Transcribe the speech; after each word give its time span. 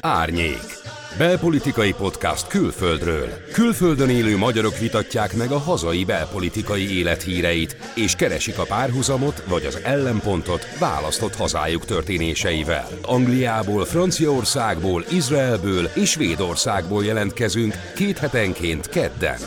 Árnyék. 0.00 0.76
Belpolitikai 1.18 1.92
podcast 1.92 2.46
külföldről. 2.46 3.28
Külföldön 3.52 4.08
élő 4.08 4.36
magyarok 4.36 4.78
vitatják 4.78 5.36
meg 5.36 5.50
a 5.50 5.58
hazai 5.58 6.04
belpolitikai 6.04 6.96
élethíreit, 6.98 7.76
és 7.94 8.14
keresik 8.14 8.58
a 8.58 8.64
párhuzamot 8.64 9.42
vagy 9.48 9.64
az 9.64 9.80
ellenpontot 9.84 10.78
választott 10.78 11.34
hazájuk 11.34 11.84
történéseivel. 11.84 12.88
Angliából, 13.02 13.84
Franciaországból, 13.84 15.04
Izraelből 15.10 15.90
és 15.94 16.10
Svédországból 16.10 17.04
jelentkezünk 17.04 17.74
két 17.94 18.18
hetenként 18.18 18.88
kedden 18.88 19.38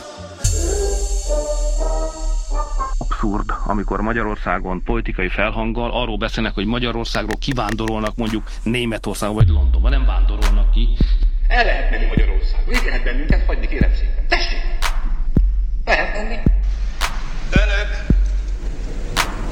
abszurd, 3.21 3.49
amikor 3.65 4.01
Magyarországon 4.01 4.83
politikai 4.83 5.29
felhanggal 5.29 5.91
arról 5.91 6.17
beszélnek, 6.17 6.53
hogy 6.53 6.65
Magyarországról 6.65 7.37
kivándorolnak 7.39 8.15
mondjuk 8.15 8.49
Németországba 8.63 9.35
vagy 9.35 9.47
Londonba. 9.47 9.89
Nem 9.89 10.05
vándorolnak 10.05 10.71
ki. 10.71 10.89
El 11.47 11.65
lehet 11.65 11.91
menni 11.91 12.05
Magyarországba. 12.05 12.71
Így 12.71 12.83
lehet 12.85 13.03
bennünket 13.03 13.45
hagyni, 13.45 13.67
kérem 13.67 13.91
szépen. 13.93 14.27
Tessék! 14.27 14.59
Lehet 15.85 16.13
menni. 16.13 16.35
Önök 17.51 18.05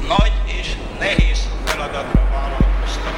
nagy 0.08 0.32
és 0.60 0.76
nehéz 0.98 1.48
feladatra 1.64 2.28
vállalkoztak. 2.30 3.14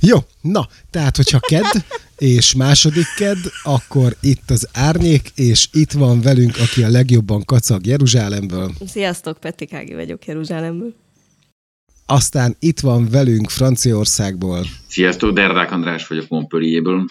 Jó, 0.00 0.18
na, 0.40 0.66
tehát 0.90 1.16
hogyha 1.16 1.38
kedd, 1.38 1.72
és 2.20 2.54
második 2.54 3.06
kedd, 3.16 3.38
akkor 3.62 4.16
itt 4.20 4.50
az 4.50 4.68
árnyék, 4.72 5.32
és 5.34 5.68
itt 5.72 5.92
van 5.92 6.20
velünk, 6.20 6.56
aki 6.56 6.82
a 6.82 6.88
legjobban 6.88 7.44
kacag 7.44 7.86
Jeruzsálemből. 7.86 8.72
Sziasztok, 8.86 9.38
Petikági 9.38 9.94
vagyok 9.94 10.26
Jeruzsálemből. 10.26 10.94
Aztán 12.06 12.56
itt 12.58 12.80
van 12.80 13.08
velünk 13.08 13.50
Franciaországból. 13.50 14.66
Sziasztok, 14.88 15.34
Derdák 15.34 15.72
András 15.72 16.06
vagyok 16.06 16.28
Montpellierből. 16.28 17.10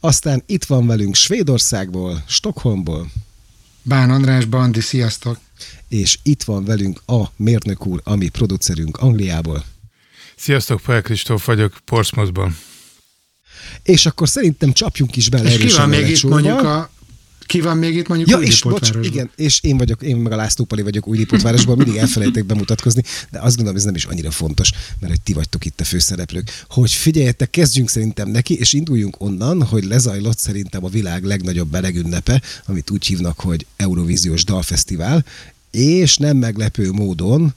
Aztán 0.00 0.42
itt 0.46 0.64
van 0.64 0.86
velünk 0.86 1.14
Svédországból, 1.14 2.24
Stockholmból. 2.26 3.10
Bán 3.82 4.10
András 4.10 4.44
Bandi, 4.44 4.80
sziasztok! 4.80 5.38
És 5.88 6.18
itt 6.22 6.42
van 6.42 6.64
velünk 6.64 7.02
a 7.06 7.24
mérnök 7.36 7.86
úr, 7.86 8.00
ami 8.04 8.28
producerünk 8.28 8.96
Angliából. 8.96 9.64
Sziasztok, 10.36 10.80
Pál 10.80 11.02
Kristóf 11.02 11.46
vagyok 11.46 11.78
Portsmouthban. 11.84 12.56
És 13.82 14.06
akkor 14.06 14.28
szerintem 14.28 14.72
csapjunk 14.72 15.16
is 15.16 15.28
bele 15.28 15.50
És 15.50 15.56
ki 15.56 15.76
van 15.76 15.88
még 15.88 16.08
itt 16.08 16.22
mondjuk 16.22 16.60
a 16.60 16.90
ki 17.50 17.60
van 17.60 17.76
még 17.76 17.96
itt 17.96 18.08
mondjuk 18.08 18.28
ja, 18.28 18.38
és 18.38 18.62
bocs, 18.62 18.90
igen, 19.02 19.30
és 19.36 19.60
én 19.62 19.76
vagyok, 19.76 20.02
én 20.02 20.16
meg 20.16 20.32
a 20.32 20.36
László 20.36 20.64
Pali 20.64 20.82
vagyok 20.82 21.06
Újlipótvárosban, 21.06 21.76
mindig 21.76 21.96
elfelejtek 21.96 22.44
bemutatkozni, 22.44 23.02
de 23.30 23.38
azt 23.38 23.54
gondolom, 23.54 23.78
ez 23.78 23.84
nem 23.84 23.94
is 23.94 24.04
annyira 24.04 24.30
fontos, 24.30 24.70
mert 24.98 25.12
hogy 25.12 25.20
ti 25.20 25.32
vagytok 25.32 25.64
itt 25.64 25.80
a 25.80 25.84
főszereplők. 25.84 26.64
Hogy 26.68 26.92
figyeljetek, 26.92 27.50
kezdjünk 27.50 27.90
szerintem 27.90 28.28
neki, 28.28 28.54
és 28.54 28.72
induljunk 28.72 29.16
onnan, 29.18 29.62
hogy 29.62 29.84
lezajlott 29.84 30.38
szerintem 30.38 30.84
a 30.84 30.88
világ 30.88 31.24
legnagyobb 31.24 31.68
belegünnepe, 31.68 32.42
amit 32.66 32.90
úgy 32.90 33.06
hívnak, 33.06 33.40
hogy 33.40 33.66
Eurovíziós 33.76 34.44
Dalfesztivál, 34.44 35.24
és 35.70 36.16
nem 36.16 36.36
meglepő 36.36 36.90
módon 36.90 37.54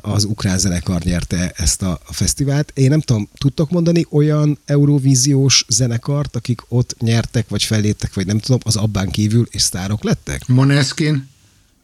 az 0.00 0.24
ukrán 0.24 0.58
zenekar 0.58 1.02
nyerte 1.02 1.52
ezt 1.56 1.82
a 1.82 2.00
fesztivált. 2.04 2.72
Én 2.74 2.88
nem 2.88 3.00
tudom, 3.00 3.28
tudtok 3.38 3.70
mondani 3.70 4.06
olyan 4.10 4.58
Eurovíziós 4.64 5.64
zenekart, 5.68 6.36
akik 6.36 6.60
ott 6.68 6.96
nyertek, 7.00 7.48
vagy 7.48 7.62
felléptek, 7.62 8.14
vagy 8.14 8.26
nem 8.26 8.38
tudom, 8.38 8.60
az 8.64 8.76
abban 8.76 9.10
kívül, 9.10 9.46
és 9.50 9.62
sztárok 9.62 10.02
lettek? 10.04 10.46
Moneskin. 10.46 11.28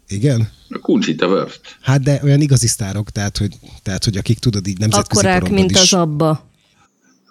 Igen? 0.09 0.49
A 0.69 0.79
Conchita 0.79 1.27
Wurst. 1.27 1.61
Hát 1.81 2.03
de 2.03 2.21
olyan 2.23 2.41
igazi 2.41 2.67
sztárok, 2.67 3.11
tehát 3.11 3.39
hogy, 3.39 3.59
tehát, 3.83 4.05
hogy 4.05 4.17
akik 4.17 4.39
tudod 4.39 4.67
így 4.67 4.79
nemzetközi 4.79 5.27
Akkorák, 5.27 5.51
mint 5.51 5.71
is. 5.71 5.81
az 5.81 5.93
abba. 5.93 6.53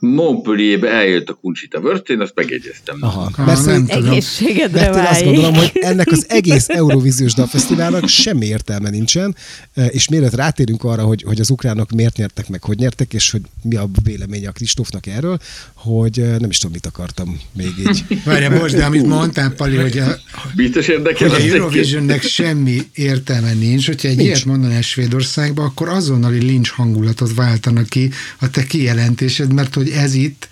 Montpellierbe 0.03 0.89
eljött 0.89 1.29
a 1.29 1.33
Kuncsita 1.33 1.79
Wurst, 1.79 2.09
én 2.09 2.19
azt 2.19 2.33
megjegyeztem. 2.35 2.97
Aha, 2.99 3.21
Ah, 3.23 3.45
mert 3.45 3.65
nem 3.65 3.85
szerint, 3.85 3.89
Egészségedre 3.89 4.81
mert 4.81 4.95
én 4.95 5.03
azt 5.03 5.23
gondolom, 5.23 5.53
hogy 5.53 5.71
ennek 5.73 6.11
az 6.11 6.25
egész 6.29 6.69
Eurovíziós 6.69 7.33
Dalfesztiválnak 7.33 8.07
semmi 8.07 8.45
értelme 8.45 8.89
nincsen, 8.89 9.35
eh, 9.73 9.87
és 9.89 10.07
mielőtt 10.07 10.35
rátérünk 10.35 10.83
arra, 10.83 11.03
hogy, 11.03 11.23
hogy 11.23 11.39
az 11.39 11.49
ukránok 11.49 11.91
miért 11.91 12.17
nyertek 12.17 12.49
meg, 12.49 12.63
hogy 12.63 12.77
nyertek, 12.77 13.13
és 13.13 13.31
hogy 13.31 13.41
mi 13.61 13.75
a 13.75 13.89
véleménye 14.03 14.47
a 14.47 14.51
Kristófnak 14.51 15.05
erről, 15.05 15.37
hogy 15.73 16.19
eh, 16.19 16.37
nem 16.39 16.49
is 16.49 16.57
tudom, 16.57 16.71
mit 16.73 16.85
akartam 16.85 17.39
még 17.53 17.73
így. 17.87 18.05
Várja, 18.25 18.49
most, 18.49 18.75
de 18.75 18.85
amit 18.85 19.05
mondtál, 19.05 19.49
Pali, 19.49 19.75
hogy 19.75 19.97
a, 19.97 20.17
Biztos 20.55 20.87
érdekel 20.87 21.29
hogy 21.29 21.49
a? 21.49 21.53
Eurovisionnek 21.53 22.21
semmi 22.21 22.81
értelme 22.93 23.53
nincs. 23.53 23.85
Hogyha 23.87 24.07
egy 24.07 24.15
Nincs. 24.15 24.29
ilyet 24.29 24.45
mondanál 24.45 24.81
Svédországba, 24.81 25.63
akkor 25.63 25.89
azonnali 25.89 26.39
lincs 26.39 26.69
hangulatot 26.69 27.33
váltanak 27.33 27.89
ki 27.89 28.09
a 28.39 28.49
te 28.49 28.63
kijelentésed, 28.63 29.53
mert 29.53 29.73
hogy 29.73 29.89
ez 29.93 30.13
itt 30.13 30.47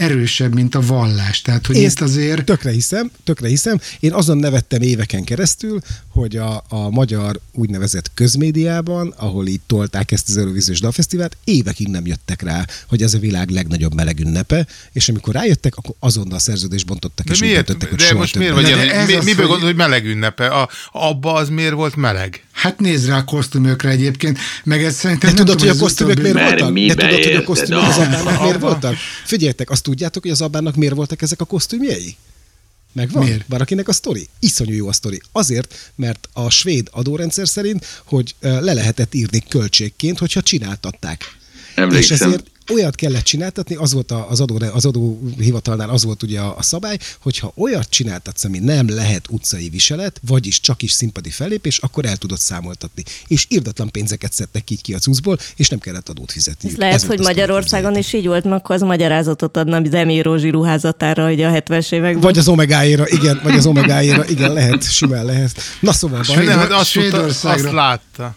erősebb, 0.00 0.54
mint 0.54 0.74
a 0.74 0.80
vallás. 0.80 1.42
Tehát, 1.42 1.66
hogy 1.66 1.76
Én 1.76 1.88
itt 1.88 2.00
azért... 2.00 2.44
Tökre 2.44 2.70
hiszem, 2.70 3.10
tökre 3.24 3.48
hiszem. 3.48 3.80
Én 4.00 4.12
azon 4.12 4.36
nevettem 4.38 4.82
éveken 4.82 5.24
keresztül, 5.24 5.80
hogy 6.08 6.36
a, 6.36 6.64
a 6.68 6.90
magyar 6.90 7.40
úgynevezett 7.52 8.10
közmédiában, 8.14 9.14
ahol 9.16 9.46
így 9.46 9.60
tolták 9.66 10.12
ezt 10.12 10.28
az 10.28 10.36
Eurovíziós 10.36 10.80
Dalfesztivált, 10.80 11.36
évekig 11.44 11.88
nem 11.88 12.06
jöttek 12.06 12.42
rá, 12.42 12.64
hogy 12.88 13.02
ez 13.02 13.14
a 13.14 13.18
világ 13.18 13.50
legnagyobb 13.50 13.94
melegünnepe, 13.94 14.66
és 14.92 15.08
amikor 15.08 15.34
rájöttek, 15.34 15.76
akkor 15.76 15.94
azonnal 15.98 16.38
szerződést 16.38 16.86
bontottak, 16.86 17.26
De 17.26 17.32
és 17.32 17.40
úgy 17.40 17.46
miért? 17.46 17.66
döntöttek, 17.66 17.88
hogy 17.88 17.98
De 17.98 18.04
soha 18.04 18.18
most 18.18 18.36
miért 18.38 18.54
vagy 18.54 18.66
ilyen? 18.66 19.06
Mi, 19.06 19.12
az, 19.14 19.24
miből 19.24 19.24
hogy- 19.24 19.36
gondolod, 19.36 19.62
hogy 19.62 19.76
meleg 19.76 20.06
ünnepe? 20.06 20.46
A, 20.46 20.68
abba 20.92 21.32
az 21.32 21.48
miért 21.48 21.72
volt 21.72 21.96
meleg? 21.96 22.44
Hát 22.52 22.80
nézd 22.80 23.06
rá 23.08 23.16
a 23.18 23.24
kosztümökre 23.24 23.88
egyébként, 23.88 24.38
meg 24.64 24.84
ez 24.84 24.94
szerintem... 24.94 25.30
De 25.30 25.36
nem 25.36 25.44
tudod, 25.44 25.60
hogy 25.60 25.68
a 25.68 25.76
kosztümök 25.82 26.20
miért 26.22 26.34
voltak? 26.38 26.72
De 26.72 26.94
tudod, 26.94 27.24
hogy 27.24 27.32
a 27.34 27.44
kosztümök 27.44 27.82
az 27.82 27.96
miért 28.40 28.60
voltak? 28.60 28.94
Figyeljetek, 29.24 29.70
azt 29.70 29.88
tudjátok, 29.90 30.22
hogy 30.22 30.30
az 30.30 30.40
Abának 30.40 30.74
miért 30.76 30.94
voltak 30.94 31.22
ezek 31.22 31.40
a 31.40 31.44
kosztümjei? 31.44 32.16
Megvan? 32.92 33.24
Miért? 33.24 33.48
Barakinek 33.48 33.88
a 33.88 33.92
sztori? 33.92 34.28
Iszonyú 34.38 34.72
jó 34.74 34.88
a 34.88 34.92
sztori. 34.92 35.20
Azért, 35.32 35.92
mert 35.94 36.28
a 36.32 36.50
svéd 36.50 36.88
adórendszer 36.90 37.48
szerint, 37.48 37.86
hogy 38.04 38.34
le 38.40 38.72
lehetett 38.72 39.14
írni 39.14 39.42
költségként, 39.48 40.18
hogyha 40.18 40.42
csináltatták. 40.42 41.38
És 41.70 41.76
Emlékszem. 41.76 42.28
ezért 42.28 42.49
olyat 42.72 42.94
kellett 42.94 43.22
csináltatni, 43.24 43.74
az 43.74 43.92
volt 43.92 44.10
a- 44.10 44.30
az, 44.30 44.40
adó, 44.40 44.58
az 44.72 44.84
adóhivatalnál 44.84 45.90
az 45.90 46.04
volt 46.04 46.22
ugye 46.22 46.40
a, 46.40 46.56
a 46.56 46.62
szabály, 46.62 46.98
hogyha 47.22 47.52
olyat 47.56 47.88
csináltatsz, 47.90 48.44
ami 48.44 48.58
nem 48.58 48.88
lehet 48.94 49.26
utcai 49.30 49.68
viselet, 49.68 50.20
vagyis 50.26 50.60
csak 50.60 50.82
is 50.82 50.92
színpadi 50.92 51.30
fellépés, 51.30 51.78
akkor 51.78 52.04
el 52.04 52.16
tudod 52.16 52.38
számoltatni. 52.38 53.02
És 53.26 53.46
irdatlan 53.48 53.90
pénzeket 53.90 54.32
szedtek 54.32 54.70
így 54.70 54.82
ki 54.82 54.94
a 54.94 54.98
cuccból, 54.98 55.38
és 55.56 55.68
nem 55.68 55.78
kellett 55.78 56.08
adót 56.08 56.32
fizetni. 56.32 56.68
Ez 56.70 56.76
lehet, 56.76 57.02
hogy 57.02 57.18
Magyarországon 57.18 57.96
is 57.96 58.12
így 58.12 58.26
volt, 58.26 58.46
akkor 58.46 58.74
az 58.74 58.82
magyarázatot 58.82 59.56
adna 59.56 59.82
Zemi 59.90 60.22
Rózsi 60.22 60.50
ruházatára 60.50 61.26
hogy 61.26 61.42
a 61.42 61.50
70-es 61.50 61.92
években. 61.92 62.20
Vagy 62.20 62.38
az 62.38 62.48
omegáéra, 62.48 63.08
igen, 63.08 63.40
vagy 63.42 63.54
az 63.56 63.66
omegáéra, 63.66 64.26
igen, 64.28 64.52
lehet, 64.52 64.92
simán 64.92 65.24
lehet. 65.24 65.60
Na 65.80 65.92
szóval, 65.92 66.22
Svéd- 66.22 66.44
baj, 66.44 66.54
hát 66.56 66.70
azt, 66.72 67.44
azt 67.44 67.70
látta. 67.72 68.34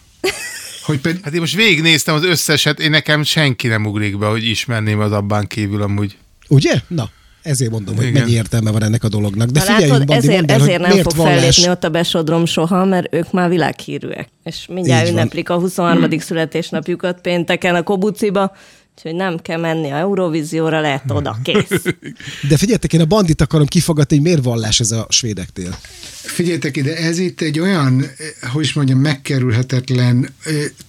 Hogy 0.84 1.00
például 1.00 1.24
Hát 1.24 1.34
én 1.34 1.40
most 1.40 1.54
végignéztem 1.54 2.14
az 2.14 2.24
összeset, 2.24 2.80
én 2.80 2.90
nekem 2.90 3.22
senki 3.22 3.66
nem 3.66 3.86
ugrik 3.86 4.18
be, 4.18 4.26
hogy 4.26 4.44
ismerném 4.44 5.00
az 5.00 5.12
abban 5.12 5.46
kívül 5.46 5.82
amúgy. 5.82 6.16
ugye? 6.48 6.74
Na, 6.88 7.10
ezért 7.42 7.70
mondom, 7.70 7.96
hogy 7.96 8.06
Igen. 8.06 8.22
mennyi 8.22 8.34
értelme 8.34 8.70
van 8.70 8.82
ennek 8.82 9.04
a 9.04 9.08
dolognak. 9.08 9.48
De 9.48 9.64
Bandi, 9.66 9.82
ezért, 9.82 9.98
mondd 9.98 10.50
el, 10.50 10.60
ezért 10.60 10.80
nem 10.80 10.90
miért 10.90 11.02
fog 11.02 11.16
vallás... 11.16 11.38
fellépni 11.38 11.68
ott 11.68 11.84
a 11.84 11.88
besodrom 11.88 12.44
soha, 12.46 12.84
mert 12.84 13.14
ők 13.14 13.32
már 13.32 13.48
világhírűek. 13.48 14.28
És 14.44 14.66
mindjárt 14.68 15.06
Így 15.06 15.12
van. 15.12 15.18
ünneplik 15.20 15.50
a 15.50 15.58
23. 15.58 16.18
születésnapjukat 16.18 17.20
pénteken 17.20 17.74
a 17.74 17.82
Kobuciba, 17.82 18.52
úgyhogy 18.96 19.14
nem 19.14 19.38
kell 19.38 19.60
menni 19.60 19.90
a 19.90 19.96
Eurovízióra, 19.96 20.80
lehet 20.80 21.10
oda, 21.10 21.38
kész. 21.42 21.82
De 22.48 22.56
figyeljetek, 22.56 22.92
én 22.92 23.00
a 23.00 23.04
bandit 23.04 23.40
akarom 23.40 23.66
kifogatni, 23.66 24.16
hogy 24.16 24.24
miért 24.24 24.44
vallás 24.44 24.80
ez 24.80 24.90
a 24.90 25.06
svédeknél. 25.08 25.78
Figyeljetek 26.10 26.76
ide, 26.76 26.96
ez 26.96 27.18
itt 27.18 27.40
egy 27.40 27.60
olyan, 27.60 28.04
hogy 28.52 28.64
is 28.64 28.72
mondjam, 28.72 28.98
megkerülhetetlen 28.98 30.28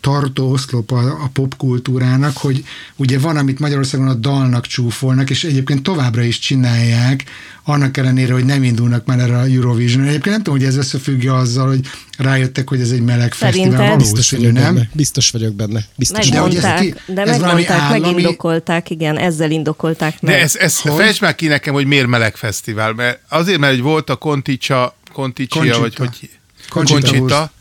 tartó 0.01 0.51
oszlop 0.51 0.91
a, 0.91 1.23
a 1.23 1.29
popkultúrának, 1.33 2.37
hogy 2.37 2.63
ugye 2.95 3.19
van, 3.19 3.37
amit 3.37 3.59
Magyarországon 3.59 4.07
a 4.07 4.13
dalnak 4.13 4.65
csúfolnak, 4.65 5.29
és 5.29 5.43
egyébként 5.43 5.83
továbbra 5.83 6.23
is 6.23 6.39
csinálják, 6.39 7.23
annak 7.67 7.97
ellenére, 7.97 8.33
hogy 8.33 8.45
nem 8.45 8.63
indulnak 8.63 9.05
már 9.05 9.19
erre 9.19 9.37
a 9.37 9.43
Eurovision. 9.45 10.01
Egyébként 10.03 10.25
nem 10.35 10.43
tudom, 10.43 10.59
hogy 10.59 10.67
ez 10.67 10.75
összefügg 10.75 11.25
azzal, 11.27 11.67
hogy 11.67 11.79
rájöttek, 12.17 12.69
hogy 12.69 12.81
ez 12.81 12.89
egy 12.91 13.01
meleg 13.01 13.33
Szerinted? 13.33 13.71
fesztivál. 13.71 13.97
Biztos 13.97 14.31
vagyok 14.31 14.51
nem? 14.51 14.73
benne. 14.73 14.89
Biztos 14.93 15.29
vagyok 15.29 15.53
benne. 15.53 15.85
Biztos 15.95 16.29
De 16.29 16.39
hogy 16.39 16.55
ez 16.55 16.79
ki- 16.79 16.93
de 17.05 17.21
ez 17.21 17.39
megmondták, 17.39 17.79
állami- 17.79 17.99
megindokolták, 17.99 18.89
igen, 18.89 19.17
ezzel 19.17 19.51
indokolták 19.51 20.21
meg. 20.21 20.33
De 20.35 20.41
ez, 20.41 20.55
ez 20.55 20.79
Hogy? 20.79 20.91
fejtsd 20.95 21.21
már 21.21 21.35
ki 21.35 21.47
nekem, 21.47 21.73
hogy 21.73 21.85
miért 21.85 22.07
meleg 22.07 22.35
fesztivál. 22.35 22.93
Mert 22.93 23.19
azért, 23.29 23.59
mert 23.59 23.73
hogy 23.73 23.81
volt 23.81 24.09
a 24.09 24.15
Conticsa, 24.15 24.95
Conticsia, 25.13 25.61
Conchita. 25.61 25.79
vagy 25.79 25.95
hogy... 25.95 26.29
Conchita 26.69 26.99
Conchita. 27.09 27.51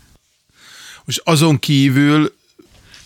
Most 1.05 1.21
azon 1.25 1.59
kívül 1.59 2.35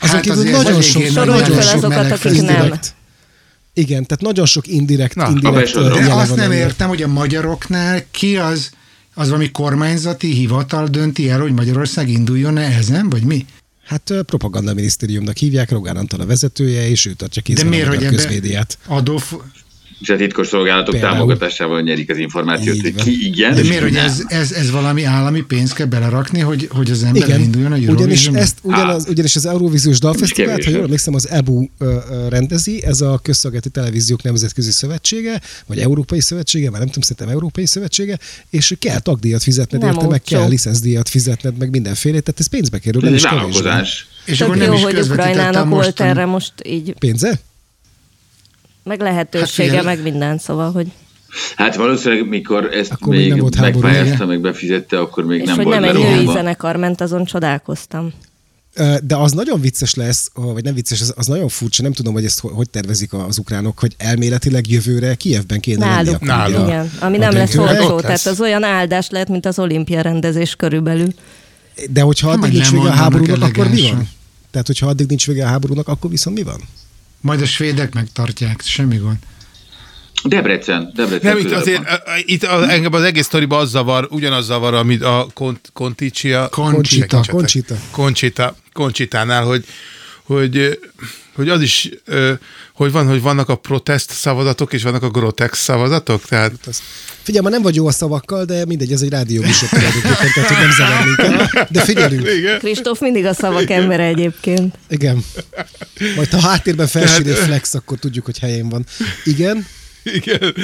Azon 0.01 0.15
Hát 0.15 0.25
kívül 0.25 0.39
azért 0.39 0.63
nagyon 0.63 0.83
sok, 0.83 1.03
nagy 1.03 1.13
Sorolj 1.13 1.41
nagyon 1.41 1.63
sok 1.63 1.75
azokat, 1.75 2.11
akik 2.11 2.25
nem. 2.25 2.35
indirekt. 2.35 2.95
Igen, 3.79 4.07
tehát 4.07 4.21
nagyon 4.23 4.47
sok 4.47 4.67
indirekt, 4.67 5.15
Na, 5.15 5.25
a 5.25 5.31
indirekt 5.31 5.75
De 5.75 5.81
jele 5.95 6.15
azt 6.15 6.35
nem 6.37 6.45
ennek. 6.51 6.59
értem, 6.59 6.89
hogy 6.89 7.03
a 7.03 7.09
magyaroknál 7.09 8.05
ki 8.11 8.37
az, 8.37 8.71
az 9.15 9.27
valami 9.29 9.51
kormányzati 9.51 10.33
hivatal 10.33 10.87
dönti 10.89 11.29
el, 11.31 11.41
hogy 11.41 11.53
Magyarország 11.53 12.09
induljon-e 12.09 12.63
ezen, 12.63 13.09
vagy 13.11 13.23
mi? 13.23 13.47
Hát 13.85 14.11
ö, 14.11 14.23
propagandaminisztériumnak 14.23 15.37
hívják, 15.37 15.71
Rogán 15.71 15.97
Antal 15.97 16.21
a 16.21 16.27
vezetője, 16.27 16.89
és 16.89 17.07
ő 17.07 17.13
tartja 17.13 17.43
De 17.43 17.49
kézben 17.49 17.67
a 17.67 17.71
miért, 17.71 17.87
hogy 17.89 17.97
magyar 17.97 18.13
ebbe 18.13 18.23
közmédiát. 18.23 18.79
adóf... 18.87 19.35
És 20.01 20.09
a 20.09 20.17
titkos 20.17 20.47
szolgálatok 20.47 20.93
Például. 20.93 21.13
támogatásával 21.13 21.81
nyerik 21.81 22.11
az 22.11 22.17
információt, 22.19 22.75
Így 22.77 22.83
hogy 22.83 22.95
van. 22.95 23.05
ki 23.05 23.27
igen, 23.27 23.55
De 23.55 23.63
miért, 23.63 23.83
hogy 23.83 23.93
nem. 23.93 24.05
ez, 24.05 24.23
ez, 24.27 24.53
ez 24.53 24.71
valami 24.71 25.05
állami 25.05 25.41
pénzt 25.41 25.75
kell 25.75 25.87
belerakni, 25.87 26.41
hogy, 26.41 26.69
hogy 26.73 26.91
az 26.91 27.03
ember 27.03 27.23
Igen, 27.23 27.31
elinduljon 27.37 27.73
a 27.73 27.77
ugyanis, 27.77 28.27
ezt, 28.27 28.59
ugyanaz, 28.63 29.07
ugyanis 29.09 29.37
az 29.37 29.47
Eurovíziós 29.47 29.99
Dalfesztivált, 29.99 30.65
ha 30.65 30.71
jól 30.71 30.79
nem? 30.79 30.85
emlékszem, 30.85 31.15
az 31.15 31.29
EBU 31.29 31.67
rendezi, 32.29 32.85
ez 32.85 33.01
a 33.01 33.19
Közszolgálati 33.23 33.71
Televíziók 33.71 34.23
Nemzetközi 34.23 34.71
Szövetsége, 34.71 35.41
vagy 35.67 35.79
Európai 35.79 36.21
Szövetsége, 36.21 36.71
már 36.71 36.79
nem 36.79 36.89
tudom, 36.89 37.03
szerintem 37.03 37.29
Európai 37.29 37.67
Szövetsége, 37.67 38.19
és 38.51 38.75
kell 38.79 38.99
tagdíjat 38.99 39.43
fizetned, 39.43 39.81
Nem 39.81 39.91
érte, 39.95 40.07
meg 40.07 40.23
kell 40.23 40.49
licencdíjat 40.49 41.09
fizetned, 41.09 41.57
meg 41.59 41.71
mindenféle, 41.71 42.21
tehát 42.21 42.41
ez 42.41 42.47
pénzbe 42.47 42.79
kerül, 42.79 43.01
nem 43.01 43.13
Ez 43.13 43.19
is 43.19 43.25
egy 43.25 43.31
kevésbé. 43.37 43.63
vállalkozás. 43.63 44.07
És 44.25 44.37
Tök 44.39 44.47
akkor 44.47 44.59
nem 44.59 44.67
jó, 44.73 44.75
is 44.77 44.83
hogy 44.83 44.99
Ukrajnának 44.99 45.69
volt 45.69 46.01
erre 46.01 46.25
most 46.25 46.53
így, 46.65 46.95
Pénze? 46.99 47.41
Meg 48.89 49.01
lehetősége, 49.01 49.69
figyelj. 49.69 49.85
meg 49.85 50.03
minden, 50.03 50.39
szóval, 50.39 50.73
hogy 50.73 50.87
Hát 51.57 51.77
valószínűleg, 51.77 52.29
mikor 52.29 52.65
ezt 52.75 52.93
Akkor 52.93 53.15
még 53.15 53.33
még, 53.33 53.43
nem 53.43 53.51
megpályázta, 53.61 54.27
meg 54.27 54.41
befizette, 54.41 54.99
akkor 55.01 55.25
még 55.25 55.41
és 55.41 55.47
nem 55.47 55.57
hogy 55.57 55.65
volt 55.65 55.81
nem 55.81 55.97
egy 55.97 56.03
női 56.03 56.27
zenekar 56.27 56.77
ment, 56.77 57.01
azon 57.01 57.25
csodálkoztam. 57.25 58.13
De 59.03 59.17
az 59.17 59.33
nagyon 59.33 59.61
vicces 59.61 59.95
lesz, 59.95 60.31
vagy 60.35 60.65
nem 60.65 60.75
vicces, 60.75 61.01
az, 61.01 61.13
az 61.17 61.27
nagyon 61.27 61.49
furcsa, 61.49 61.83
nem 61.83 61.93
tudom, 61.93 62.13
hogy 62.13 62.25
ezt 62.25 62.41
ho- 62.41 62.53
hogy 62.55 62.71
tervezik 62.71 63.13
az 63.13 63.39
ukránok, 63.39 63.79
hogy 63.79 63.95
elméletileg 63.99 64.71
jövőre 64.71 65.15
Kievben 65.15 65.61
kéne 65.61 65.87
lenni 65.87 66.03
Náluk, 66.05 66.21
Náluk. 66.21 66.57
ugye 66.57 66.65
a- 66.65 66.69
igen. 66.69 66.91
Ami 67.01 67.17
a 67.17 67.21
nem 67.21 67.33
lesz 67.33 67.55
olcsó, 67.57 68.01
tehát 68.01 68.27
az 68.27 68.41
olyan 68.41 68.65
áldás 68.65 69.11
lehet, 69.11 69.29
mint 69.29 69.47
az 69.47 69.59
olimpia 69.59 70.01
rendezés 70.01 70.55
körülbelül. 70.55 71.09
De 71.91 72.01
hogyha 72.01 72.27
Ha 72.27 72.33
addig 72.33 72.43
majd 72.43 72.55
nincs 72.55 72.71
vége 72.71 72.89
a 72.89 72.93
háborúnak, 72.93 73.43
akkor 73.43 73.69
mi 73.69 73.83
van? 73.83 74.09
Tehát, 74.51 74.67
hogyha 74.67 74.87
addig 74.87 75.07
nincs 75.09 75.27
vége 75.27 75.45
a 75.45 75.49
háborúnak, 75.49 75.89
akkor 75.89 76.11
viszont 76.11 76.37
mi 76.37 76.43
van? 76.43 76.61
Majd 77.21 77.41
a 77.43 77.47
svédek 77.47 77.95
megtartják, 77.95 78.61
semmi 78.65 78.97
gond. 78.97 79.17
Debrecen, 80.25 80.93
Debrecen 80.95 81.37
Nem, 81.37 81.47
itt 81.47 81.53
azért, 81.53 81.77
van. 81.85 81.87
a- 81.87 82.01
itt 82.25 82.43
a, 82.43 82.71
engem 82.71 82.93
az 82.93 83.03
egész 83.03 83.25
sztoriban 83.25 83.61
az 83.61 83.71
zavar, 83.71 84.07
ugyanaz 84.11 84.45
zavar, 84.45 84.75
amit 84.75 85.03
a 85.03 85.27
Kont, 85.35 85.71
Konticsia, 85.73 86.49
Conchita. 86.49 87.21
Conchita. 87.29 87.75
Conchita, 87.91 88.57
Conchitánál, 88.73 89.45
hogy, 89.45 89.65
hogy, 90.23 90.79
hogy 91.39 91.49
az 91.49 91.61
is, 91.63 91.89
ö, 92.05 92.33
hogy 92.75 92.93
van, 92.93 93.07
hogy 93.07 93.23
vannak 93.23 93.49
a 93.49 93.57
protest 93.57 94.11
szavazatok, 94.11 94.73
és 94.73 94.83
vannak 94.83 95.03
a 95.03 95.11
grotex 95.11 95.59
szavazatok, 95.63 96.25
tehát 96.25 96.53
Figyelj, 97.23 97.45
ma 97.45 97.51
nem 97.51 97.63
vagy 97.63 97.75
jó 97.75 97.87
a 97.87 97.91
szavakkal, 97.91 98.45
de 98.45 98.65
mindegy, 98.65 98.93
ez 98.93 99.01
egy 99.01 99.09
rádióműsor 99.11 99.69
tulajdonképpen, 99.69 100.33
tehát 100.35 100.49
hogy 100.49 100.57
nem 100.59 100.71
zavar 100.71 101.05
minket. 101.05 101.71
De 101.73 101.81
figyelünk. 101.81 102.29
igen. 102.37 102.59
Kristóf 102.59 103.01
mindig 103.01 103.25
a 103.25 103.33
szavak 103.35 103.71
embere 103.71 104.05
egyébként. 104.05 104.79
Igen. 104.89 105.25
Majd 106.17 106.31
ha 106.31 106.41
háttérben 106.41 106.87
felsírja 106.87 107.35
flex, 107.35 107.75
akkor 107.75 107.99
tudjuk, 107.99 108.25
hogy 108.25 108.39
helyén 108.39 108.69
van. 108.69 108.87
Igen. 109.25 109.67
Igen. 110.03 110.55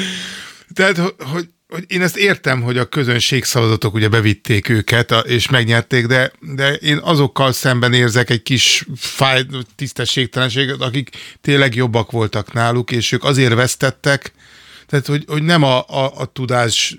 Tehát, 0.75 0.97
ho- 0.97 1.15
hogy, 1.19 1.29
hogy 1.29 1.49
én 1.87 2.03
ezt 2.03 2.17
értem, 2.17 2.62
hogy 2.62 2.79
a 2.79 2.85
közönség 2.85 3.44
szavazatok 3.44 3.94
ugye 3.94 4.09
bevitték 4.09 4.69
őket, 4.69 5.15
és 5.25 5.49
megnyerték, 5.49 6.06
de, 6.06 6.32
de 6.41 6.75
én 6.75 6.99
azokkal 7.03 7.53
szemben 7.53 7.93
érzek 7.93 8.31
egy 8.31 8.43
kis 8.43 8.87
fáj, 8.97 9.47
tisztességtelenséget, 9.76 10.81
akik 10.81 11.11
tényleg 11.41 11.75
jobbak 11.75 12.11
voltak 12.11 12.53
náluk, 12.53 12.91
és 12.91 13.12
ők 13.12 13.25
azért 13.25 13.55
vesztettek, 13.55 14.32
tehát, 14.87 15.06
hogy, 15.06 15.25
hogy 15.26 15.43
nem 15.43 15.62
a, 15.62 15.79
a, 15.79 16.12
a 16.17 16.25
tudás 16.25 16.97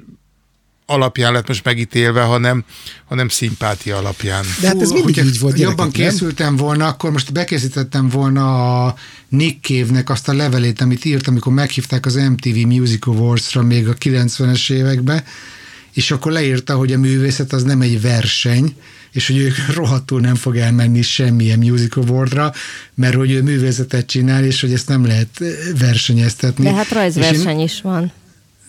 alapján 0.85 1.33
lett 1.33 1.47
most 1.47 1.63
megítélve, 1.63 2.21
hanem, 2.21 2.63
hanem 3.05 3.29
szimpátia 3.29 3.97
alapján. 3.97 4.45
De 4.61 4.67
hát 4.67 4.81
ez 4.81 4.91
mindig 4.91 5.17
így 5.17 5.39
volt, 5.39 5.59
Jobban 5.59 5.75
gyerekek, 5.75 5.97
nem? 6.01 6.09
készültem 6.09 6.55
volna, 6.55 6.87
akkor 6.87 7.11
most 7.11 7.31
bekészítettem 7.31 8.09
volna 8.09 8.85
a 8.85 8.95
Nick 9.29 9.65
Cave-nek 9.65 10.09
azt 10.09 10.27
a 10.27 10.33
levelét, 10.33 10.81
amit 10.81 11.05
írt, 11.05 11.27
amikor 11.27 11.53
meghívták 11.53 12.05
az 12.05 12.15
MTV 12.15 12.55
Music 12.55 13.07
Awards-ra 13.07 13.61
még 13.61 13.87
a 13.87 13.93
90-es 13.93 14.71
években, 14.71 15.23
és 15.93 16.11
akkor 16.11 16.31
leírta, 16.31 16.75
hogy 16.75 16.93
a 16.93 16.97
művészet 16.97 17.53
az 17.53 17.63
nem 17.63 17.81
egy 17.81 18.01
verseny, 18.01 18.75
és 19.11 19.27
hogy 19.27 19.37
ő 19.37 19.53
rohadtul 19.75 20.19
nem 20.19 20.35
fog 20.35 20.55
elmenni 20.57 21.01
semmilyen 21.01 21.59
music 21.59 21.97
awardra, 21.97 22.53
mert 22.95 23.15
hogy 23.15 23.31
ő 23.31 23.41
művészetet 23.41 24.05
csinál, 24.05 24.43
és 24.43 24.61
hogy 24.61 24.73
ezt 24.73 24.87
nem 24.87 25.05
lehet 25.05 25.27
eh, 25.39 25.47
versenyeztetni. 25.79 26.63
De 26.63 26.73
hát 26.73 26.85
És 26.85 26.91
én- 26.91 26.97
rajzverseny 26.97 27.59
is 27.59 27.81
van. 27.81 28.11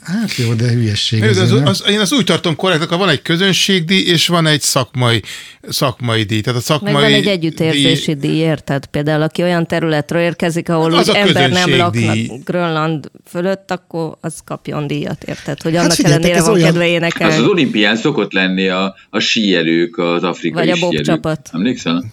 Hát 0.06 0.36
jó, 0.36 0.52
de 0.54 0.68
hülyesség. 0.70 1.22
Ez, 1.22 1.38
az, 1.38 1.52
az, 1.64 1.84
én 1.90 2.00
azt 2.00 2.12
úgy 2.12 2.24
tartom 2.24 2.56
korrektnek, 2.56 2.88
ha 2.88 2.96
van 2.96 3.08
egy 3.08 3.22
közönségdíj, 3.22 4.00
és 4.06 4.26
van 4.28 4.46
egy 4.46 4.60
szakmai, 4.60 5.22
szakmai 5.68 6.22
díj. 6.22 6.40
Tehát 6.40 6.58
a 6.58 6.62
szakmai 6.62 6.92
Meg 6.92 7.02
van 7.02 7.12
egy 7.12 7.26
együttérzési 7.26 8.14
díj, 8.14 8.36
érted? 8.38 8.86
Például, 8.86 9.22
aki 9.22 9.42
olyan 9.42 9.66
területről 9.66 10.22
érkezik, 10.22 10.68
ahol 10.68 10.94
Az 10.94 11.08
úgy 11.08 11.16
a 11.16 11.18
ember 11.18 11.50
nem 11.50 11.76
laknak 11.76 12.16
Grönland 12.44 13.10
fölött, 13.28 13.70
akkor 13.70 14.16
az 14.20 14.34
kapjon 14.44 14.86
díjat, 14.86 15.24
érted? 15.24 15.62
Hogy 15.62 15.74
Hát 15.74 15.82
annak 15.84 15.96
figyeljetek, 15.96 16.24
ellenére 16.30 16.38
ez 16.40 16.46
van 16.46 16.54
olyan- 16.54 16.66
kedve 16.68 16.84
Az 16.84 16.90
az 16.90 16.94
énekelni. 16.94 17.46
olimpián 17.48 17.96
szokott 17.96 18.32
lenni 18.32 18.68
a, 18.68 18.94
a 19.10 19.18
síelők, 19.18 19.98
az 19.98 20.22
afrikai 20.22 20.64
Vagy 20.64 20.70
a 20.72 20.74
síelők. 20.76 20.96
bobcsapat. 20.96 21.48
Emlékszel? 21.52 22.04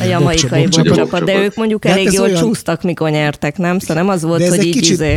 A 0.00 0.04
jamaikai 0.04 0.66
bobcsapat. 0.66 1.24
de 1.24 1.36
ők 1.42 1.54
mondjuk 1.54 1.82
De 1.82 1.88
hát 1.88 1.96
elég 1.96 2.08
ez 2.08 2.14
jól 2.14 2.24
olyan- 2.26 2.40
csúsztak, 2.42 2.82
mikor 2.82 3.10
nyertek, 3.10 3.56
nem? 3.56 3.78
Szóval 3.78 3.96
nem 3.96 4.08
az 4.08 4.22
volt, 4.22 4.48
hogy 4.48 4.64
így 4.64 4.72
kicsit- 4.74 4.90
izé. 4.90 5.14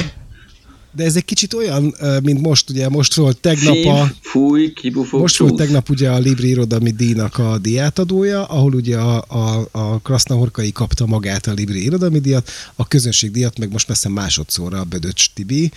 De 0.96 1.04
ez 1.04 1.16
egy 1.16 1.26
kicsit 1.26 1.54
olyan, 1.54 1.96
mint 2.24 2.42
most, 2.42 2.70
ugye 2.70 2.90
most 2.90 3.14
volt 3.14 3.38
tegnap 3.38 3.86
a... 3.86 4.12
Fúj, 4.22 4.74
kibufog, 4.74 5.22
Most 5.22 5.38
volt 5.38 5.56
tegnap 5.56 5.90
ugye 5.90 6.10
a 6.10 6.18
Libri 6.18 6.50
Irodalmi 6.50 6.92
Díjnak 6.92 7.38
a 7.38 7.58
diátadója, 7.58 8.46
ahol 8.46 8.74
ugye 8.74 8.98
a, 8.98 9.24
a, 9.28 9.68
a 9.72 10.00
Krasznahorkai 10.00 10.72
kapta 10.72 11.06
magát 11.06 11.48
a 11.48 11.54
Libri 11.54 11.84
Irodalmi 11.84 12.20
Díjat, 12.20 12.50
a 12.76 12.88
közönség 12.88 13.32
díjat 13.32 13.60
meg 13.60 13.72
most 13.72 13.88
messze 13.88 14.10
másodszorra 14.10 14.80
a 14.80 14.84
Bödöcs 14.84 15.34
Tibi, 15.34 15.72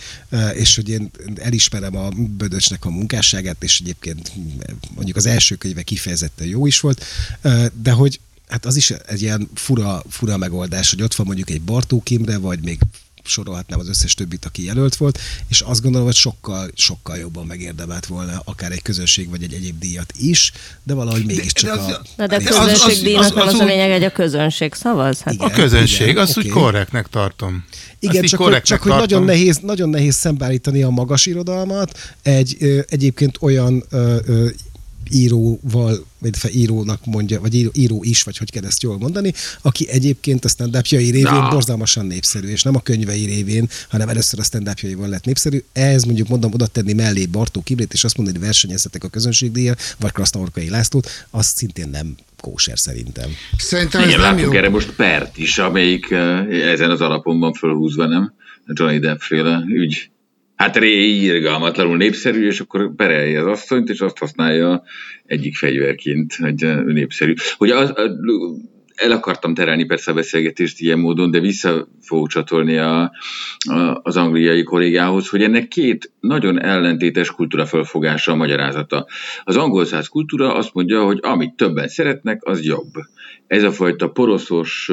és 0.53 0.75
hogy 0.75 0.89
én 0.89 1.11
elismerem 1.35 1.95
a 1.95 2.09
Bödöcsnek 2.37 2.85
a 2.85 2.89
munkásságát, 2.89 3.63
és 3.63 3.79
egyébként 3.79 4.31
mondjuk 4.95 5.17
az 5.17 5.25
első 5.25 5.55
könyve 5.55 5.81
kifejezetten 5.81 6.47
jó 6.47 6.65
is 6.65 6.79
volt, 6.79 7.03
de 7.81 7.91
hogy 7.91 8.19
hát 8.47 8.65
az 8.65 8.75
is 8.75 8.91
egy 8.91 9.21
ilyen 9.21 9.49
fura, 9.53 10.03
fura 10.09 10.37
megoldás, 10.37 10.89
hogy 10.89 11.01
ott 11.01 11.15
van 11.15 11.25
mondjuk 11.25 11.49
egy 11.49 11.61
Bartók 11.61 12.09
Imre, 12.09 12.37
vagy 12.37 12.59
még 12.59 12.79
sorolhatnám 13.29 13.79
az 13.79 13.89
összes 13.89 14.13
többit, 14.13 14.45
aki 14.45 14.65
jelölt 14.65 14.95
volt, 14.95 15.19
és 15.47 15.61
azt 15.61 15.81
gondolom, 15.81 16.05
hogy 16.07 16.15
sokkal, 16.15 16.69
sokkal 16.75 17.17
jobban 17.17 17.45
megérdemelt 17.45 18.05
volna 18.05 18.41
akár 18.45 18.71
egy 18.71 18.81
közönség 18.81 19.29
vagy 19.29 19.43
egy 19.43 19.53
egyéb 19.53 19.79
díjat 19.79 20.13
is, 20.17 20.51
de 20.83 20.93
valahogy 20.93 21.25
mégiscsak 21.25 21.75
de 21.75 21.81
az- 21.81 21.91
a... 21.91 22.01
Na 22.15 22.27
de 22.27 22.35
a 22.35 22.39
az- 22.39 22.45
az- 22.55 22.65
közönségdíjnak 22.71 23.23
az- 23.23 23.31
nem 23.33 23.47
az 23.47 23.53
az 23.53 23.59
a 23.59 23.63
úgy- 23.63 23.69
lényeg, 23.69 23.91
hogy 23.91 24.03
a 24.03 24.11
közönség 24.11 24.73
szavaz? 24.73 25.19
Hát 25.21 25.33
Igen. 25.33 25.47
A 25.47 25.51
közönség, 25.51 26.07
igen, 26.07 26.21
azt 26.23 26.37
úgy 26.37 26.43
oké. 26.49 26.53
korrektnek 26.53 27.07
tartom. 27.07 27.65
Igen, 27.99 28.23
Azt 28.23 28.31
csak, 28.31 28.39
hogy, 28.41 28.61
csak 28.61 28.81
hogy 28.81 28.91
nagyon 28.91 29.23
nehéz, 29.23 29.57
nagyon 29.57 29.89
nehéz 29.89 30.15
szembeállítani 30.15 30.81
a 30.83 30.89
magas 30.89 31.25
irodalmat 31.25 31.97
egy 32.21 32.55
ö, 32.59 32.79
egyébként 32.89 33.37
olyan 33.41 33.83
ö, 33.89 34.17
ö, 34.25 34.47
íróval, 35.11 36.05
vagy 36.19 36.37
fe- 36.37 36.53
írónak 36.53 37.05
mondja, 37.05 37.41
vagy 37.41 37.55
író, 37.55 37.69
író 37.73 38.03
is, 38.03 38.23
vagy 38.23 38.37
hogy 38.37 38.51
kell 38.51 38.65
ezt 38.65 38.81
jól 38.81 38.97
mondani, 38.97 39.33
aki 39.61 39.89
egyébként 39.89 40.45
a 40.45 40.47
stand 40.47 40.77
révén 40.89 41.21
Na. 41.21 41.49
borzalmasan 41.49 42.05
népszerű, 42.05 42.47
és 42.47 42.63
nem 42.63 42.75
a 42.75 42.81
könyvei 42.81 43.25
révén, 43.25 43.69
hanem 43.89 44.09
először 44.09 44.39
a 44.39 44.43
stand 44.43 44.75
lett 44.97 45.25
népszerű. 45.25 45.63
Ehhez 45.73 46.03
mondjuk 46.03 46.27
mondom 46.27 46.53
oda 46.53 46.67
tenni 46.67 46.93
mellé 46.93 47.25
Bartók 47.25 47.63
Kibrét, 47.63 47.93
és 47.93 48.03
azt 48.03 48.17
mondani, 48.17 48.37
hogy 48.37 48.45
versenyezzetek 48.47 49.03
a 49.03 49.07
közönségdíjjal, 49.07 49.75
vagy 49.99 50.11
Krasznaorkai 50.11 50.69
Lászlót, 50.69 51.09
az 51.29 51.45
szintén 51.45 51.89
nem 51.89 52.15
kóser 52.41 52.79
szerintem. 52.79 53.29
Szerintem 53.57 54.01
ez 54.01 54.07
Igen, 54.07 54.19
nem 54.19 54.37
jó. 54.37 54.51
erre 54.51 54.69
most 54.69 54.91
pert 54.91 55.37
is, 55.37 55.57
amelyik 55.57 56.11
eh, 56.11 56.71
ezen 56.71 56.89
az 56.91 57.01
alapon 57.01 57.39
van 57.39 57.53
fölhúzva, 57.53 58.05
nem? 58.05 58.33
Johnny 58.73 58.99
Depp 58.99 59.19
féle 59.19 59.63
ügy. 59.67 60.09
Hát 60.59 60.77
ré 60.77 61.07
irgalmatlanul 61.07 61.97
népszerű, 61.97 62.45
és 62.45 62.59
akkor 62.59 62.95
perelje 62.95 63.39
az 63.39 63.45
asszonyt, 63.45 63.89
és 63.89 63.99
azt 63.99 64.17
használja 64.17 64.83
egyik 65.25 65.55
fegyverként, 65.55 66.35
hogy 66.35 66.85
népszerű. 66.85 67.33
Hogy 67.57 67.69
az, 67.69 67.89
a, 67.89 68.17
el 68.95 69.11
akartam 69.11 69.53
terelni 69.53 69.85
persze 69.85 70.11
a 70.11 70.13
beszélgetést 70.13 70.79
ilyen 70.79 70.99
módon, 70.99 71.31
de 71.31 71.39
vissza 71.39 71.87
fogok 72.01 72.27
csatolni 72.27 72.77
a, 72.77 73.01
a, 73.69 73.99
az 74.03 74.17
angliai 74.17 74.63
kollégához, 74.63 75.29
hogy 75.29 75.43
ennek 75.43 75.67
két 75.67 76.11
nagyon 76.19 76.61
ellentétes 76.61 77.31
kultúra 77.31 77.65
fölfogása 77.65 78.31
a 78.31 78.35
magyarázata. 78.35 79.07
Az 79.43 79.57
angol 79.57 79.85
száz 79.85 80.07
kultúra 80.07 80.53
azt 80.53 80.73
mondja, 80.73 81.03
hogy 81.03 81.19
amit 81.21 81.55
többen 81.55 81.87
szeretnek, 81.87 82.43
az 82.43 82.65
jobb. 82.65 82.91
Ez 83.47 83.63
a 83.63 83.71
fajta 83.71 84.09
poroszos, 84.09 84.91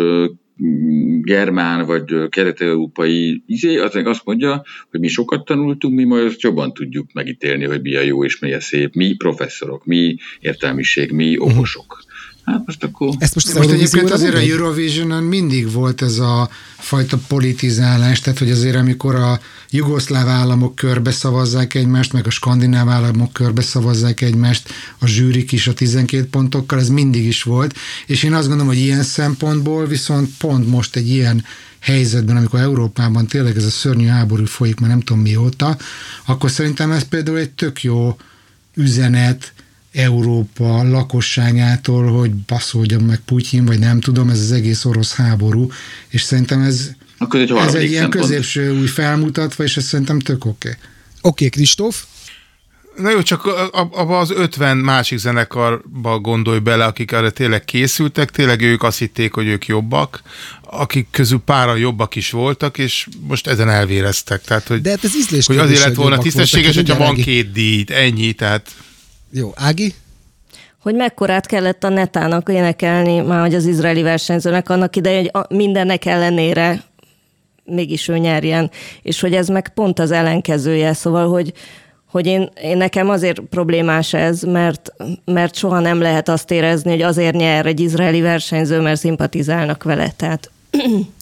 germán 1.22 1.86
vagy 1.86 2.28
kelet-európai 2.28 3.42
izé, 3.46 3.78
az 3.78 3.94
meg 3.94 4.06
azt 4.06 4.25
mondja, 4.25 4.62
hogy 4.90 5.00
mi 5.00 5.08
sokat 5.08 5.44
tanultunk, 5.44 5.94
mi 5.94 6.04
majd 6.04 6.25
azt 6.25 6.40
jobban 6.40 6.72
tudjuk 6.72 7.12
megítélni, 7.12 7.64
hogy 7.64 7.80
mi 7.80 7.96
a 7.96 8.00
jó 8.00 8.25
és 8.25 8.38
mi 8.38 8.52
a 8.52 8.60
szép. 8.60 8.94
Mi 8.94 9.14
professzorok, 9.14 9.84
mi 9.84 10.16
értelmiség, 10.40 11.12
mi 11.12 11.38
okosok. 11.38 12.04
Hát 12.47 12.62
most 12.67 12.85
akkor... 12.85 13.15
Ezt 13.19 13.35
most, 13.35 13.55
Most 13.55 13.71
egyébként 13.71 14.11
azért 14.11 14.35
a 14.35 14.37
mondod? 14.37 14.50
Eurovision-on 14.50 15.23
mindig 15.23 15.73
volt 15.73 16.03
ez 16.03 16.19
a 16.19 16.49
fajta 16.79 17.19
politizálás, 17.29 18.21
tehát 18.21 18.38
hogy 18.38 18.50
azért 18.50 18.76
amikor 18.76 19.15
a 19.15 19.41
jugoszláv 19.71 20.29
államok 20.29 20.75
körbe 20.75 21.11
szavazzák 21.11 21.75
egymást, 21.75 22.12
meg 22.12 22.26
a 22.26 22.31
skandináv 22.31 22.88
államok 22.88 23.33
körbe 23.33 23.62
szavazzák 23.62 24.21
egymást, 24.21 24.69
a 24.99 25.07
zsűrik 25.07 25.53
is 25.53 25.67
a 25.67 25.75
12 25.75 26.26
pontokkal, 26.29 26.79
ez 26.79 26.88
mindig 26.88 27.25
is 27.25 27.43
volt, 27.43 27.75
és 28.07 28.23
én 28.23 28.33
azt 28.33 28.49
gondolom, 28.49 28.73
hogy 28.73 28.83
ilyen 28.83 29.03
szempontból 29.03 29.87
viszont 29.87 30.31
pont 30.38 30.69
most 30.69 30.97
egy 30.97 31.09
ilyen 31.09 31.45
helyzetben, 31.79 32.37
amikor 32.37 32.61
Európában 32.61 33.26
tényleg 33.26 33.57
ez 33.57 33.65
a 33.65 33.71
szörnyű 33.71 34.07
háború 34.07 34.45
folyik, 34.45 34.81
már 34.81 34.91
nem 34.91 35.00
tudom 35.00 35.23
mióta, 35.23 35.76
akkor 36.26 36.50
szerintem 36.50 36.91
ez 36.91 37.03
például 37.03 37.38
egy 37.38 37.50
tök 37.50 37.83
jó 37.83 38.17
üzenet 38.75 39.53
Európa 39.97 40.83
lakosságától, 40.83 42.07
hogy 42.19 42.35
baszódjon 42.35 43.03
meg 43.03 43.19
Putyin, 43.25 43.65
vagy 43.65 43.79
nem 43.79 44.00
tudom, 44.00 44.29
ez 44.29 44.41
az 44.41 44.53
egész 44.53 44.85
orosz 44.85 45.15
háború, 45.15 45.71
és 46.09 46.23
szerintem 46.23 46.61
ez, 46.61 46.91
Akkor 47.19 47.41
egy 47.41 47.50
ez 47.50 47.75
egy 47.75 47.91
ilyen 47.91 48.11
középső 48.11 48.79
új 48.79 48.87
felmutatva, 48.87 49.65
és 49.65 49.76
ez 49.76 49.85
szerintem 49.85 50.19
tök 50.19 50.45
oké. 50.45 50.69
Okay. 50.69 50.81
Oké, 51.21 51.49
Kristóf, 51.49 52.05
Na 52.97 53.11
jó, 53.11 53.23
csak 53.23 53.47
abba 53.73 54.19
az 54.19 54.31
50 54.31 54.76
másik 54.76 55.19
zenekarba 55.19 56.19
gondolj 56.19 56.59
bele, 56.59 56.85
akik 56.85 57.12
arra 57.12 57.31
tényleg 57.31 57.65
készültek, 57.65 58.31
tényleg 58.31 58.61
ők 58.61 58.83
azt 58.83 58.99
hitték, 58.99 59.33
hogy 59.33 59.47
ők 59.47 59.67
jobbak, 59.67 60.23
akik 60.62 61.09
közül 61.11 61.38
páran 61.45 61.79
jobbak 61.79 62.15
is 62.15 62.31
voltak, 62.31 62.79
és 62.79 63.07
most 63.21 63.47
ezen 63.47 63.69
elvéreztek. 63.69 64.43
Tehát, 64.43 64.67
hogy, 64.67 64.81
de 64.81 64.91
hát 64.91 65.05
ez 65.05 65.17
ízlés 65.17 65.47
hogy 65.47 65.59
azért 65.59 65.85
lett 65.85 65.95
volna 65.95 66.19
tisztességes, 66.19 66.75
hogyha 66.75 66.97
van 66.97 67.15
két 67.15 67.53
díj, 67.53 67.85
ennyi, 67.88 68.33
tehát 68.33 68.71
Jó, 69.38 69.52
Ági? 69.55 69.95
hogy 70.83 70.95
mekkorát 70.95 71.47
kellett 71.47 71.85
a 71.85 71.88
netának 71.88 72.49
énekelni, 72.49 73.21
már 73.21 73.40
hogy 73.40 73.55
az 73.55 73.66
izraeli 73.66 74.02
versenyzőnek 74.02 74.69
annak 74.69 74.97
idején, 74.97 75.28
hogy 75.33 75.57
mindennek 75.57 76.05
ellenére 76.05 76.83
mégis 77.64 78.09
ő 78.09 78.19
nyerjen, 78.19 78.71
és 79.02 79.21
hogy 79.21 79.35
ez 79.35 79.49
meg 79.49 79.69
pont 79.69 79.99
az 79.99 80.11
ellenkezője, 80.11 80.93
szóval, 80.93 81.28
hogy 81.28 81.52
hogy 82.11 82.26
én, 82.26 82.50
én 82.62 82.76
nekem 82.76 83.09
azért 83.09 83.40
problémás 83.40 84.12
ez, 84.14 84.43
mert, 84.43 84.93
mert 85.25 85.55
soha 85.55 85.81
nem 85.81 86.00
lehet 86.00 86.28
azt 86.28 86.50
érezni, 86.50 86.90
hogy 86.90 87.02
azért 87.02 87.35
nyer 87.35 87.66
egy 87.66 87.81
izraeli 87.81 88.21
versenyző, 88.21 88.81
mert 88.81 89.00
szimpatizálnak 89.00 89.83
vele. 89.83 90.12
Tehát 90.16 90.50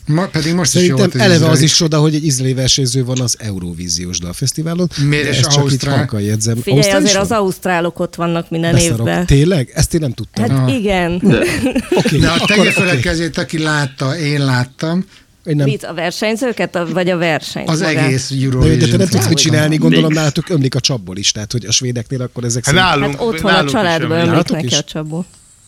Ma, 0.07 0.27
pedig 0.27 0.55
most 0.55 0.75
is 0.75 0.87
jó 0.87 0.97
Szerintem 0.97 1.21
eleve 1.21 1.35
izraeli. 1.35 1.55
az 1.57 1.61
is 1.63 1.75
csoda, 1.75 1.99
hogy 1.99 2.15
egy 2.15 2.25
izraeli 2.25 2.55
versenyző 2.55 3.05
van 3.05 3.21
az 3.21 3.37
Eurovíziós 3.39 4.19
dalfesztiválon. 4.19 4.91
Miért 5.09 5.25
de 5.25 5.31
és 5.31 5.41
csak 5.41 5.73
itt 5.73 5.85
halkan 5.85 6.21
jegyzem. 6.21 6.57
figyelj, 6.57 6.77
Ausztrál 6.81 7.03
azért 7.03 7.21
az 7.21 7.31
ausztrálok 7.31 7.99
ott 8.01 8.15
vannak 8.15 8.51
minden 8.51 8.73
Beszarok. 8.73 8.99
évben. 8.99 9.27
Tényleg? 9.27 9.71
Ezt 9.75 9.95
én 9.95 10.01
nem 10.01 10.13
tudtam. 10.13 10.49
Hát 10.51 10.59
Ah. 10.69 10.75
igen. 10.75 11.13
Oké, 11.99 12.19
De 12.19 12.29
a 12.31 12.45
tegye 12.47 12.71
fel 12.71 12.89
a 12.89 12.91
oké. 12.93 13.01
kezét, 13.01 13.39
aki 13.39 13.59
látta, 13.59 14.19
én 14.19 14.45
láttam, 14.45 15.05
Én 15.45 15.57
nem. 15.57 15.67
Mit, 15.67 15.85
a 15.85 15.95
versenyzőket, 15.95 16.75
a- 16.77 16.87
vagy 16.93 17.11
a 17.11 17.17
versenyt? 17.17 17.69
az 17.69 17.81
magát? 17.81 18.05
egész 18.05 18.31
Eurovision. 18.45 18.79
de 18.79 18.87
te 18.89 18.97
nem 18.97 19.07
tudsz 19.09 19.29
mit 19.29 19.39
csinálni, 19.39 19.77
gondolom 19.77 20.07
Mix. 20.07 20.17
nálatok 20.19 20.49
ömlik 20.49 20.75
a 20.75 20.81
csapból 20.81 21.17
is, 21.17 21.33
tehát 21.33 21.53
hogy 21.53 21.65
a 21.67 21.73
svédeknél 21.73 22.23
akkor 22.23 22.45
ezek 22.45 22.65
hát 22.65 22.75
szerint... 22.75 22.91
nálunk, 22.91 23.15
Hát 23.19 23.27
otthon 23.27 23.45
a 23.51 23.53
nálunk 23.53 23.67
is 23.69 23.75
családban 23.75 24.29
ömlik. 24.29 24.49
neki 24.51 24.75
a 24.75 24.83
csabó. 24.83 25.25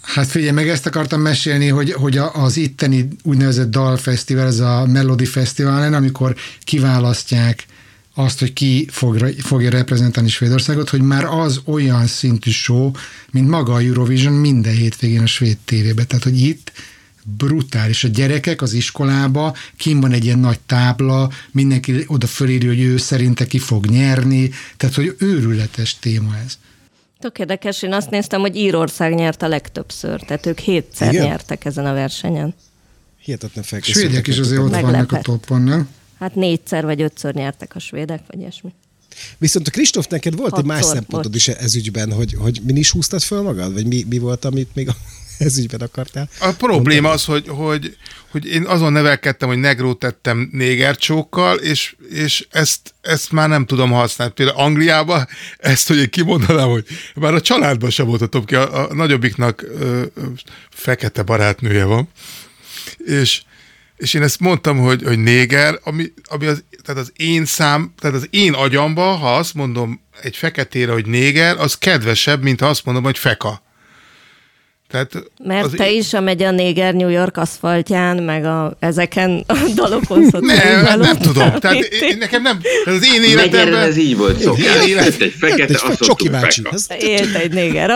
Hát 0.06 0.26
figyelj, 0.26 0.52
meg 0.52 0.68
ezt 0.68 0.86
akartam 0.86 1.20
mesélni, 1.20 1.68
hogy, 1.68 1.92
hogy 1.92 2.18
az 2.32 2.56
itteni 2.56 3.08
úgynevezett 3.22 3.70
dalfesztivál, 3.70 4.46
ez 4.46 4.58
a 4.58 4.86
Melody 4.86 5.24
Festival, 5.24 5.94
amikor 5.94 6.36
kiválasztják 6.64 7.66
azt, 8.14 8.38
hogy 8.38 8.52
ki 8.52 8.88
fogra, 8.90 9.28
fogja 9.38 9.70
reprezentálni 9.70 10.28
Svédországot, 10.28 10.88
hogy 10.88 11.00
már 11.00 11.24
az 11.24 11.60
olyan 11.64 12.06
szintű 12.06 12.50
show, 12.50 12.90
mint 13.30 13.48
maga 13.48 13.72
a 13.72 13.80
Eurovision 13.80 14.32
minden 14.32 14.74
hétvégén 14.74 15.22
a 15.22 15.26
svéd 15.26 15.56
tévébe. 15.64 16.04
Tehát, 16.04 16.24
hogy 16.24 16.40
itt 16.40 16.72
brutális. 17.36 18.04
A 18.04 18.08
gyerekek 18.08 18.62
az 18.62 18.72
iskolába, 18.72 19.54
kim 19.76 20.00
van 20.00 20.12
egy 20.12 20.24
ilyen 20.24 20.38
nagy 20.38 20.60
tábla, 20.60 21.30
mindenki 21.50 22.04
oda 22.06 22.26
fölírja, 22.26 22.68
hogy 22.68 22.80
ő 22.80 22.96
szerinte 22.96 23.46
ki 23.46 23.58
fog 23.58 23.86
nyerni, 23.86 24.50
tehát, 24.76 24.94
hogy 24.94 25.14
őrületes 25.18 25.98
téma 25.98 26.36
ez. 26.44 26.58
Tök 27.18 27.38
érdekes, 27.38 27.82
én 27.82 27.92
azt 27.92 28.10
néztem, 28.10 28.40
hogy 28.40 28.56
Írország 28.56 29.14
nyert 29.14 29.42
a 29.42 29.48
legtöbbször, 29.48 30.20
tehát 30.20 30.46
ők 30.46 30.58
hétszer 30.58 31.12
Igen? 31.12 31.26
nyertek 31.26 31.64
ezen 31.64 31.86
a 31.86 31.92
versenyen. 31.92 32.54
Hihetetlen 33.18 33.64
felkészültek. 33.64 34.10
Svédek 34.10 34.26
is 34.26 34.38
azért 34.38 34.60
ott 34.60 34.70
vannak 34.70 34.88
a 34.88 34.90
Meglepett. 34.90 35.22
toppon, 35.22 35.62
nem? 35.62 35.88
Hát 36.18 36.34
négyszer 36.34 36.84
vagy 36.84 37.02
ötször 37.02 37.34
nyertek 37.34 37.74
a 37.74 37.78
svédek, 37.78 38.20
vagy 38.26 38.40
ilyesmi. 38.40 38.72
Viszont 39.38 39.68
a 39.68 39.70
Kristóf, 39.70 40.06
neked 40.06 40.36
volt 40.36 40.58
egy 40.58 40.64
más 40.64 40.76
Hatszor, 40.76 40.94
szempontod 40.96 41.32
bocs. 41.32 41.46
is 41.46 41.48
ez 41.48 41.74
ügyben, 41.74 42.12
hogy, 42.12 42.34
hogy 42.38 42.60
mi 42.64 42.78
is 42.78 42.90
húztad 42.90 43.22
föl 43.22 43.42
magad? 43.42 43.72
Vagy 43.72 43.86
mi, 43.86 44.04
mi 44.08 44.18
volt, 44.18 44.44
amit 44.44 44.74
még 44.74 44.88
a 44.88 44.96
ez 45.46 45.58
ügyben 45.58 45.80
akartál? 45.80 46.28
A 46.40 46.52
probléma 46.52 47.10
az, 47.10 47.24
hogy, 47.24 47.48
hogy, 47.48 47.96
hogy 48.30 48.46
én 48.46 48.62
azon 48.62 48.92
nevelkedtem, 48.92 49.48
hogy 49.48 49.58
negrót 49.58 49.98
tettem 49.98 50.48
négercsókkal, 50.52 51.56
és, 51.56 51.96
és 52.10 52.46
ezt, 52.50 52.94
ezt 53.00 53.32
már 53.32 53.48
nem 53.48 53.66
tudom 53.66 53.90
használni. 53.90 54.32
Például 54.32 54.58
Angliában 54.58 55.28
ezt, 55.58 55.88
hogy 55.88 55.98
én 55.98 56.10
kimondanám, 56.10 56.68
hogy 56.68 56.86
már 57.14 57.34
a 57.34 57.40
családban 57.40 57.90
sem 57.90 58.06
voltatom 58.06 58.44
ki, 58.44 58.54
a, 58.54 58.88
a 58.88 58.94
nagyobbiknak 58.94 59.62
ö, 59.62 60.02
ö, 60.14 60.26
fekete 60.70 61.22
barátnője 61.22 61.84
van, 61.84 62.08
és, 62.96 63.42
és 63.96 64.14
én 64.14 64.22
ezt 64.22 64.40
mondtam, 64.40 64.78
hogy, 64.78 65.02
hogy 65.02 65.18
néger, 65.18 65.78
ami, 65.82 66.12
ami 66.24 66.46
az, 66.46 66.64
tehát 66.82 67.00
az 67.00 67.12
én 67.16 67.44
szám, 67.44 67.92
tehát 67.98 68.16
az 68.16 68.26
én 68.30 68.52
agyamba, 68.52 69.02
ha 69.02 69.36
azt 69.36 69.54
mondom 69.54 70.00
egy 70.22 70.36
feketére, 70.36 70.92
hogy 70.92 71.06
néger, 71.06 71.56
az 71.58 71.78
kedvesebb, 71.78 72.42
mint 72.42 72.60
ha 72.60 72.66
azt 72.66 72.84
mondom, 72.84 73.02
hogy 73.02 73.18
feka. 73.18 73.65
Tehát 74.90 75.12
Mert 75.44 75.64
az 75.64 75.72
te 75.76 75.90
is 75.90 76.14
a 76.14 76.20
megy 76.20 76.42
a 76.42 76.50
Néger 76.50 76.94
New 76.94 77.08
York 77.08 77.36
aszfaltján, 77.36 78.16
meg 78.16 78.44
a, 78.44 78.76
ezeken 78.78 79.44
a 79.46 79.54
dalokon 79.74 80.28
Nem, 80.82 81.00
nem 81.00 81.18
tudom. 81.18 81.58
Tehát 81.58 81.76
én, 82.10 82.16
nekem 82.18 82.42
nem, 82.42 82.60
tehát 82.84 83.00
az 83.00 83.08
én 83.14 83.22
életemben... 83.22 83.74
ez 83.74 83.96
így 83.96 84.16
volt 84.16 84.40
szó. 84.40 84.54
Igen. 84.56 84.88
Jött 84.88 85.20
egy 85.20 85.34
fekete, 85.38 85.74
egy 85.74 85.90
azt 85.90 86.02
Csoki 86.04 86.28
bácsi. 86.28 86.62
Élt 86.98 87.34
egy 87.34 87.52
néger 87.52 87.90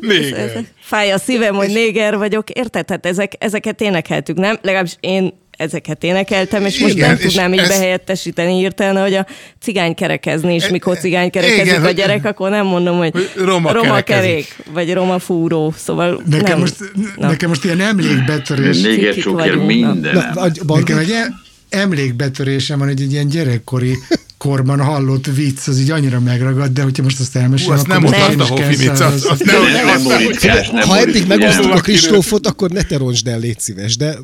Néger. 0.00 0.64
fáj 0.80 1.12
a 1.12 1.18
szívem, 1.18 1.54
hogy 1.54 1.68
néger 1.68 2.16
vagyok. 2.16 2.50
Érted? 2.50 2.90
Hát 2.90 3.06
ezek, 3.06 3.32
ezeket 3.38 3.80
énekeltük, 3.80 4.36
nem? 4.36 4.58
Legalábbis 4.62 4.96
én 5.00 5.32
ezeket 5.60 6.04
énekeltem, 6.04 6.64
és 6.64 6.78
most 6.78 6.94
Igen, 6.94 7.08
nem 7.08 7.16
és 7.18 7.22
tudnám 7.22 7.52
így 7.52 7.58
ez- 7.58 7.68
behelyettesíteni 7.68 8.52
hirtelen, 8.58 9.02
hogy 9.02 9.14
a 9.14 9.26
cigány 9.60 9.94
kerekezni, 9.94 10.54
és 10.54 10.64
E- 10.64 10.70
mikor 10.70 10.98
cigány 10.98 11.26
igen, 11.26 11.42
kerekezik 11.42 11.78
a 11.78 11.86
hogy- 11.86 11.94
gyerek, 11.94 12.24
akkor 12.24 12.50
nem 12.50 12.66
mondom, 12.66 12.96
hogy, 12.96 13.10
hogy 13.12 13.30
roma 13.36 13.72
roma 13.72 14.00
kerék, 14.00 14.56
vagy 14.72 14.92
roma 14.92 15.18
fúró, 15.18 15.74
szóval 15.76 16.22
Nekem, 16.30 16.48
nem. 16.50 16.58
most, 16.58 16.74
Na. 17.16 17.26
nekem 17.28 17.48
most 17.48 17.64
ilyen 17.64 17.80
emlékbetörés. 17.80 18.80
Néger 18.80 19.14
vagyunk, 19.24 19.66
minden. 19.66 20.14
Na, 20.14 20.40
a- 20.42 20.50
Nekem 20.78 20.98
egy 20.98 21.10
em- 21.10 21.32
emlékbetörésem 21.68 22.78
van, 22.78 22.88
hogy 22.88 23.00
egy 23.00 23.12
ilyen 23.12 23.28
gyerekkori 23.28 23.96
korban 24.38 24.80
hallott 24.80 25.26
vicc, 25.26 25.66
az 25.68 25.78
így 25.80 25.90
annyira 25.90 26.20
megragad, 26.20 26.72
de 26.72 26.82
hogyha 26.82 27.02
most 27.02 27.20
azt 27.20 27.36
elmesélem, 27.36 27.74
azt 27.78 27.86
nem 27.86 28.04
én 28.04 28.12
a 28.12 28.42
is 28.42 28.48
Hofi 28.48 28.88
azt, 28.88 28.96
száraz- 29.00 29.24
azt 29.24 29.44
nem, 29.44 29.62
Nem 29.62 30.02
nem, 30.02 30.18
ritkás, 30.18 30.68
nem 30.70 30.88
ha 30.88 30.96
eddig 30.98 31.14
ritkás. 31.14 31.38
megosztjuk 31.38 31.72
a 31.74 31.80
Kristófot, 31.80 32.46
akkor 32.46 32.70
ne 32.70 32.82
te 32.82 32.96
roncsd 32.96 33.26
el, 33.26 33.38
légy 33.38 33.60
szíves, 33.60 33.96
de 33.96 34.16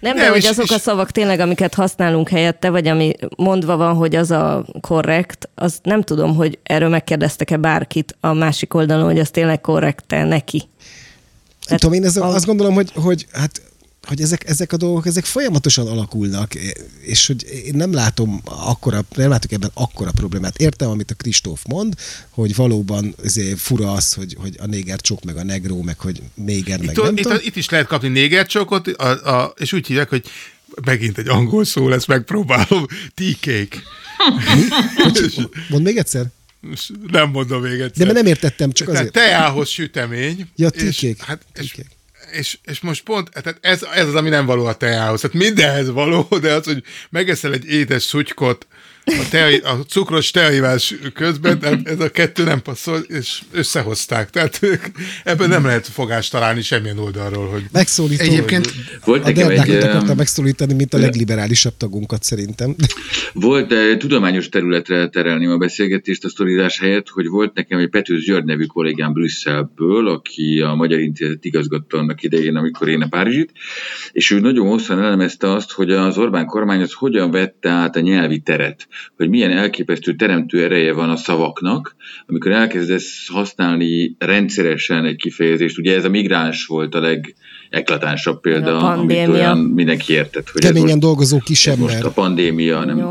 Nem, 0.00 0.14
de 0.16 0.22
Nem, 0.22 0.30
hogy 0.32 0.42
és- 0.42 0.48
azok 0.48 0.70
a 0.70 0.74
és- 0.74 0.80
szavak 0.80 1.10
tényleg, 1.10 1.40
amiket 1.40 1.74
használunk 1.74 2.28
helyette, 2.28 2.70
vagy 2.70 2.88
ami 2.88 3.12
mondva 3.36 3.76
van, 3.76 3.94
hogy 3.94 4.14
az 4.16 4.30
a 4.30 4.64
korrekt, 4.80 5.48
az 5.54 5.78
nem 5.82 6.02
tudom, 6.02 6.34
hogy 6.36 6.58
erről 6.62 6.88
megkérdeztek-e 6.88 7.56
bárkit 7.56 8.16
a 8.20 8.32
másik 8.32 8.74
oldalon, 8.74 9.04
hogy 9.04 9.18
az 9.18 9.30
tényleg 9.30 9.60
korrekte 9.60 10.24
neki. 10.24 10.62
nem 11.68 11.78
tudom, 11.78 11.94
én 11.94 12.04
ez, 12.04 12.16
a- 12.16 12.26
azt 12.34 12.46
gondolom, 12.46 12.74
hogy, 12.74 12.90
hogy 12.94 13.26
hát 13.32 13.62
hogy 14.08 14.20
ezek, 14.20 14.48
ezek 14.48 14.72
a 14.72 14.76
dolgok, 14.76 15.06
ezek 15.06 15.24
folyamatosan 15.24 15.86
alakulnak, 15.86 16.54
és 17.00 17.26
hogy 17.26 17.46
én 17.64 17.74
nem 17.74 17.92
látom 17.92 18.40
akkora, 18.44 19.04
nem 19.16 19.28
látok 19.30 19.52
ebben 19.52 19.70
akkora 19.74 20.10
problémát. 20.10 20.58
Értem, 20.58 20.90
amit 20.90 21.10
a 21.10 21.14
Kristóf 21.14 21.62
mond, 21.64 21.94
hogy 22.30 22.54
valóban 22.54 23.14
azért 23.24 23.58
fura 23.58 23.92
az, 23.92 24.12
hogy, 24.12 24.36
hogy 24.38 24.56
a 24.58 24.66
néger 24.66 25.00
csok, 25.00 25.24
meg 25.24 25.36
a 25.36 25.44
negró, 25.44 25.82
meg 25.82 25.98
hogy 25.98 26.22
néger, 26.34 26.78
meg 26.78 26.96
itt, 26.96 27.02
nem 27.02 27.16
itt, 27.16 27.22
tudom. 27.22 27.38
itt, 27.42 27.56
is 27.56 27.68
lehet 27.68 27.86
kapni 27.86 28.08
négercsokot, 28.08 28.86
a, 28.88 29.42
a, 29.42 29.54
és 29.56 29.72
úgy 29.72 29.86
hívják, 29.86 30.08
hogy 30.08 30.24
megint 30.84 31.18
egy 31.18 31.28
angol 31.28 31.64
szó 31.64 31.88
lesz, 31.88 32.06
megpróbálom, 32.06 32.86
tea 33.14 33.34
cake. 33.40 33.82
Mondd 35.68 35.82
még 35.82 35.96
egyszer? 35.96 36.26
Nem 37.10 37.30
mondom 37.30 37.62
még 37.62 37.72
egyszer. 37.80 37.90
De 37.96 38.04
mert 38.04 38.16
nem 38.16 38.26
értettem, 38.26 38.72
csak 38.72 38.86
Tehát 38.86 39.00
azért. 39.00 39.14
teához 39.14 39.68
sütemény. 39.68 40.48
Ja, 40.56 40.68
és, 40.68 40.80
tea 40.80 40.92
cake. 40.92 41.24
hát, 41.26 41.44
és, 41.54 41.70
Tea 41.70 41.84
cake. 41.84 41.88
és, 41.88 41.96
és, 42.30 42.58
most 42.80 43.02
pont, 43.02 43.30
tehát 43.30 43.58
ez, 43.60 43.82
ez 43.82 44.06
az, 44.06 44.14
ami 44.14 44.28
nem 44.28 44.46
való 44.46 44.64
a 44.64 44.74
teához. 44.74 45.20
Tehát 45.20 45.36
mindenhez 45.36 45.90
való, 45.90 46.28
de 46.40 46.52
az, 46.52 46.64
hogy 46.64 46.82
megeszel 47.10 47.52
egy 47.52 47.70
édes 47.70 48.02
szutykot 48.02 48.66
a, 49.08 49.28
tea, 49.30 49.70
a 49.70 49.74
cukros 49.88 50.30
teaivás 50.30 50.94
közben 51.14 51.58
nem, 51.60 51.80
ez 51.84 52.00
a 52.00 52.10
kettő 52.10 52.44
nem 52.44 52.62
passzol, 52.62 52.98
és 52.98 53.42
összehozták. 53.52 54.30
Tehát 54.30 54.58
ők, 54.62 54.84
ebben 55.24 55.48
nem 55.48 55.64
lehet 55.64 55.86
fogást 55.86 56.30
találni 56.30 56.62
semmilyen 56.62 56.98
oldalról. 56.98 57.48
Hogy... 57.48 57.62
Megszólító. 57.72 58.24
Egyébként 58.24 58.72
Volt 59.04 59.24
a 59.24 59.26
nekem 59.26 59.48
egy... 59.48 59.70
Akartam 59.70 60.16
megszólítani, 60.16 60.74
mint 60.74 60.94
a 60.94 60.98
legliberálisabb 60.98 61.76
tagunkat 61.76 62.22
szerintem. 62.22 62.74
Volt 63.32 63.68
de 63.68 63.96
tudományos 63.96 64.48
területre 64.48 65.08
terelni 65.08 65.46
a 65.46 65.56
beszélgetést 65.56 66.24
a 66.24 66.28
sztorizás 66.28 66.78
helyett, 66.78 67.08
hogy 67.08 67.26
volt 67.26 67.54
nekem 67.54 67.78
egy 67.78 67.88
Petőz 67.88 68.24
György 68.24 68.44
nevű 68.44 68.64
kollégám 68.64 69.12
Brüsszelből, 69.12 70.08
aki 70.08 70.60
a 70.60 70.74
Magyar 70.74 70.98
Intézet 70.98 71.44
igazgatta 71.44 71.98
annak 71.98 72.22
idején, 72.22 72.56
amikor 72.56 72.88
én 72.88 73.02
a 73.02 73.08
Párizsit, 73.08 73.52
és 74.12 74.30
ő 74.30 74.40
nagyon 74.40 74.66
hosszan 74.66 75.02
elemezte 75.02 75.52
azt, 75.52 75.72
hogy 75.72 75.90
az 75.90 76.18
Orbán 76.18 76.46
kormány 76.46 76.80
az 76.80 76.92
hogyan 76.92 77.30
vette 77.30 77.70
át 77.70 77.96
a 77.96 78.00
nyelvi 78.00 78.38
teret, 78.38 78.88
hogy 79.16 79.28
milyen 79.28 79.50
elképesztő 79.50 80.14
teremtő 80.14 80.64
ereje 80.64 80.92
van 80.92 81.10
a 81.10 81.16
szavaknak, 81.16 81.96
amikor 82.26 82.52
elkezdesz 82.52 83.28
használni 83.28 84.16
rendszeresen 84.18 85.04
egy 85.04 85.16
kifejezést, 85.16 85.78
ugye 85.78 85.96
ez 85.96 86.04
a 86.04 86.08
migráns 86.08 86.66
volt 86.66 86.94
a 86.94 87.00
legeklatánsabb 87.70 88.40
példa, 88.40 88.76
A 88.76 88.92
amit 88.92 88.98
pandémia. 88.98 89.28
olyan 89.28 89.58
mindenki 89.58 90.12
értett, 90.12 90.48
hogy 90.50 90.62
ez 90.62 90.68
Keményen 90.68 90.88
most 90.88 91.00
dolgozó 91.00 91.38
kisember. 91.38 91.82
most 91.82 92.04
a 92.04 92.10
pandémia, 92.10 92.84
nem, 92.84 93.06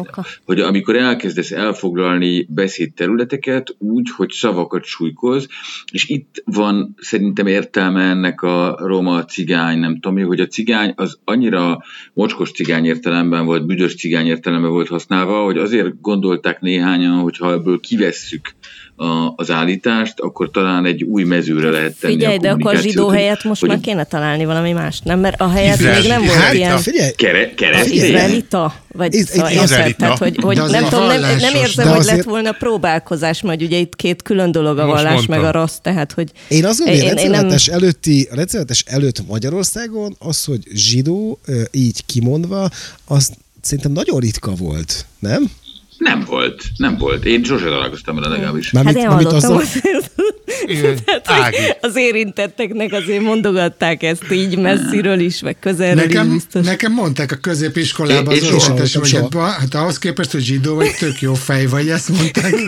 hogy 0.46 0.60
amikor 0.60 0.96
elkezdesz 0.96 1.52
elfoglalni 1.52 2.46
beszédterületeket 2.50 3.76
úgy, 3.78 4.10
hogy 4.16 4.32
szavakat 4.32 4.84
súlykoz, 4.84 5.48
és 5.92 6.10
itt 6.10 6.42
van 6.46 6.96
szerintem 7.00 7.48
értelme 7.48 8.02
ennek 8.10 8.42
a 8.42 8.78
roma 8.80 9.26
cigány, 9.26 9.80
nem 9.80 9.94
tudom 9.94 10.14
mi, 10.18 10.22
hogy 10.22 10.40
a 10.40 10.48
cigány 10.48 10.94
az 10.96 11.20
annyira 11.24 11.84
mocskos 12.14 12.52
cigány 12.52 12.86
értelemben 12.86 13.46
volt, 13.46 13.66
büdös 13.66 13.96
cigány 13.96 14.26
értelemben 14.28 14.72
volt 14.72 14.88
használva, 14.88 15.44
hogy 15.44 15.58
azért 15.58 16.02
gondolták 16.02 16.62
néhányan, 16.62 17.20
hogy 17.20 17.38
ha 17.38 17.52
ebből 17.52 17.80
kivesszük 17.80 18.56
a, 19.00 19.34
az 19.36 19.52
állítást, 19.52 20.20
akkor 20.20 20.52
talán 20.52 20.86
egy 20.86 21.04
új 21.04 21.24
mezőre 21.24 21.70
lehet 21.70 21.96
tenni 22.00 22.14
Figyelj, 22.14 22.36
a 22.36 22.40
de 22.40 22.50
akkor 22.50 22.76
zsidó 22.78 23.08
helyett 23.08 23.44
most 23.44 23.60
hogy 23.60 23.70
már 23.70 23.80
kéne 23.80 24.04
találni 24.04 24.46
valami 24.46 24.72
mást, 24.72 25.04
nem? 25.04 25.20
Mert 25.20 25.42
a 25.42 25.50
helyett 25.50 25.78
Izrael- 25.78 26.00
még 26.00 26.08
nem 26.08 26.20
volt 26.22 26.34
Hát, 26.34 26.54
ilyen... 26.54 26.78
Figyelj, 26.78 27.12
Kere, 27.12 27.42
Az 27.42 27.50
keresztény? 27.56 27.94
izraelita? 27.94 28.74
Vagy 28.92 29.14
Iz- 29.14 29.28
szóval 29.30 29.52
érted? 29.52 29.96
Tehát, 29.96 30.18
hogy, 30.18 30.38
hogy 30.42 30.56
nem 30.70 30.84
a 30.84 30.88
tudom, 30.88 31.08
nem, 31.08 31.20
nem 31.22 31.56
érzem, 31.56 31.88
hogy 31.88 31.98
azért- 31.98 32.16
lett 32.16 32.26
volna 32.26 32.52
próbálkozás, 32.52 33.42
majd 33.42 33.62
ugye 33.62 33.78
itt 33.78 33.96
két 33.96 34.22
külön 34.22 34.52
dolog 34.52 34.78
a 34.78 34.86
Most 34.86 34.96
vallás 34.96 35.14
mondtam. 35.14 35.38
meg 35.40 35.46
a 35.48 35.52
rossz, 35.52 35.76
tehát 35.82 36.12
hogy 36.12 36.32
Én 36.48 36.66
azt 36.66 36.78
gondolom, 36.78 37.02
hogy 37.02 37.18
a 37.18 37.30
nem- 37.30 37.56
előtti, 37.68 38.28
a 38.32 38.36
előtt 38.86 39.28
Magyarországon 39.28 40.16
az, 40.20 40.44
hogy 40.44 40.62
zsidó 40.74 41.40
így 41.72 42.06
kimondva, 42.06 42.70
az 43.06 43.32
szerintem 43.62 43.92
nagyon 43.92 44.20
ritka 44.20 44.52
volt, 44.56 45.06
nem? 45.20 45.52
Nem 45.98 46.24
volt, 46.26 46.64
nem 46.78 46.98
volt. 46.98 47.26
Én 47.26 47.44
sose 47.44 47.66
találkoztam 47.66 48.16
vele 48.16 48.28
legalábbis. 48.28 48.72
Hát 48.72 48.84
Mármint, 48.84 49.06
én 49.06 49.12
hallottam 49.12 49.56
azért, 49.56 50.12
tehát, 51.24 51.56
az 51.82 51.96
érintetteknek 51.96 52.94
azért 52.94 53.22
mondogatták 53.22 54.04
ezt 54.04 54.32
így 54.32 54.58
messziről 54.58 55.20
is, 55.20 55.42
meg 55.42 55.60
közelről 55.60 56.06
is 56.06 56.14
Nekem, 56.14 56.32
biztos. 56.32 56.66
nekem 56.66 56.94
mondták 56.94 57.32
a 57.32 57.36
középiskolában 57.36 58.34
Én- 58.34 58.42
az 58.42 58.68
hallottam, 58.68 59.00
hogy 59.00 59.14
hát, 59.14 59.60
hát 59.60 59.74
ahhoz 59.74 60.00
képest, 60.00 60.32
hogy 60.32 60.42
zsidó 60.42 60.76
vagy, 60.76 60.96
tök 61.00 61.22
jó 61.22 61.34
fej 61.34 61.66
vagy, 61.66 61.90
ezt 61.90 62.10
mondták. 62.10 62.54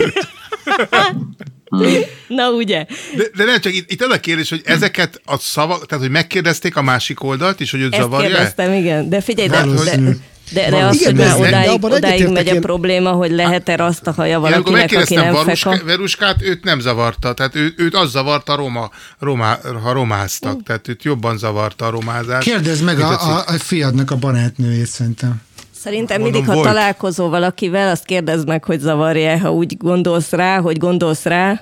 Na 2.28 2.50
ugye? 2.50 2.86
De, 3.16 3.24
de 3.36 3.44
nem 3.44 3.60
csak 3.60 3.74
itt, 3.74 3.90
itt 3.90 4.02
az 4.02 4.10
a 4.10 4.20
kérdés, 4.20 4.48
hogy 4.48 4.60
ezeket 4.64 5.20
a 5.24 5.38
szavak, 5.38 5.86
tehát 5.86 6.04
hogy 6.04 6.12
megkérdezték 6.12 6.76
a 6.76 6.82
másik 6.82 7.22
oldalt 7.22 7.60
is, 7.60 7.70
hogy 7.70 7.80
őt 7.80 7.92
Ezt 7.92 8.02
zavarja 8.02 8.28
kérdeztem, 8.28 8.72
igen. 8.72 9.08
De 9.08 9.20
figyelj, 9.20 9.48
de, 9.48 9.64
de, 9.84 10.16
De, 10.52 10.70
de 10.70 10.84
az, 10.84 11.00
Igen, 11.00 11.06
hogy 11.06 11.16
de 11.16 11.28
már 11.28 11.48
odáig, 11.48 11.84
odáig 11.84 12.28
megy 12.28 12.48
a 12.48 12.54
én. 12.54 12.60
probléma, 12.60 13.10
hogy 13.10 13.30
lehet-e 13.30 13.84
azt 13.84 14.06
a 14.06 14.12
haja 14.12 14.40
valakinek, 14.40 14.92
aki 14.96 15.14
nem 15.14 15.32
Varuska, 15.32 15.70
feka. 15.70 15.84
Veruskát, 15.84 16.42
őt 16.42 16.64
nem 16.64 16.80
zavarta, 16.80 17.32
tehát 17.32 17.54
ő, 17.54 17.74
őt 17.76 17.94
az 17.94 18.10
zavarta, 18.10 18.54
roma, 18.54 18.90
roma, 19.18 19.58
ha 19.82 19.92
romáztak, 19.92 20.62
tehát 20.62 20.88
őt 20.88 21.02
jobban 21.02 21.38
zavarta 21.38 21.86
a 21.86 21.90
romázás. 21.90 22.44
Kérdezd 22.44 22.84
meg 22.84 23.00
a, 23.00 23.10
a, 23.10 23.44
a 23.46 23.52
fiadnak 23.58 24.10
a 24.10 24.16
barátnőjét 24.16 24.86
szerintem. 24.86 25.42
Szerintem 25.80 26.20
Mondom, 26.20 26.40
mindig, 26.40 26.54
ha 26.54 26.62
volt. 26.62 26.74
találkozol 26.74 27.28
valakivel, 27.28 27.90
azt 27.90 28.04
kérdezd 28.04 28.48
meg, 28.48 28.64
hogy 28.64 28.80
zavarja 28.80 29.38
ha 29.38 29.52
úgy 29.52 29.76
gondolsz 29.76 30.30
rá, 30.30 30.60
hogy 30.60 30.78
gondolsz 30.78 31.24
rá, 31.24 31.60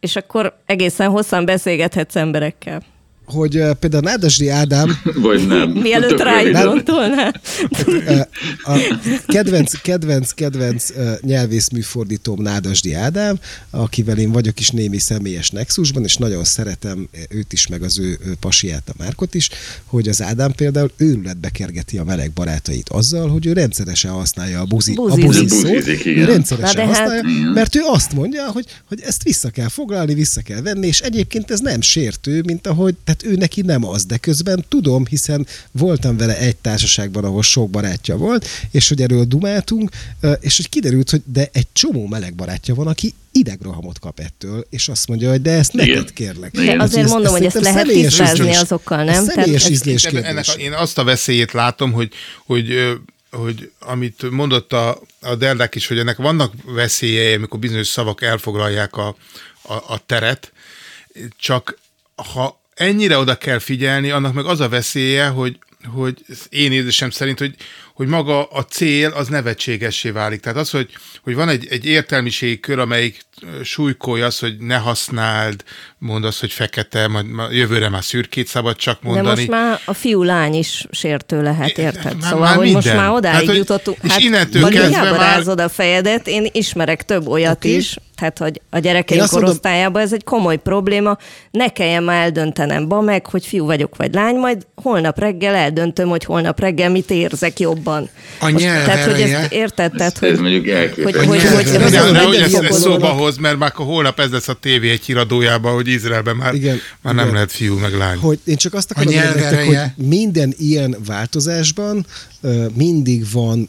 és 0.00 0.16
akkor 0.16 0.56
egészen 0.66 1.08
hosszan 1.10 1.44
beszélgethetsz 1.44 2.16
emberekkel. 2.16 2.82
Hogy 3.30 3.56
ö, 3.56 3.72
például 3.72 4.02
Nádasdi 4.02 4.48
Ádám 4.48 5.00
Vagy 5.22 5.46
nem. 5.46 5.70
Mielőtt 5.86 6.22
gondolnál. 6.52 7.40
ö, 8.06 8.20
a 8.62 8.78
kedvenc, 9.26 9.80
kedvenc, 9.80 10.30
kedvenc 10.30 10.90
ö, 10.96 11.12
nyelvészműfordítóm 11.20 12.42
Nádasdi 12.42 12.94
Ádám, 12.94 13.38
akivel 13.70 14.18
én 14.18 14.32
vagyok 14.32 14.60
is 14.60 14.68
némi 14.70 14.98
személyes 14.98 15.50
nexusban, 15.50 16.04
és 16.04 16.16
nagyon 16.16 16.44
szeretem 16.44 17.08
őt 17.28 17.52
is, 17.52 17.66
meg 17.66 17.82
az 17.82 17.98
ő 17.98 18.18
ő 18.26 18.36
pasiát, 18.40 18.88
a 18.88 18.92
Márkot 18.98 19.34
is, 19.34 19.48
hogy 19.86 20.08
az 20.08 20.22
Ádám 20.22 20.52
például 20.52 20.90
őrületbe 20.96 21.48
kergeti 21.48 21.98
a 21.98 22.04
meleg 22.04 22.30
barátait 22.30 22.88
azzal, 22.88 23.28
hogy 23.28 23.46
ő 23.46 23.52
rendszeresen 23.52 24.10
használja 24.10 24.60
a 24.60 24.64
buzi, 24.64 24.92
a 24.96 25.02
Buzizik. 25.02 25.24
buzi 25.24 25.48
szót, 25.48 25.72
Buzizik, 25.74 26.06
ő 26.06 26.24
rendszeresen 26.24 26.86
hát- 26.86 26.96
használja, 26.96 27.50
mert 27.54 27.76
ő 27.76 27.80
azt 27.92 28.12
mondja, 28.12 28.50
hogy, 28.50 28.64
hogy 28.88 29.00
ezt 29.06 29.22
vissza 29.22 29.50
kell 29.50 29.68
foglalni, 29.68 30.14
vissza 30.14 30.40
kell 30.40 30.60
venni, 30.60 30.86
és 30.86 31.00
egyébként 31.00 31.50
ez 31.50 31.60
nem 31.60 31.80
sértő, 31.80 32.42
mint 32.46 32.66
ahogy, 32.66 32.94
tehát 33.04 33.19
ő 33.24 33.34
neki 33.34 33.60
nem 33.62 33.84
az, 33.84 34.04
de 34.04 34.16
közben 34.16 34.64
tudom, 34.68 35.06
hiszen 35.06 35.46
voltam 35.70 36.16
vele 36.16 36.38
egy 36.38 36.56
társaságban, 36.56 37.24
ahol 37.24 37.42
sok 37.42 37.70
barátja 37.70 38.16
volt, 38.16 38.46
és 38.70 38.88
hogy 38.88 39.02
erről 39.02 39.24
dumáltunk, 39.24 39.90
és 40.40 40.56
hogy 40.56 40.68
kiderült, 40.68 41.10
hogy 41.10 41.22
de 41.24 41.48
egy 41.52 41.66
csomó 41.72 42.06
meleg 42.06 42.34
barátja 42.34 42.74
van, 42.74 42.86
aki 42.86 43.14
idegrohamot 43.32 43.98
kap 43.98 44.20
ettől, 44.20 44.66
és 44.70 44.88
azt 44.88 45.08
mondja, 45.08 45.30
hogy 45.30 45.42
de 45.42 45.50
ezt 45.50 45.74
Igen. 45.74 45.88
neked 45.88 46.12
kérlek. 46.12 46.52
Igen. 46.52 46.64
Tehát, 46.66 46.80
Azért 46.80 47.04
ez- 47.04 47.10
mondom, 47.10 47.32
hogy 47.32 47.44
ezt 47.44 47.54
szerintem 47.56 47.86
lehet 47.86 48.02
tisztázni 48.02 48.54
azokkal, 48.54 48.98
ez 49.00 49.06
nem? 49.16 49.24
Tehát 49.26 49.40
Személyes 49.40 49.64
ez- 49.64 49.70
ízlés 49.70 50.02
kérdés. 50.02 50.22
ennek 50.22 50.44
a, 50.48 50.52
én 50.52 50.72
azt 50.72 50.98
a 50.98 51.04
veszélyét 51.04 51.52
látom, 51.52 51.92
hogy, 51.92 52.12
hogy, 52.46 52.98
hogy 53.30 53.70
amit 53.78 54.30
mondott 54.30 54.72
a, 54.72 55.00
a 55.20 55.34
Derdák 55.34 55.74
is, 55.74 55.86
hogy 55.86 55.98
ennek 55.98 56.16
vannak 56.16 56.52
veszélyei, 56.64 57.34
amikor 57.34 57.58
bizonyos 57.58 57.86
szavak 57.88 58.22
elfoglalják 58.22 58.96
a, 58.96 59.16
a, 59.62 59.72
a 59.72 60.02
teret, 60.06 60.52
csak 61.38 61.78
ha 62.14 62.59
ennyire 62.80 63.18
oda 63.18 63.34
kell 63.34 63.58
figyelni, 63.58 64.10
annak 64.10 64.34
meg 64.34 64.44
az 64.44 64.60
a 64.60 64.68
veszélye, 64.68 65.26
hogy, 65.28 65.58
hogy 65.84 66.24
én 66.48 66.72
érzésem 66.72 67.10
szerint, 67.10 67.38
hogy, 67.38 67.54
hogy 68.00 68.08
maga 68.08 68.44
a 68.44 68.62
cél 68.64 69.10
az 69.10 69.28
nevetségessé 69.28 70.10
válik. 70.10 70.40
Tehát 70.40 70.58
az, 70.58 70.70
hogy, 70.70 70.88
hogy 71.22 71.34
van 71.34 71.48
egy, 71.48 71.66
egy 71.70 71.84
értelmiségi 71.86 72.60
kör, 72.60 72.78
amelyik 72.78 73.20
súlykolja 73.62 74.26
az, 74.26 74.38
hogy 74.38 74.56
ne 74.58 74.76
használd, 74.76 75.64
mondd 75.98 76.24
azt, 76.24 76.40
hogy 76.40 76.52
fekete, 76.52 77.08
majd 77.08 77.26
jövőre 77.50 77.88
már 77.88 78.04
szürkét 78.04 78.46
szabad 78.46 78.76
csak 78.76 78.98
De 79.02 79.08
mondani. 79.08 79.28
most 79.36 79.48
már 79.48 79.80
a 79.84 79.92
fiú-lány 79.94 80.54
is 80.54 80.86
sértő 80.90 81.42
lehet, 81.42 81.78
érted? 81.78 82.04
Már- 82.20 82.22
szóval, 82.22 82.40
már 82.40 82.56
hogy 82.56 82.72
most 82.72 82.86
minden. 82.86 83.02
már 83.04 83.12
odáig 83.14 83.34
Hát, 83.34 83.44
hogy- 83.44 83.56
jutottunk. 83.56 83.96
és 84.02 84.10
Hát, 84.10 84.20
innentől 84.20 84.68
kezdve 84.70 85.10
már- 85.10 85.58
a 85.60 85.68
fejedet, 85.68 86.26
én 86.28 86.46
ismerek 86.52 87.04
több 87.04 87.26
olyat 87.28 87.56
Oké. 87.56 87.74
is, 87.74 87.96
tehát, 88.16 88.38
hogy 88.38 88.60
a 88.70 88.78
gyerekeim 88.78 89.20
azt 89.20 89.32
mondom- 89.32 89.50
korosztályában 89.50 90.02
ez 90.02 90.12
egy 90.12 90.24
komoly 90.24 90.56
probléma, 90.56 91.16
ne 91.50 91.68
kelljen 91.68 92.02
már 92.02 92.22
eldöntenem 92.22 92.88
ba 92.88 93.00
meg, 93.00 93.26
hogy 93.26 93.46
fiú 93.46 93.64
vagyok 93.64 93.96
vagy 93.96 94.14
lány, 94.14 94.36
majd 94.36 94.66
holnap 94.74 95.18
reggel 95.18 95.54
eldöntöm, 95.54 96.08
hogy 96.08 96.24
holnap 96.24 96.60
reggel 96.60 96.90
mit 96.90 97.10
érzek 97.10 97.58
jobban. 97.60 97.89
A 97.92 98.50
Most, 98.50 98.64
nyelv 98.64 98.84
tehát, 98.84 99.10
hogy 99.10 99.20
ezt 99.20 99.52
érted? 99.52 99.92
Tehát, 99.92 100.22
Ez 100.22 100.28
hogy, 100.30 100.40
mondjuk 100.40 100.64
hogy, 100.64 100.72
elképesztő. 100.72 101.18
hogy, 101.18 101.28
hogy, 101.28 101.40
hogy, 101.40 101.68
hogy, 101.68 101.80
hogy, 102.24 102.52
hogy 102.54 102.64
ezt, 102.64 102.72
szóba 102.80 103.08
hoz, 103.08 103.36
mert 103.36 103.58
már 103.58 103.70
akkor 103.72 103.86
holnap 103.86 104.20
ez 104.20 104.30
lesz 104.30 104.48
a 104.48 104.52
tévé 104.52 104.90
egy 104.90 105.04
híradójában, 105.04 105.74
hogy 105.74 105.88
Izraelben 105.88 106.36
már, 106.36 106.54
Igen, 106.54 106.80
már 107.00 107.14
nem 107.14 107.22
igen. 107.22 107.34
lehet 107.34 107.52
fiú 107.52 107.78
meg 107.78 107.94
lány. 107.94 108.18
hogy 108.18 108.38
én 108.44 108.56
csak 108.56 108.74
azt 108.74 108.90
akarom 108.90 109.14
mondani 109.14 109.66
hogy 109.66 110.06
minden 110.06 110.54
ilyen 110.58 110.96
változásban 111.06 112.06
mindig 112.74 113.24
van 113.32 113.68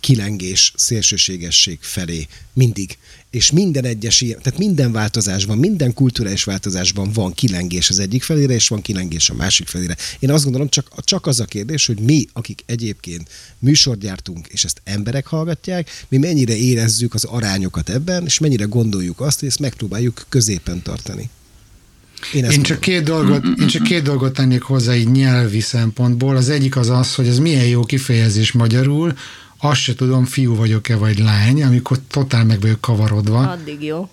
kilengés 0.00 0.72
szélsőségesség 0.76 1.78
felé. 1.80 2.26
Mindig. 2.52 2.98
És 3.30 3.50
minden 3.50 3.84
egyes 3.84 4.20
ilyen, 4.20 4.38
tehát 4.42 4.58
minden 4.58 4.92
változásban, 4.92 5.58
minden 5.58 5.94
kulturális 5.94 6.44
változásban 6.44 7.12
van 7.12 7.34
kilengés 7.34 7.90
az 7.90 7.98
egyik 7.98 8.22
felére, 8.22 8.54
és 8.54 8.68
van 8.68 8.82
kilengés 8.82 9.30
a 9.30 9.34
másik 9.34 9.66
felére. 9.66 9.96
Én 10.18 10.30
azt 10.30 10.42
gondolom, 10.42 10.68
csak, 10.68 11.04
csak 11.04 11.26
az 11.26 11.40
a 11.40 11.44
kérdés, 11.44 11.86
hogy 11.86 11.98
mi, 11.98 12.26
akik 12.32 12.62
egyébként 12.66 13.28
műsort 13.58 14.00
gyártunk, 14.00 14.46
és 14.46 14.64
ezt 14.64 14.80
emberek 14.84 15.26
hallgatják, 15.26 16.04
mi 16.08 16.16
mennyire 16.16 16.56
érezzük 16.56 17.14
az 17.14 17.24
arányokat 17.24 17.88
ebben, 17.88 18.24
és 18.24 18.38
mennyire 18.38 18.64
gondoljuk 18.64 19.20
azt, 19.20 19.38
hogy 19.38 19.48
ezt 19.48 19.60
megpróbáljuk 19.60 20.26
középen 20.28 20.82
tartani. 20.82 21.30
Én, 22.32 22.44
Én 22.44 22.62
csak, 22.62 22.80
két 22.80 23.02
dolgot, 23.02 23.44
én 23.60 23.66
csak 23.66 23.82
két 23.82 24.02
dolgot 24.02 24.32
tennék 24.32 24.62
hozzá 24.62 24.94
így 24.94 25.10
nyelvi 25.10 25.60
szempontból. 25.60 26.36
Az 26.36 26.48
egyik 26.48 26.76
az 26.76 26.90
az, 26.90 27.14
hogy 27.14 27.26
ez 27.26 27.38
milyen 27.38 27.66
jó 27.66 27.84
kifejezés 27.84 28.52
magyarul, 28.52 29.16
azt 29.68 29.80
se 29.80 29.94
tudom, 29.94 30.24
fiú 30.24 30.54
vagyok-e 30.54 30.96
vagy 30.96 31.18
lány, 31.18 31.62
amikor 31.62 31.98
totál 32.10 32.44
meg 32.44 32.60
vagyok 32.60 32.80
kavarodva. 32.80 33.38
addig 33.38 33.82
jó. 33.82 34.08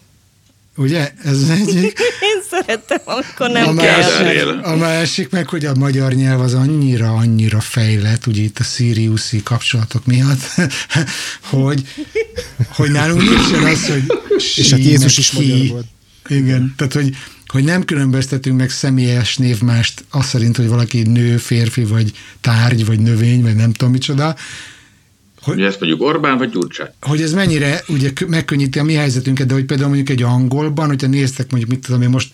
Ugye? 0.76 1.14
Ez 1.24 1.42
az 1.42 1.50
egyik. 1.50 2.00
Én 2.30 2.42
szerettem, 2.50 3.00
amikor 3.04 3.50
nem 3.50 3.78
a, 3.78 3.82
kell. 3.82 4.02
másik, 4.02 4.66
a 4.66 4.76
másik 4.76 5.30
meg, 5.30 5.50
hogy 5.50 5.66
a 5.66 5.76
magyar 5.76 6.14
nyelv 6.14 6.42
az 6.42 6.54
annyira, 6.54 7.14
annyira 7.14 7.60
fejlett, 7.60 8.28
ugye 8.28 8.42
itt 8.42 8.60
a 8.60 8.64
Siriuszi 8.64 9.44
kapcsolatok 9.44 10.06
miatt, 10.06 10.42
hogy, 11.50 11.88
hogy 12.68 12.92
nálunk 12.92 13.22
nincsen 13.22 13.64
az, 13.64 13.88
hogy 13.88 14.04
És 14.56 14.72
hát 14.72 14.80
Jézus 14.80 15.18
is 15.18 15.32
magyar 15.32 15.68
volt. 15.68 15.86
Igen, 16.28 16.74
tehát 16.78 16.94
hogy, 16.94 17.16
hogy 17.48 17.64
nem 17.64 17.84
különböztetünk 17.84 18.58
meg 18.58 18.70
személyes 18.70 19.38
névmást 19.38 20.04
azt 20.10 20.28
szerint, 20.28 20.58
hogy 20.58 20.68
valaki 20.68 21.02
nő, 21.02 21.38
férfi, 21.38 21.84
vagy 21.84 22.12
tárgy, 22.42 22.86
vagy 22.86 23.00
növény, 23.00 23.42
vagy 23.42 23.56
nem 23.56 23.74
tudom 23.74 23.94
micsoda, 23.94 24.36
hogy, 25.44 25.54
hogy 25.54 25.64
ezt 25.64 25.80
mondjuk 25.80 26.02
Orbán 26.02 26.38
vagy 26.38 26.50
Gyurcsány? 26.50 26.90
Hogy 27.02 27.22
ez 27.22 27.34
mennyire 27.34 27.84
ugye 27.88 28.12
megkönnyíti 28.28 28.80
a 28.80 28.84
mi 28.84 28.94
helyzetünket, 28.94 29.48
de 29.48 29.54
hogy 29.54 29.66
például 29.66 29.90
mondjuk 29.90 30.10
egy 30.10 30.24
angolban, 30.24 30.88
hogyha 30.88 31.08
néztek 31.08 31.52
mondjuk, 31.52 31.72
mit 31.72 31.86
tudom, 31.86 32.02
én 32.02 32.10
most 32.10 32.32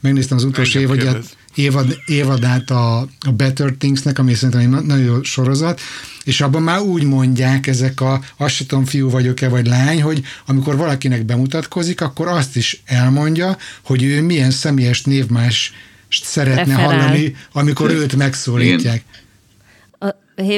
megnéztem 0.00 0.36
az 0.36 0.44
utolsó 0.44 0.80
évadját, 0.80 1.36
évad, 1.54 1.98
évadát 2.06 2.70
a, 2.70 2.98
a 3.00 3.32
Better 3.36 3.74
Thingsnek, 3.78 4.18
ami 4.18 4.34
szerintem 4.34 4.74
egy 4.74 4.86
nagyon 4.86 5.04
jó 5.04 5.22
sorozat, 5.22 5.80
és 6.24 6.40
abban 6.40 6.62
már 6.62 6.80
úgy 6.80 7.02
mondják 7.02 7.66
ezek 7.66 8.00
a, 8.00 8.20
azt 8.36 8.54
sem 8.54 8.66
tudom, 8.66 8.84
fiú 8.84 9.10
vagyok-e, 9.10 9.48
vagy 9.48 9.66
lány, 9.66 10.02
hogy 10.02 10.22
amikor 10.46 10.76
valakinek 10.76 11.24
bemutatkozik, 11.24 12.00
akkor 12.00 12.28
azt 12.28 12.56
is 12.56 12.82
elmondja, 12.84 13.56
hogy 13.82 14.02
ő 14.02 14.22
milyen 14.22 14.50
személyes 14.50 15.02
névmás 15.02 15.72
szeretne 16.10 16.76
Referál. 16.76 16.98
hallani, 16.98 17.36
amikor 17.52 17.90
őt 17.90 18.16
megszólítják. 18.16 19.02
Igen. 19.08 19.17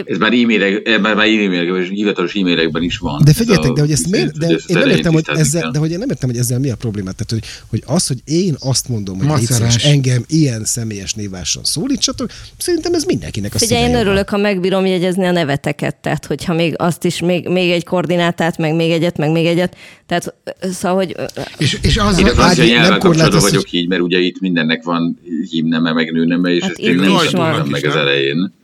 Ez 0.05 0.19
már 0.19 0.33
e-mailek, 0.33 1.01
már, 1.01 1.15
már 1.15 1.27
e-mailekben, 1.27 1.83
hivatalos 1.83 2.35
e-mailekben 2.35 2.83
is 2.83 2.99
van. 2.99 3.23
De 3.25 3.33
figyeljetek, 3.33 3.73
de 3.73 3.81
hogy 3.81 3.91
ezt 3.91 4.11
miért, 4.11 4.39
de 4.39 4.47
én 4.47 4.79
nem 4.79 4.89
értem, 4.89 5.13
hogy 5.13 5.25
ezzel, 5.27 5.71
de 5.71 5.79
hogy 5.79 5.91
én 5.91 5.99
nem 5.99 6.09
értem, 6.09 6.29
hogy 6.29 6.39
ezzel 6.39 6.59
mi 6.59 6.71
a 6.71 6.77
probléma. 6.77 7.11
Tehát, 7.13 7.31
hogy, 7.31 7.45
hogy 7.67 7.83
az, 7.87 8.07
hogy 8.07 8.19
én 8.25 8.57
azt 8.59 8.89
mondom, 8.89 9.19
hogy 9.19 9.39
létszeres, 9.39 9.85
engem 9.85 10.25
ilyen 10.29 10.65
személyes 10.65 11.15
néváson 11.15 11.65
szólítsatok, 11.65 12.31
szerintem 12.57 12.95
ez 12.95 13.05
mindenkinek 13.05 13.55
a 13.55 13.59
Figyelj, 13.59 13.89
én 13.89 13.95
örülök, 13.95 14.29
ha 14.29 14.37
megbírom 14.37 14.87
jegyezni 14.87 15.27
a 15.27 15.31
neveteket, 15.31 15.97
tehát 15.97 16.27
hogyha 16.27 16.55
még 16.55 16.75
azt 16.77 17.05
is, 17.05 17.21
még, 17.21 17.49
még 17.49 17.71
egy 17.71 17.85
koordinátát, 17.85 18.59
meg 18.59 18.75
még 18.75 18.91
egyet, 18.91 19.17
meg 19.17 19.31
még 19.31 19.47
egyet, 19.47 19.77
tehát 20.07 20.35
szóval, 20.61 20.97
hogy... 20.97 21.17
És, 21.59 21.79
és 21.83 21.97
az, 21.97 22.19
én 22.19 22.27
az, 22.27 22.39
az, 22.39 22.59
hogy 22.59 22.67
nyelven 22.67 22.99
kapcsolatban 22.99 23.41
vagyok 23.41 23.73
így, 23.73 23.89
mert 23.89 24.03
ugye 24.03 24.19
itt 24.19 24.41
mindennek 24.41 24.83
van 24.83 25.19
hímneme, 25.51 25.93
meg 25.93 26.13
nőneme, 26.13 26.51
és 26.51 26.63
hát 26.63 26.71
ezt 26.71 26.81
én 26.81 26.95
nem 26.95 27.13
is 27.25 27.31
meg 27.71 27.87
az 27.87 27.95
elején. 27.95 28.59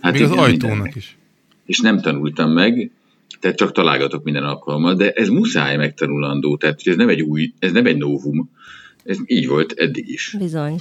Hát 0.00 0.12
Még 0.12 0.20
igen, 0.20 0.32
az 0.32 0.38
ajtónak 0.38 0.60
mindennek. 0.60 0.94
is. 0.94 1.16
És 1.66 1.78
nem 1.78 2.00
tanultam 2.00 2.50
meg, 2.50 2.90
tehát 3.40 3.56
csak 3.56 3.72
találgatok 3.72 4.24
minden 4.24 4.44
alkalommal, 4.44 4.94
de 4.94 5.10
ez 5.10 5.28
muszáj 5.28 5.76
megtanulandó, 5.76 6.56
tehát 6.56 6.80
ez 6.84 6.96
nem 6.96 7.08
egy 7.08 7.20
új, 7.20 7.52
ez 7.58 7.72
nem 7.72 7.86
egy 7.86 7.96
novum, 7.96 8.50
ez 9.04 9.18
így 9.26 9.46
volt 9.46 9.72
eddig 9.72 10.08
is. 10.08 10.34
Bizony. 10.38 10.80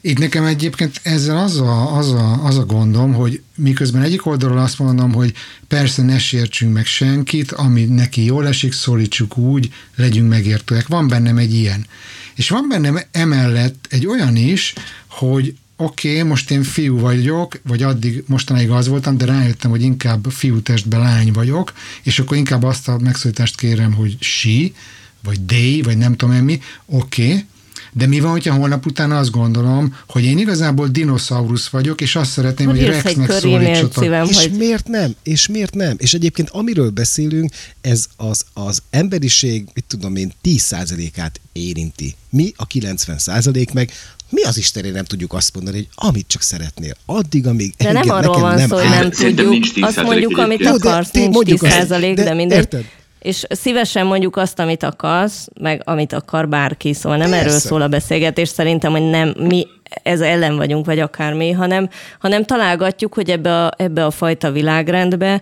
Itt 0.00 0.18
nekem 0.18 0.44
egyébként 0.44 1.00
ezzel 1.02 1.38
az 1.38 1.60
a, 1.60 1.96
az, 1.96 2.12
a, 2.12 2.44
az 2.44 2.58
a 2.58 2.64
gondom, 2.64 3.12
hogy 3.14 3.40
miközben 3.56 4.02
egyik 4.02 4.26
oldalról 4.26 4.58
azt 4.58 4.78
mondom, 4.78 5.12
hogy 5.12 5.32
persze 5.68 6.02
ne 6.02 6.18
sértsünk 6.18 6.72
meg 6.72 6.86
senkit, 6.86 7.52
ami 7.52 7.84
neki 7.84 8.24
jól 8.24 8.46
esik, 8.46 8.72
szólítsuk 8.72 9.36
úgy, 9.36 9.68
legyünk 9.96 10.28
megértőek. 10.28 10.88
Van 10.88 11.08
bennem 11.08 11.36
egy 11.36 11.54
ilyen. 11.54 11.86
És 12.34 12.48
van 12.48 12.68
bennem 12.68 12.98
emellett 13.12 13.86
egy 13.90 14.06
olyan 14.06 14.36
is, 14.36 14.74
hogy 15.08 15.54
oké, 15.80 16.10
okay, 16.10 16.22
most 16.22 16.50
én 16.50 16.62
fiú 16.62 16.98
vagyok, 16.98 17.60
vagy 17.62 17.82
addig 17.82 18.24
mostanáig 18.26 18.70
az 18.70 18.88
voltam, 18.88 19.16
de 19.16 19.24
rájöttem, 19.24 19.70
hogy 19.70 19.82
inkább 19.82 20.26
fiú 20.30 20.60
testben 20.60 21.00
lány 21.00 21.32
vagyok, 21.32 21.72
és 22.02 22.18
akkor 22.18 22.36
inkább 22.36 22.62
azt 22.62 22.88
a 22.88 22.98
megszólítást 22.98 23.56
kérem, 23.56 23.92
hogy 23.92 24.16
si, 24.20 24.74
vagy 25.22 25.40
they, 25.40 25.82
vagy 25.82 25.98
nem 25.98 26.16
tudom 26.16 26.34
én 26.34 26.42
mi, 26.42 26.60
oké, 26.86 27.26
okay, 27.26 27.44
de 27.92 28.06
mi 28.06 28.20
van, 28.20 28.30
hogyha 28.30 28.54
holnap 28.54 28.86
után 28.86 29.10
azt 29.10 29.30
gondolom, 29.30 29.96
hogy 30.08 30.24
én 30.24 30.38
igazából 30.38 30.88
dinoszaurusz 30.88 31.68
vagyok, 31.68 32.00
és 32.00 32.16
azt 32.16 32.30
szeretném, 32.30 32.68
hogy, 32.68 32.78
hogy 32.78 32.86
Rexnek 32.86 33.30
szólítsatok. 33.30 34.28
És 34.28 34.36
hogy... 34.36 34.52
miért 34.52 34.88
nem? 34.88 35.14
És 35.22 35.48
miért 35.48 35.74
nem? 35.74 35.96
És 35.98 36.14
egyébként 36.14 36.50
amiről 36.50 36.90
beszélünk, 36.90 37.52
ez 37.80 38.06
az, 38.16 38.44
az 38.52 38.82
emberiség, 38.90 39.68
mit 39.74 39.84
tudom 39.86 40.16
én, 40.16 40.32
10%-át 40.44 41.40
érinti. 41.52 42.14
Mi 42.30 42.52
a 42.56 42.66
90% 42.66 43.72
meg 43.72 43.90
mi 44.30 44.42
az 44.42 44.56
Istenért 44.56 44.94
nem 44.94 45.04
tudjuk 45.04 45.32
azt 45.32 45.54
mondani, 45.54 45.76
hogy 45.76 45.88
amit 45.94 46.26
csak 46.26 46.42
szeretnél. 46.42 46.94
Addig, 47.06 47.46
amíg 47.46 47.74
De 47.76 47.88
engem, 47.88 48.06
nem 48.06 48.16
arról 48.16 48.34
nekem 48.34 48.48
van 48.48 48.58
nem 48.58 48.68
szó, 48.68 48.76
hogy 48.76 48.88
nem 48.88 49.10
tudjuk. 49.10 49.64
Azt 49.80 50.02
mondjuk, 50.02 50.38
amit 50.38 50.66
akarsz, 50.66 51.10
nincs 51.10 51.38
10 51.38 51.60
százalék, 51.60 52.14
de, 52.14 52.24
de 52.24 52.34
mindegy. 52.34 52.58
Érted? 52.58 52.84
És 53.18 53.44
szívesen 53.48 54.06
mondjuk 54.06 54.36
azt, 54.36 54.58
amit 54.58 54.82
akarsz, 54.82 55.48
meg 55.60 55.82
amit 55.84 56.12
akar 56.12 56.48
bárki, 56.48 56.94
szóval 56.94 57.18
nem 57.18 57.30
Persze. 57.30 57.44
erről 57.44 57.58
szól 57.58 57.82
a 57.82 57.88
beszélgetés, 57.88 58.48
szerintem, 58.48 58.92
hogy 58.92 59.10
nem 59.10 59.34
mi 59.38 59.66
ez 60.02 60.20
ellen 60.20 60.56
vagyunk, 60.56 60.86
vagy 60.86 60.98
akármi, 60.98 61.50
hanem, 61.50 61.88
hanem 62.18 62.44
találgatjuk, 62.44 63.14
hogy 63.14 63.30
ebbe 63.30 63.64
a, 63.64 63.70
ebbe 63.76 64.04
a 64.04 64.10
fajta 64.10 64.50
világrendbe 64.50 65.40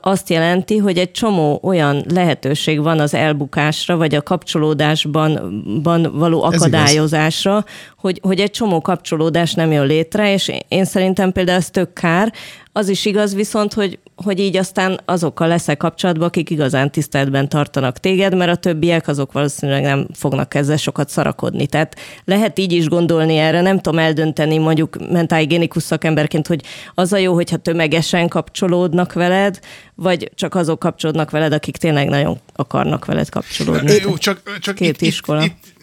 azt 0.00 0.30
jelenti, 0.30 0.76
hogy 0.76 0.98
egy 0.98 1.10
csomó 1.10 1.60
olyan 1.62 2.04
lehetőség 2.14 2.82
van 2.82 3.00
az 3.00 3.14
elbukásra, 3.14 3.96
vagy 3.96 4.14
a 4.14 4.22
kapcsolódásban 4.22 5.60
való 6.12 6.42
akadályozásra, 6.42 7.64
hogy, 7.98 8.20
hogy 8.22 8.40
egy 8.40 8.50
csomó 8.50 8.80
kapcsolódás 8.80 9.54
nem 9.54 9.72
jön 9.72 9.86
létre, 9.86 10.32
és 10.32 10.52
én 10.68 10.84
szerintem 10.84 11.32
például 11.32 11.58
ez 11.58 11.70
tök 11.70 11.92
kár. 11.92 12.32
Az 12.72 12.88
is 12.88 13.04
igaz 13.04 13.34
viszont, 13.34 13.72
hogy, 13.72 13.98
hogy 14.16 14.38
így 14.40 14.56
aztán 14.56 15.00
azokkal 15.04 15.48
leszel 15.48 15.76
kapcsolatban, 15.76 16.26
akik 16.26 16.50
igazán 16.50 16.90
tiszteletben 16.90 17.48
tartanak 17.48 17.98
téged, 17.98 18.36
mert 18.36 18.50
a 18.50 18.56
többiek 18.56 19.08
azok 19.08 19.32
valószínűleg 19.32 19.82
nem 19.82 20.06
fognak 20.14 20.54
ezzel 20.54 20.76
sokat 20.76 21.08
szarakodni. 21.08 21.66
Tehát 21.66 21.96
lehet 22.24 22.58
így 22.58 22.72
is 22.72 22.88
gondolni 22.88 23.36
erre, 23.36 23.60
nem 23.60 23.80
tudom 23.80 23.98
eldönteni 23.98 24.58
mondjuk 24.58 25.10
mentálhigiénikus 25.10 25.82
szakemberként, 25.82 26.46
hogy 26.46 26.62
az 26.94 27.12
a 27.12 27.16
jó, 27.16 27.34
hogyha 27.34 27.56
tömegesen 27.56 28.28
kapcsolódnak 28.28 29.12
veled, 29.12 29.58
vagy 29.94 30.30
csak 30.34 30.54
azok 30.54 30.78
kapcsolódnak 30.78 31.30
veled, 31.30 31.52
akik 31.52 31.76
tényleg 31.76 32.08
nagyon 32.08 32.40
akarnak 32.56 33.04
veled 33.04 33.28
kapcsolódni. 33.28 33.92
Jó, 34.02 34.16
csak, 34.16 34.58
csak 34.60 34.74
Két 34.74 34.88
itt, 34.88 35.08
iskola. 35.08 35.44
Itt, 35.44 35.56
itt, 35.66 35.73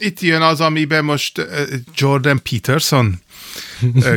itt 0.00 0.20
jön 0.20 0.42
az, 0.42 0.60
amiben 0.60 1.04
most 1.04 1.46
Jordan 1.94 2.42
Peterson 2.50 3.20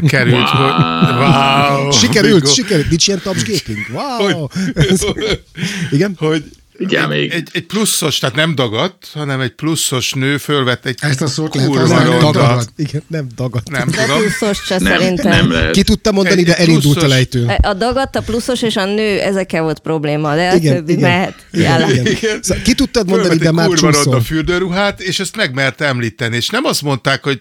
került. 0.07 0.53
Wow. 0.53 0.71
Hogy, 1.01 1.15
wow. 1.15 1.91
Sikerült, 1.91 2.53
sikerült. 2.53 2.89
Nincs 2.89 3.07
ilyen 3.07 3.21
tapsgépünk. 3.23 3.87
Wow. 3.91 4.47
Hogy, 4.75 5.43
Igen? 5.91 6.15
Hogy 6.17 6.43
egy, 6.91 7.07
még. 7.07 7.31
Egy, 7.31 7.49
egy 7.51 7.65
pluszos, 7.65 8.17
tehát 8.17 8.35
nem 8.35 8.55
dagadt, 8.55 9.09
hanem 9.13 9.39
egy 9.39 9.51
pluszos 9.51 10.13
nő 10.13 10.37
fölvett 10.37 10.85
egy 10.85 10.97
Ezt 11.01 11.21
a 11.21 11.27
szót 11.27 11.49
kurva 11.49 11.87
nem 11.87 12.19
dagadt. 12.19 12.69
Igen, 12.75 13.03
nem 13.07 13.27
dagadt. 13.35 13.69
Nem 13.69 13.89
de 13.89 14.05
tudom. 14.05 14.21
pluszos 14.21 14.57
se 14.57 14.79
nem, 14.79 14.91
szerintem. 14.91 15.31
Nem 15.31 15.51
lehet. 15.51 15.71
Ki 15.71 15.83
tudta 15.83 16.11
mondani, 16.11 16.39
egy, 16.39 16.45
de 16.45 16.57
elindult 16.57 16.81
pluszos. 16.81 17.03
a 17.03 17.07
lejtő. 17.07 17.55
A 17.61 17.73
dagadt, 17.73 18.15
a 18.15 18.21
pluszos 18.21 18.61
és 18.61 18.75
a 18.75 18.85
nő, 18.85 19.19
ezekkel 19.19 19.61
volt 19.61 19.79
probléma, 19.79 20.35
de 20.35 20.49
a 20.49 20.55
igen, 20.55 20.75
többi 20.75 20.91
igen, 20.91 21.09
mehet. 21.09 21.45
Igen, 21.51 21.89
igen. 21.89 22.05
igen. 22.05 22.41
Szóval 22.41 22.63
ki 22.63 22.73
tudtad 22.73 23.07
mondani, 23.07 23.37
de 23.37 23.51
már 23.51 23.69
csúszol. 23.69 24.15
a 24.15 24.21
fürdőruhát, 24.21 25.01
és 25.01 25.19
ezt 25.19 25.35
megmert 25.35 25.81
említeni. 25.81 26.35
És 26.35 26.49
nem 26.49 26.63
azt 26.63 26.81
mondták, 26.81 27.23
hogy 27.23 27.37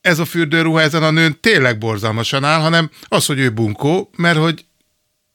ez 0.00 0.18
a 0.18 0.24
fürdőruha 0.24 0.80
ezen 0.80 1.02
a 1.02 1.10
nőn 1.10 1.36
tényleg 1.40 1.78
borzalmasan 1.78 2.44
áll, 2.44 2.60
hanem 2.60 2.90
az, 3.08 3.26
hogy 3.26 3.38
ő 3.38 3.50
bunkó, 3.50 4.10
mert 4.16 4.38
hogy 4.38 4.64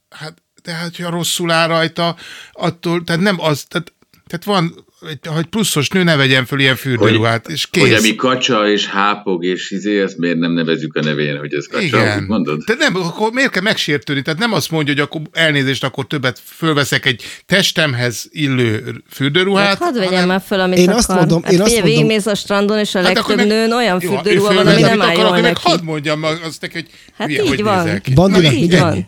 hát 0.09 0.33
tehát, 0.69 0.95
ha 0.95 1.09
rosszul 1.09 1.51
áll 1.51 1.67
rajta, 1.67 2.15
attól, 2.51 3.03
tehát 3.03 3.21
nem 3.21 3.39
az, 3.39 3.63
tehát, 3.67 3.93
tehát 4.27 4.45
van 4.45 4.85
hogy 5.25 5.45
pluszos 5.45 5.89
nő 5.89 6.03
ne 6.03 6.15
vegyen 6.15 6.45
föl 6.45 6.59
ilyen 6.59 6.75
fürdőruhát, 6.75 7.49
és 7.49 7.67
kész. 7.71 7.83
Hogy 7.83 7.93
ami 7.93 8.15
kacsa 8.15 8.69
és 8.69 8.87
hápog 8.87 9.45
és 9.45 9.71
izé, 9.71 10.01
ezt 10.01 10.17
miért 10.17 10.37
nem 10.37 10.51
nevezzük 10.51 10.95
a 10.95 11.01
nevén, 11.01 11.37
hogy 11.37 11.53
ez 11.53 11.67
kacsa, 11.67 11.85
Igen. 11.85 12.23
mondod? 12.23 12.63
De 12.63 12.75
nem, 12.77 12.95
akkor 12.95 13.31
miért 13.31 13.51
kell 13.51 13.61
megsértődni? 13.61 14.21
Tehát 14.21 14.39
nem 14.39 14.53
azt 14.53 14.71
mondja, 14.71 14.93
hogy 14.93 15.01
akkor 15.01 15.21
elnézést, 15.31 15.83
akkor 15.83 16.07
többet 16.07 16.41
fölveszek 16.45 17.05
egy 17.05 17.23
testemhez 17.45 18.27
illő 18.31 19.03
fürdőruhát. 19.09 19.67
Hát 19.67 19.77
hadd 19.77 19.93
vegyem 19.93 20.27
már 20.27 20.41
föl, 20.47 20.59
amit 20.59 20.77
én 20.77 20.87
akar. 20.87 20.97
Azt 20.97 21.07
mondom, 21.07 21.43
hát 21.43 21.51
én 21.51 21.61
azt 21.61 21.71
mondom. 21.71 21.89
végigmész 21.89 22.25
a 22.25 22.35
strandon, 22.35 22.79
és 22.79 22.95
a 22.95 23.01
hát 23.01 23.13
legtöbb 23.13 23.37
meg, 23.37 23.47
nőn 23.47 23.71
olyan 23.71 23.99
fürdőruha 23.99 24.53
van, 24.53 24.67
ami 24.67 24.81
nem 24.81 25.01
áll 25.01 25.15
jól 25.15 25.39
neki. 25.39 25.61
Hadd 25.63 25.83
mondjam 25.83 26.23
azt 26.23 26.61
neki, 26.61 26.73
hogy 26.73 26.89
hát 27.17 27.27
milyen, 27.27 27.43
így 27.43 27.49
hogy 27.49 27.63
van. 27.63 28.01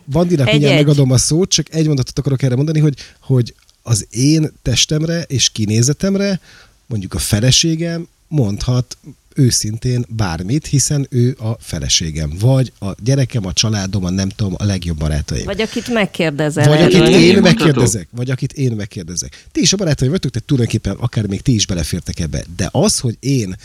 Bandinak 0.06 0.50
mindjárt 0.50 0.76
megadom 0.76 1.10
a 1.10 1.18
szót, 1.18 1.50
csak 1.50 1.66
egy 1.70 1.86
mondatot 1.86 2.18
akarok 2.18 2.42
erre 2.42 2.56
mondani, 2.56 2.80
hogy, 2.80 2.94
hogy 3.20 3.54
az 3.82 4.06
én 4.10 4.52
testemre 4.62 5.22
és 5.22 5.50
kinézetemre 5.50 6.40
mondjuk 6.86 7.14
a 7.14 7.18
feleségem 7.18 8.08
mondhat 8.28 8.96
őszintén 9.34 10.04
bármit, 10.08 10.66
hiszen 10.66 11.06
ő 11.10 11.36
a 11.38 11.50
feleségem. 11.60 12.32
Vagy 12.40 12.72
a 12.80 12.90
gyerekem, 13.02 13.46
a 13.46 13.52
családom, 13.52 14.04
a 14.04 14.10
nem 14.10 14.28
tudom, 14.28 14.54
a 14.58 14.64
legjobb 14.64 14.98
barátaim. 14.98 15.44
Vagy 15.44 15.60
akit 15.60 15.92
megkérdezel. 15.92 16.68
Vagy 16.68 16.82
akit 16.82 17.08
én, 17.08 17.20
én 17.20 17.40
megkérdezek. 17.40 18.08
Vagy 18.10 18.30
akit 18.30 18.52
én 18.52 18.72
megkérdezek. 18.72 19.44
Ti 19.52 19.60
is 19.60 19.72
a 19.72 19.76
barátai 19.76 20.08
vagytok, 20.08 20.30
tehát 20.30 20.48
tulajdonképpen 20.48 20.96
akár 20.96 21.26
még 21.26 21.40
ti 21.40 21.54
is 21.54 21.66
belefértek 21.66 22.20
ebbe. 22.20 22.44
De 22.56 22.68
az, 22.72 22.98
hogy 22.98 23.16
én 23.20 23.56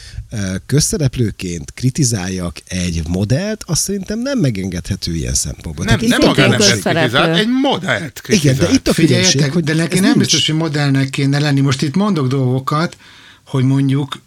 közszereplőként 0.65 1.71
kritizáljak 1.73 2.61
egy 2.67 3.01
modellt, 3.07 3.63
azt 3.65 3.81
szerintem 3.81 4.19
nem 4.19 4.39
megengedhető 4.39 5.15
ilyen 5.15 5.33
szempontból. 5.33 5.85
Nem, 5.85 5.99
tehát 5.99 6.17
nem 6.17 6.27
magán 6.27 6.49
nem 6.49 6.59
kritizál, 6.59 7.35
egy 7.35 7.47
modellt 7.61 8.21
kritizál. 8.21 8.53
Igen, 8.53 8.67
de 8.67 8.73
itt 8.73 8.87
a 8.87 8.93
Figyeljetek, 8.93 9.53
hogy 9.53 9.63
de 9.63 9.73
neki 9.73 9.99
nem 9.99 10.17
biztos, 10.17 10.45
hogy 10.45 10.55
modellnek 10.55 11.09
kéne 11.09 11.39
lenni. 11.39 11.59
Most 11.59 11.81
itt 11.81 11.95
mondok 11.95 12.27
dolgokat, 12.27 12.97
hogy 13.45 13.63
mondjuk 13.63 14.21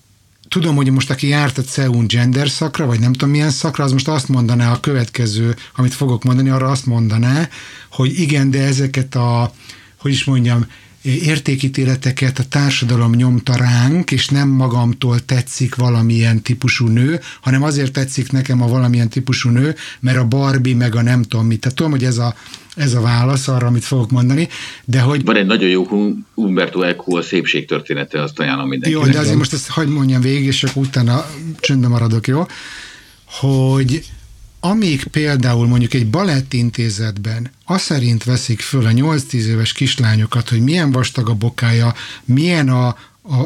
tudom, 0.51 0.77
hogy 0.77 0.91
most 0.91 1.11
aki 1.11 1.29
járt 1.29 1.59
a 1.59 1.63
CEUN 1.63 2.07
gender 2.07 2.49
szakra, 2.49 2.87
vagy 2.87 3.01
nem 3.01 3.13
tudom 3.13 3.31
milyen 3.31 3.51
szakra, 3.51 3.85
az 3.85 3.93
most 3.93 4.09
azt 4.09 4.29
mondaná 4.29 4.73
a 4.73 4.81
következő, 4.81 5.57
amit 5.77 5.95
fogok 5.95 6.25
mondani, 6.25 6.49
arra 6.49 6.71
azt 6.71 6.87
mondaná, 6.87 7.49
hogy 7.91 8.19
igen, 8.19 8.51
de 8.51 8.63
ezeket 8.63 9.15
a, 9.15 9.53
hogy 9.97 10.11
is 10.11 10.25
mondjam, 10.25 10.67
értékítéleteket 11.03 12.39
a 12.39 12.45
társadalom 12.45 13.15
nyomta 13.15 13.57
ránk, 13.57 14.11
és 14.11 14.29
nem 14.29 14.49
magamtól 14.49 15.25
tetszik 15.25 15.75
valamilyen 15.75 16.43
típusú 16.43 16.87
nő, 16.87 17.21
hanem 17.41 17.63
azért 17.63 17.93
tetszik 17.93 18.33
nekem 18.33 18.63
a 18.63 18.69
valamilyen 18.69 19.09
típusú 19.09 19.49
nő, 19.49 19.75
mert 20.01 20.19
a 20.19 20.25
Barbie 20.25 20.77
meg 20.77 20.95
a 20.95 21.03
nem 21.03 21.23
tudom 21.23 21.47
mit. 21.47 21.61
Tehát 21.61 21.77
tudom, 21.77 21.93
hogy 21.93 22.05
ez 22.05 22.19
a, 22.19 22.35
ez 22.77 22.95
a 22.95 23.01
válasz 23.01 23.49
arra, 23.49 23.67
amit 23.67 23.85
fogok 23.85 24.11
mondani, 24.11 24.49
de 24.85 25.01
hogy... 25.01 25.25
Van 25.25 25.37
egy 25.37 25.47
nagyon 25.47 25.69
jó 25.69 25.87
Umberto 26.35 26.83
Eco 26.83 27.17
a 27.17 27.23
szépségtörténete, 27.23 28.23
azt 28.23 28.39
ajánlom 28.39 28.69
mindenkinek. 28.69 29.07
Jó, 29.07 29.13
de 29.13 29.19
azért 29.19 29.37
most 29.37 29.53
ezt 29.53 29.69
hagyd 29.69 29.91
mondjam 29.91 30.21
végig, 30.21 30.45
és 30.45 30.65
akkor 30.65 30.83
utána 30.83 31.27
csöndben 31.61 31.91
maradok, 31.91 32.27
jó? 32.27 32.47
Hogy 33.25 34.05
amíg 34.61 35.05
például 35.05 35.67
mondjuk 35.67 35.95
egy 35.95 36.11
balettintézetben 36.11 37.51
azt 37.65 37.85
szerint 37.85 38.25
veszik 38.25 38.61
föl 38.61 38.87
a 38.87 38.91
8-10 38.91 39.33
éves 39.33 39.73
kislányokat, 39.73 40.49
hogy 40.49 40.61
milyen 40.61 40.91
vastag 40.91 41.29
a 41.29 41.35
bokája, 41.35 41.95
milyen 42.25 42.69
a, 42.69 42.87
a, 42.87 42.97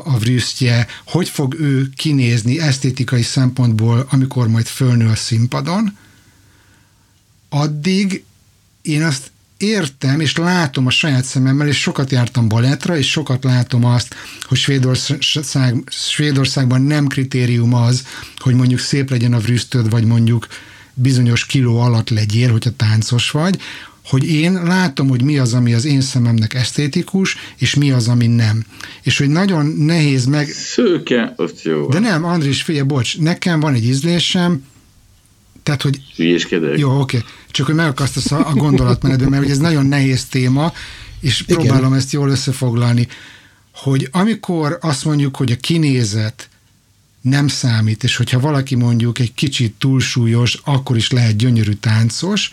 a 0.05 0.19
vrüsztje, 0.19 0.87
hogy 1.07 1.29
fog 1.29 1.55
ő 1.61 1.89
kinézni 1.97 2.61
esztétikai 2.61 3.23
szempontból, 3.23 4.07
amikor 4.11 4.49
majd 4.49 4.67
fölnő 4.67 5.09
a 5.09 5.15
színpadon, 5.15 5.97
addig 7.49 8.25
én 8.85 9.03
azt 9.03 9.31
értem, 9.57 10.21
és 10.21 10.37
látom 10.37 10.87
a 10.87 10.91
saját 10.91 11.25
szememmel, 11.25 11.69
és 11.69 11.81
sokat 11.81 12.11
jártam 12.11 12.49
balettra, 12.49 12.97
és 12.97 13.11
sokat 13.11 13.45
látom 13.45 13.85
azt, 13.85 14.15
hogy 14.43 14.59
Svédország, 14.59 15.83
Svédországban 15.87 16.83
nem 16.83 17.07
kritérium 17.07 17.75
az, 17.75 18.07
hogy 18.37 18.55
mondjuk 18.55 18.81
szép 18.81 19.11
legyen 19.11 19.33
a 19.33 19.39
vrüsztöd, 19.39 19.91
vagy 19.91 20.05
mondjuk 20.05 20.47
bizonyos 20.95 21.47
kiló 21.47 21.81
alatt 21.81 22.11
legyél, 22.11 22.51
hogyha 22.51 22.71
táncos 22.77 23.31
vagy, 23.31 23.59
hogy 24.05 24.31
én 24.31 24.53
látom, 24.53 25.09
hogy 25.09 25.23
mi 25.23 25.39
az, 25.39 25.55
ami 25.55 25.75
az 25.75 25.85
én 25.85 26.01
szememnek 26.01 26.55
esztétikus, 26.55 27.37
és 27.57 27.75
mi 27.75 27.91
az, 27.91 28.09
ami 28.09 28.27
nem. 28.27 28.65
És 29.03 29.19
hogy 29.19 29.29
nagyon 29.29 29.67
nehéz 29.67 30.25
meg... 30.25 30.49
Szőke, 30.49 31.33
azt 31.37 31.63
jó. 31.63 31.89
De 31.89 31.99
nem, 31.99 32.25
Andris, 32.25 32.63
figyelj, 32.63 32.87
bocs, 32.87 33.19
nekem 33.19 33.61
van 33.61 33.75
egy 33.75 33.85
ízlésem, 33.85 34.63
tehát, 35.65 35.83
hogy... 35.83 36.01
Hülyéskedek. 36.17 36.79
Jó, 36.79 37.01
oké. 37.01 37.17
Okay. 37.17 37.29
Csak, 37.51 37.67
hogy 37.67 37.75
megakasztasz 37.75 38.33
a, 38.33 38.49
a 38.49 38.55
gondolatmenetben, 38.55 39.29
mert 39.29 39.49
ez 39.49 39.59
nagyon 39.59 39.87
nehéz 39.87 40.25
téma, 40.25 40.73
és 41.21 41.41
Igen. 41.41 41.57
próbálom 41.57 41.93
ezt 41.93 42.13
jól 42.13 42.31
összefoglalni, 42.31 43.09
hogy 43.75 44.09
amikor 44.13 44.79
azt 44.81 45.05
mondjuk, 45.05 45.37
hogy 45.37 45.53
a 45.53 45.57
kinézet 45.57 46.49
nem 47.21 47.49
számít, 47.49 48.05
és 48.05 48.17
hogyha 48.17 48.41
valaki 48.41 48.75
mondjuk 48.75 49.19
egy 49.19 49.35
kicsit 49.35 49.75
túlsúlyos, 49.79 50.59
akkor 50.65 50.97
is 50.97 51.11
lehet 51.11 51.37
gyönyörű 51.37 51.73
táncos, 51.73 52.53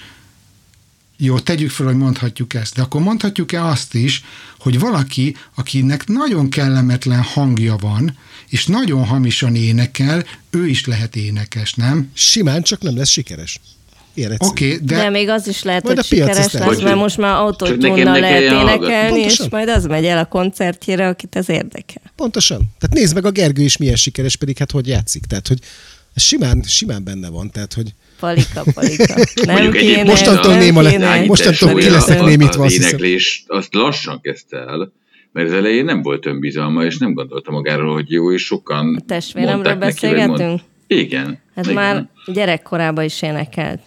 jó, 1.23 1.39
tegyük 1.39 1.69
fel, 1.69 1.85
hogy 1.85 1.97
mondhatjuk 1.97 2.53
ezt, 2.53 2.75
de 2.75 2.81
akkor 2.81 3.01
mondhatjuk-e 3.01 3.65
azt 3.65 3.93
is, 3.93 4.23
hogy 4.59 4.79
valaki, 4.79 5.35
akinek 5.55 6.07
nagyon 6.07 6.49
kellemetlen 6.49 7.21
hangja 7.21 7.75
van, 7.75 8.17
és 8.51 8.65
nagyon 8.65 9.05
hamisan 9.05 9.55
énekel, 9.55 10.25
ő 10.49 10.67
is 10.67 10.85
lehet 10.85 11.15
énekes, 11.15 11.73
nem? 11.73 12.11
Simán, 12.13 12.61
csak 12.61 12.81
nem 12.81 12.97
lesz 12.97 13.09
sikeres. 13.09 13.59
Oké, 14.37 14.37
okay, 14.37 14.77
de... 14.85 14.95
de 14.95 15.09
még 15.09 15.29
az 15.29 15.47
is 15.47 15.63
lehet, 15.63 15.83
majd 15.83 15.95
hogy 15.95 16.05
sikeres 16.05 16.51
lesz, 16.51 16.81
mert 16.81 16.95
most 16.95 17.17
már 17.17 17.35
autótúnnal 17.35 18.19
lehet 18.19 18.41
énekelni, 18.41 19.19
és 19.19 19.41
majd 19.49 19.69
az 19.69 19.85
megy 19.85 20.05
el 20.05 20.17
a 20.17 20.25
koncertjére, 20.25 21.07
akit 21.07 21.35
ez 21.35 21.49
érdekel. 21.49 22.01
Pontosan. 22.15 22.57
Tehát 22.79 22.95
nézd 22.95 23.13
meg 23.13 23.25
a 23.25 23.31
Gergő 23.31 23.63
is 23.63 23.77
milyen 23.77 23.95
sikeres, 23.95 24.35
pedig 24.35 24.57
hát 24.57 24.71
hogy 24.71 24.87
játszik. 24.87 25.25
Tehát, 25.25 25.47
hogy 25.47 25.59
ez 26.13 26.23
simán, 26.23 26.63
simán 26.67 27.03
benne 27.03 27.29
van. 27.29 27.51
Tehát, 27.51 27.73
hogy 27.73 27.93
Palika, 28.19 28.63
palika. 28.73 29.15
Nem 29.45 29.71
kéne, 29.71 30.03
mostantól 30.03 30.55
néma 30.55 30.81
lett, 30.81 31.25
mostantól 31.25 31.73
ki 31.73 31.89
leszek 31.89 32.21
némítva. 32.21 32.63
Az 32.63 32.73
éneklés 32.73 33.43
azt 33.47 33.73
lassan 33.73 34.21
kezdte 34.21 34.57
el, 34.57 34.91
mert 35.31 35.47
az 35.47 35.53
elején 35.53 35.85
nem 35.85 36.01
volt 36.01 36.25
önbizalma, 36.25 36.83
és 36.83 36.97
nem 36.97 37.13
gondolta 37.13 37.51
magáról, 37.51 37.93
hogy 37.93 38.11
jó, 38.11 38.33
és 38.33 38.45
sokan 38.45 38.95
A 38.95 39.05
testvéremről 39.05 39.75
beszélgetünk? 39.75 40.37
Mond... 40.37 40.61
Igen. 40.87 41.39
Hát 41.55 41.65
igen. 41.65 41.75
már 41.75 42.09
gyerekkorában 42.33 43.03
is 43.03 43.21
énekelt 43.21 43.81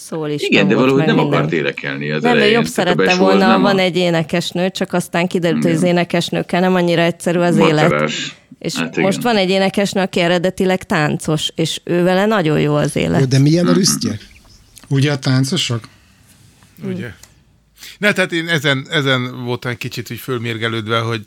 szól 0.00 0.28
is. 0.28 0.42
Igen, 0.42 0.68
de 0.68 0.74
valahogy 0.74 1.06
nem 1.06 1.14
minden. 1.14 1.32
akart 1.34 1.52
énekelni 1.52 2.10
az 2.10 2.22
Nem, 2.22 2.36
elején. 2.36 2.52
jobb 2.52 2.64
szerette 2.64 3.14
volna, 3.16 3.58
van 3.58 3.76
a... 3.78 3.80
egy 3.80 3.96
énekesnő, 3.96 4.70
csak 4.70 4.92
aztán 4.92 5.26
kiderült, 5.26 5.62
hogy 5.62 5.72
az 5.72 5.82
énekesnőkkel 5.82 6.60
nem 6.60 6.74
annyira 6.74 7.02
egyszerű 7.02 7.38
az 7.38 7.56
Materes. 7.56 8.18
élet. 8.18 8.38
És 8.58 8.74
hát 8.74 8.96
most 8.96 9.22
van 9.22 9.36
egy 9.36 9.50
énekesnő, 9.50 10.00
aki 10.00 10.20
eredetileg 10.20 10.82
táncos, 10.82 11.50
és 11.54 11.80
ő 11.84 12.02
vele 12.02 12.26
nagyon 12.26 12.60
jó 12.60 12.74
az 12.74 12.96
élet. 12.96 13.20
Jó, 13.20 13.26
de 13.26 13.38
milyen 13.38 13.66
a 13.66 13.72
rüsztje? 13.72 14.18
Ugye 14.88 15.12
a 15.12 15.18
táncosok? 15.18 15.88
Ugye. 16.84 17.14
Ne, 17.98 18.12
tehát 18.12 18.32
én 18.32 18.48
ezen, 18.48 18.86
ezen 18.90 19.44
voltam 19.44 19.70
egy 19.70 19.78
kicsit 19.78 20.08
hogy 20.08 20.18
fölmérgelődve, 20.18 20.98
hogy, 20.98 21.24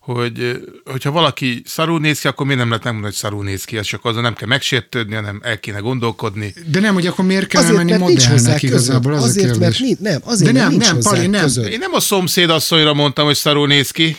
hogy 0.00 0.62
hogyha 0.84 1.10
valaki 1.10 1.62
szarul 1.66 2.00
néz 2.00 2.20
ki, 2.20 2.28
akkor 2.28 2.46
miért 2.46 2.60
nem 2.60 2.68
lehet 2.68 2.84
megmondani, 2.84 3.12
hogy 3.12 3.22
szarul 3.22 3.44
néz 3.44 3.64
ki, 3.64 3.76
ez 3.76 3.86
csak 3.86 4.04
azon 4.04 4.22
nem 4.22 4.34
kell 4.34 4.48
megsértődni, 4.48 5.14
hanem 5.14 5.40
el 5.42 5.60
kéne 5.60 5.78
gondolkodni. 5.78 6.54
De 6.66 6.80
nem, 6.80 6.94
hogy 6.94 7.06
akkor 7.06 7.24
miért 7.24 7.46
kell 7.46 7.62
azért, 7.62 7.76
menni 7.76 7.96
modellnek 7.96 8.62
igazából, 8.62 9.12
az 9.12 9.22
azért, 9.22 9.56
a 9.56 9.58
mert 9.58 9.78
nincs, 9.78 9.98
nem, 9.98 10.20
azért, 10.24 10.52
De 10.52 10.60
nem, 10.60 10.70
nem, 10.70 10.78
nem, 10.78 11.00
Pali, 11.02 11.26
nem. 11.26 11.48
Én 11.70 11.78
nem 11.78 11.94
a 11.94 12.00
szomszéd 12.00 12.50
asszonyra 12.50 12.94
mondtam, 12.94 13.24
hogy 13.24 13.36
szarul 13.36 13.66
néz 13.66 13.90
ki 13.90 14.16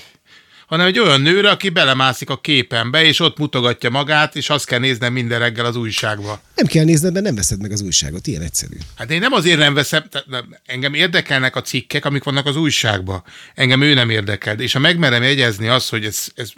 hanem 0.67 0.87
egy 0.87 0.99
olyan 0.99 1.21
nőre, 1.21 1.49
aki 1.49 1.69
belemászik 1.69 2.29
a 2.29 2.37
képembe, 2.37 3.03
és 3.03 3.19
ott 3.19 3.37
mutogatja 3.37 3.89
magát, 3.89 4.35
és 4.35 4.49
azt 4.49 4.65
kell 4.65 4.79
néznem 4.79 5.13
minden 5.13 5.39
reggel 5.39 5.65
az 5.65 5.75
újságba. 5.75 6.41
Nem 6.55 6.65
kell 6.65 6.83
nézned, 6.83 7.13
mert 7.13 7.25
nem 7.25 7.35
veszed 7.35 7.61
meg 7.61 7.71
az 7.71 7.81
újságot, 7.81 8.27
ilyen 8.27 8.41
egyszerű. 8.41 8.77
Hát 8.95 9.11
én 9.11 9.19
nem 9.19 9.33
azért 9.33 9.57
nem 9.57 9.73
veszem, 9.73 10.03
tehát 10.09 10.45
engem 10.65 10.93
érdekelnek 10.93 11.55
a 11.55 11.61
cikkek, 11.61 12.05
amik 12.05 12.23
vannak 12.23 12.45
az 12.45 12.55
újságban. 12.55 13.23
Engem 13.55 13.81
ő 13.81 13.93
nem 13.93 14.09
érdekel. 14.09 14.59
És 14.59 14.73
ha 14.73 14.79
megmerem 14.79 15.23
jegyezni 15.23 15.67
azt, 15.67 15.89
hogy 15.89 16.05
ez, 16.05 16.25
ez 16.35 16.51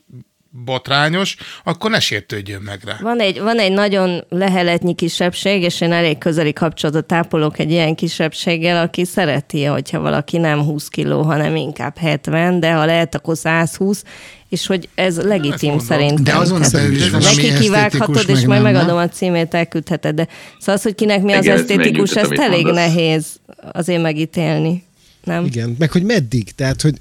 botrányos, 0.64 1.36
akkor 1.64 1.92
ne 1.92 2.00
sértődjön 2.00 2.62
meg 2.62 2.80
rá. 2.86 2.98
Van 3.02 3.20
egy, 3.20 3.40
van 3.40 3.60
egy 3.60 3.72
nagyon 3.72 4.26
leheletnyi 4.30 4.96
kisebbség, 4.96 5.62
és 5.62 5.82
én 5.82 5.92
elég 5.92 6.18
közeli 6.18 6.54
kapcsolatot 6.54 7.12
ápolok 7.12 7.60
egy 7.60 7.72
ilyen 7.72 7.96
kisebbséggel, 7.96 8.84
aki 8.84 9.06
szereti, 9.06 9.64
hogyha 9.64 10.00
valaki 10.00 10.38
nem 10.38 10.62
20 10.62 10.88
kiló, 10.88 11.22
hanem 11.22 11.56
inkább 11.56 11.98
70, 11.98 12.60
de 12.60 12.74
ha 12.74 12.86
lehet, 12.86 13.16
akkor 13.16 13.38
120, 13.38 14.04
és 14.50 14.68
hogy 14.68 14.90
ez 14.96 15.22
legitim 15.22 15.80
szerintem. 15.80 16.24
De 16.24 16.36
azon 16.36 16.62
belül 16.72 16.96
is 16.96 17.12
Neki 17.12 17.54
kivághatod, 17.60 18.30
és 18.30 18.46
majd 18.46 18.62
megadom 18.62 18.98
a 18.98 19.10
címét, 19.10 19.54
elküldheted. 19.54 20.16
De 20.16 20.28
szóval 20.60 20.76
az, 20.76 20.84
hogy 20.84 20.96
kinek 20.96 21.22
mi 21.22 21.34
az 21.34 21.48
esztétikus, 21.48 22.16
ezt 22.16 22.32
elég 22.32 22.66
nehéz 22.66 23.26
azért 23.72 24.02
megítélni 24.02 24.84
nem? 25.26 25.46
Igen, 25.46 25.76
meg 25.80 25.92
hogy 25.92 26.04
meddig, 26.04 26.52
tehát 26.52 26.82
hogy, 26.82 26.96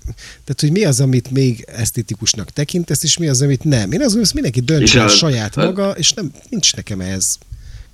tehát, 0.45 0.61
hogy 0.61 0.71
mi 0.71 0.85
az, 0.85 1.01
amit 1.01 1.31
még 1.31 1.65
esztétikusnak 1.67 2.51
tekintesz, 2.51 3.03
és 3.03 3.19
mi 3.19 3.29
az, 3.29 3.43
amit 3.43 3.65
nem. 3.65 3.93
Én 3.93 4.03
azt 4.03 4.15
hogy 4.15 4.31
mindenki 4.35 4.61
döntse 4.61 5.05
a 5.05 5.09
saját 5.09 5.57
maga, 5.57 5.91
és 5.91 6.13
nem, 6.13 6.33
nincs 6.49 6.77
nekem 6.77 7.01
ehhez 7.01 7.39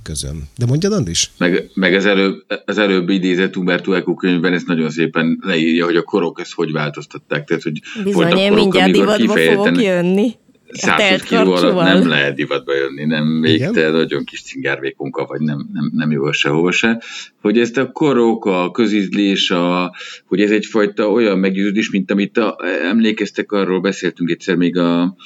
közöm. 0.03 0.49
De 0.57 0.67
mondjad, 0.67 0.93
Andris? 0.93 1.31
Meg, 1.39 1.71
meg 1.75 1.95
az, 1.95 2.07
előbb, 2.07 2.45
az 2.65 2.79
előbb 2.79 3.09
idézett 3.09 3.57
Umberto 3.57 3.93
Eco 3.93 4.15
könyvben 4.15 4.53
ezt 4.53 4.67
nagyon 4.67 4.91
szépen 4.91 5.39
leírja, 5.41 5.85
hogy 5.85 5.97
a 5.97 6.03
korok 6.03 6.41
ezt 6.41 6.53
hogy 6.53 6.73
változtatták. 6.73 7.45
Tehát, 7.45 7.63
hogy 7.63 7.81
Bizony, 8.05 8.37
én 8.37 8.49
korok, 8.49 8.63
mindjárt 8.63 8.93
divatba 8.93 9.37
fogok 9.37 9.83
jönni. 9.83 10.37
120 10.73 11.23
kiló 11.23 11.53
alatt 11.53 11.85
nem 11.85 12.09
lehet 12.09 12.35
divatba 12.35 12.75
jönni, 12.75 13.05
nem 13.05 13.25
még 13.27 13.69
te 13.71 13.91
nagyon 13.91 14.25
kis 14.25 14.43
cingárvékonka 14.43 15.25
vagy, 15.25 15.41
nem, 15.41 15.69
nem, 15.73 15.91
nem 15.95 16.11
jó 16.11 16.33
sehova 16.33 16.73
se. 16.73 17.03
Hogy 17.41 17.59
ezt 17.59 17.77
a 17.77 17.93
korok, 17.93 18.45
a 18.45 18.71
közizlés, 18.71 19.51
a, 19.51 19.95
hogy 20.27 20.41
ez 20.41 20.51
egyfajta 20.51 21.11
olyan 21.11 21.39
meggyőződés, 21.39 21.91
mint 21.91 22.11
amit 22.11 22.39
a, 22.39 22.57
emlékeztek, 22.83 23.53
arról 23.53 23.81
beszéltünk 23.81 24.31
egyszer 24.31 24.57
még 24.57 24.77
a, 24.77 25.17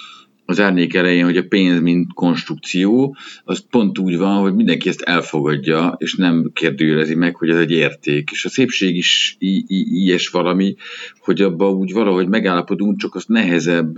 az 0.47 0.61
árnyék 0.61 0.95
elején, 0.95 1.25
hogy 1.25 1.37
a 1.37 1.45
pénz, 1.49 1.81
mint 1.81 2.13
konstrukció, 2.15 3.17
az 3.45 3.65
pont 3.71 3.99
úgy 3.99 4.19
van, 4.19 4.41
hogy 4.41 4.55
mindenki 4.55 4.89
ezt 4.89 5.01
elfogadja, 5.01 5.95
és 5.99 6.15
nem 6.15 6.51
kérdőjelezi 6.55 7.15
meg, 7.15 7.37
hogy 7.37 7.51
ez 7.51 7.57
egy 7.59 7.71
érték. 7.71 8.31
És 8.33 8.45
a 8.45 8.49
szépség 8.49 8.97
is 8.97 9.37
i- 9.39 9.65
i- 9.67 10.03
ilyes 10.03 10.29
valami, 10.29 10.75
hogy 11.21 11.41
abba 11.41 11.71
úgy 11.71 11.93
valahogy 11.93 12.29
megállapodunk, 12.29 12.99
csak 12.99 13.15
az 13.15 13.25
nehezebb, 13.27 13.97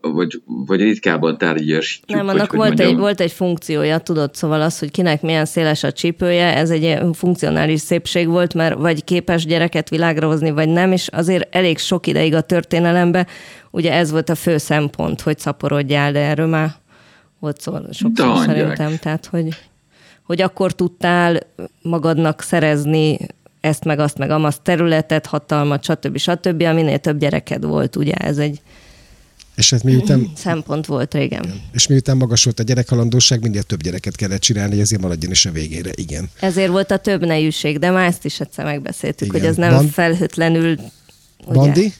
vagy, 0.00 0.42
vagy 0.44 0.80
ritkábban 0.80 1.38
tárgyasítjuk. 1.38 2.18
Nem, 2.18 2.28
annak 2.28 2.52
volt, 2.52 2.80
egy, 2.80 2.96
volt 2.96 3.20
egy 3.20 3.32
funkciója, 3.32 3.98
tudod, 3.98 4.34
szóval 4.34 4.60
az, 4.60 4.78
hogy 4.78 4.90
kinek 4.90 5.22
milyen 5.22 5.44
széles 5.44 5.82
a 5.82 5.92
csípője, 5.92 6.56
ez 6.56 6.70
egy 6.70 6.98
funkcionális 7.12 7.80
szépség 7.80 8.28
volt, 8.28 8.54
mert 8.54 8.78
vagy 8.78 9.04
képes 9.04 9.44
gyereket 9.46 9.88
világra 9.88 10.26
hozni, 10.26 10.50
vagy 10.50 10.68
nem, 10.68 10.92
és 10.92 11.08
azért 11.12 11.54
elég 11.54 11.78
sok 11.78 12.06
ideig 12.06 12.34
a 12.34 12.40
történelemben 12.40 13.26
ugye 13.76 13.92
ez 13.92 14.10
volt 14.10 14.28
a 14.28 14.34
fő 14.34 14.58
szempont, 14.58 15.20
hogy 15.20 15.38
szaporodjál, 15.38 16.12
de 16.12 16.20
erről 16.20 16.46
már 16.46 16.74
volt 17.38 17.60
szó 17.60 17.78
sokszor 17.92 18.38
szerintem, 18.38 18.96
tehát 18.96 19.26
hogy, 19.26 19.48
hogy 20.22 20.40
akkor 20.40 20.74
tudtál 20.74 21.40
magadnak 21.82 22.42
szerezni 22.42 23.18
ezt 23.60 23.84
meg 23.84 23.98
azt 23.98 24.18
meg 24.18 24.30
amazt 24.30 24.62
területet, 24.62 25.26
hatalmat, 25.26 25.84
stb. 25.84 26.16
stb., 26.18 26.62
aminél 26.62 26.98
több 26.98 27.18
gyereked 27.18 27.64
volt, 27.64 27.96
ugye 27.96 28.14
ez 28.14 28.38
egy 28.38 28.60
És 29.54 29.70
hát 29.70 29.82
miután, 29.82 30.30
Szempont 30.36 30.86
volt 30.86 31.14
régen. 31.14 31.62
és 31.72 31.86
miután 31.86 32.16
magas 32.16 32.44
volt 32.44 32.60
a 32.60 32.62
gyerekhalandóság, 32.62 33.42
minél 33.42 33.62
több 33.62 33.82
gyereket 33.82 34.16
kellett 34.16 34.40
csinálni, 34.40 34.70
hogy 34.72 34.80
ezért 34.80 35.02
maradjon 35.02 35.30
is 35.30 35.46
a 35.46 35.50
végére. 35.50 35.90
Igen. 35.94 36.30
Ezért 36.40 36.70
volt 36.70 36.90
a 36.90 36.96
több 36.96 37.24
nejűség, 37.24 37.78
de 37.78 37.90
már 37.90 38.06
ezt 38.06 38.24
is 38.24 38.40
egyszer 38.40 38.64
megbeszéltük, 38.64 39.28
Igen. 39.28 39.40
hogy 39.40 39.48
ez 39.50 39.56
nem 39.56 39.70
Band- 39.72 39.92
felhőtlenül... 39.92 40.70
Ugye? 40.72 41.52
Bandi? 41.52 41.92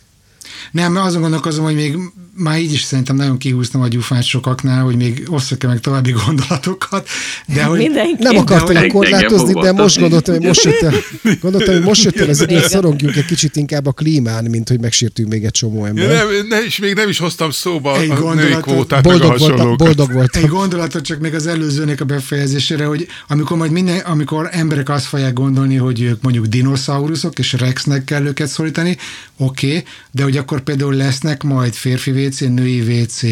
Nem, 0.71 0.97
azon 0.97 1.21
gondolkozom, 1.21 1.65
hogy 1.65 1.75
még 1.75 1.99
már 2.37 2.61
így 2.61 2.73
is 2.73 2.83
szerintem 2.83 3.17
nagyon 3.17 3.39
kihúztam 3.39 3.81
a 3.81 3.89
gyufát 3.89 4.23
sokaknál, 4.23 4.83
hogy 4.83 4.97
még 4.97 5.23
osszak 5.29 5.63
meg 5.63 5.81
további 5.81 6.15
gondolatokat, 6.27 7.09
de 7.55 7.65
hogy... 7.65 7.79
Mindenki. 7.79 8.23
Nem 8.23 8.37
akartam 8.37 8.75
De 8.75 8.87
korlátozni, 8.87 9.61
de 9.61 9.73
most 9.73 9.99
gondoltam, 9.99 10.35
hogy 10.35 10.47
most 10.47 10.65
jött 10.65 10.83
el, 10.83 10.93
gondoltam, 11.43 11.75
hogy 11.75 11.83
most 11.83 12.05
jött 12.05 12.17
el 12.17 12.29
az 12.29 12.41
idő, 12.41 12.61
szorongjunk 12.61 13.17
egy 13.17 13.25
kicsit 13.25 13.57
inkább 13.57 13.87
a 13.87 13.93
klímán, 13.93 14.45
mint 14.45 14.69
hogy 14.69 14.81
megsértünk 14.81 15.29
még 15.29 15.45
egy 15.45 15.51
csomó 15.51 15.81
Ja, 15.81 15.87
ember. 15.87 16.09
nem, 16.09 16.47
ne, 16.49 16.65
és 16.65 16.79
még 16.79 16.95
nem 16.95 17.09
is 17.09 17.19
hoztam 17.19 17.51
szóba 17.51 18.01
Egy 18.01 18.11
a 18.11 18.35
női 18.35 18.57
kvótát, 18.61 19.05
meg 19.05 19.15
a 19.15 19.19
Boldog 19.19 19.39
voltam, 19.39 19.77
boldog 19.77 20.13
voltam. 20.13 20.43
Egy 20.43 20.49
gondolatot 20.49 21.03
csak 21.05 21.21
még 21.21 21.35
az 21.35 21.47
előzőnek 21.47 22.01
a 22.01 22.05
befejezésére, 22.05 22.85
hogy 22.85 23.07
amikor 23.29 23.57
majd 23.57 23.71
minden, 23.71 23.99
amikor 23.99 24.49
emberek 24.53 24.89
azt 24.89 25.07
fogják 25.07 25.33
gondolni, 25.33 25.77
hogy 25.77 26.01
ők 26.03 26.23
mondjuk 26.23 26.47
dinoszauruszok, 26.47 27.39
és 27.39 27.53
Rexnek 27.53 28.05
kell 28.05 28.27
őket 28.27 28.49
szólítani, 28.49 28.97
oké, 29.37 29.67
okay, 29.67 29.85
de 30.11 30.23
hogy 30.23 30.37
akkor 30.37 30.61
például 30.61 30.95
lesznek 30.95 31.43
majd 31.43 31.75
férfi 31.75 32.11
WC, 32.27 32.41
női 32.41 33.01
WC, 33.03 33.23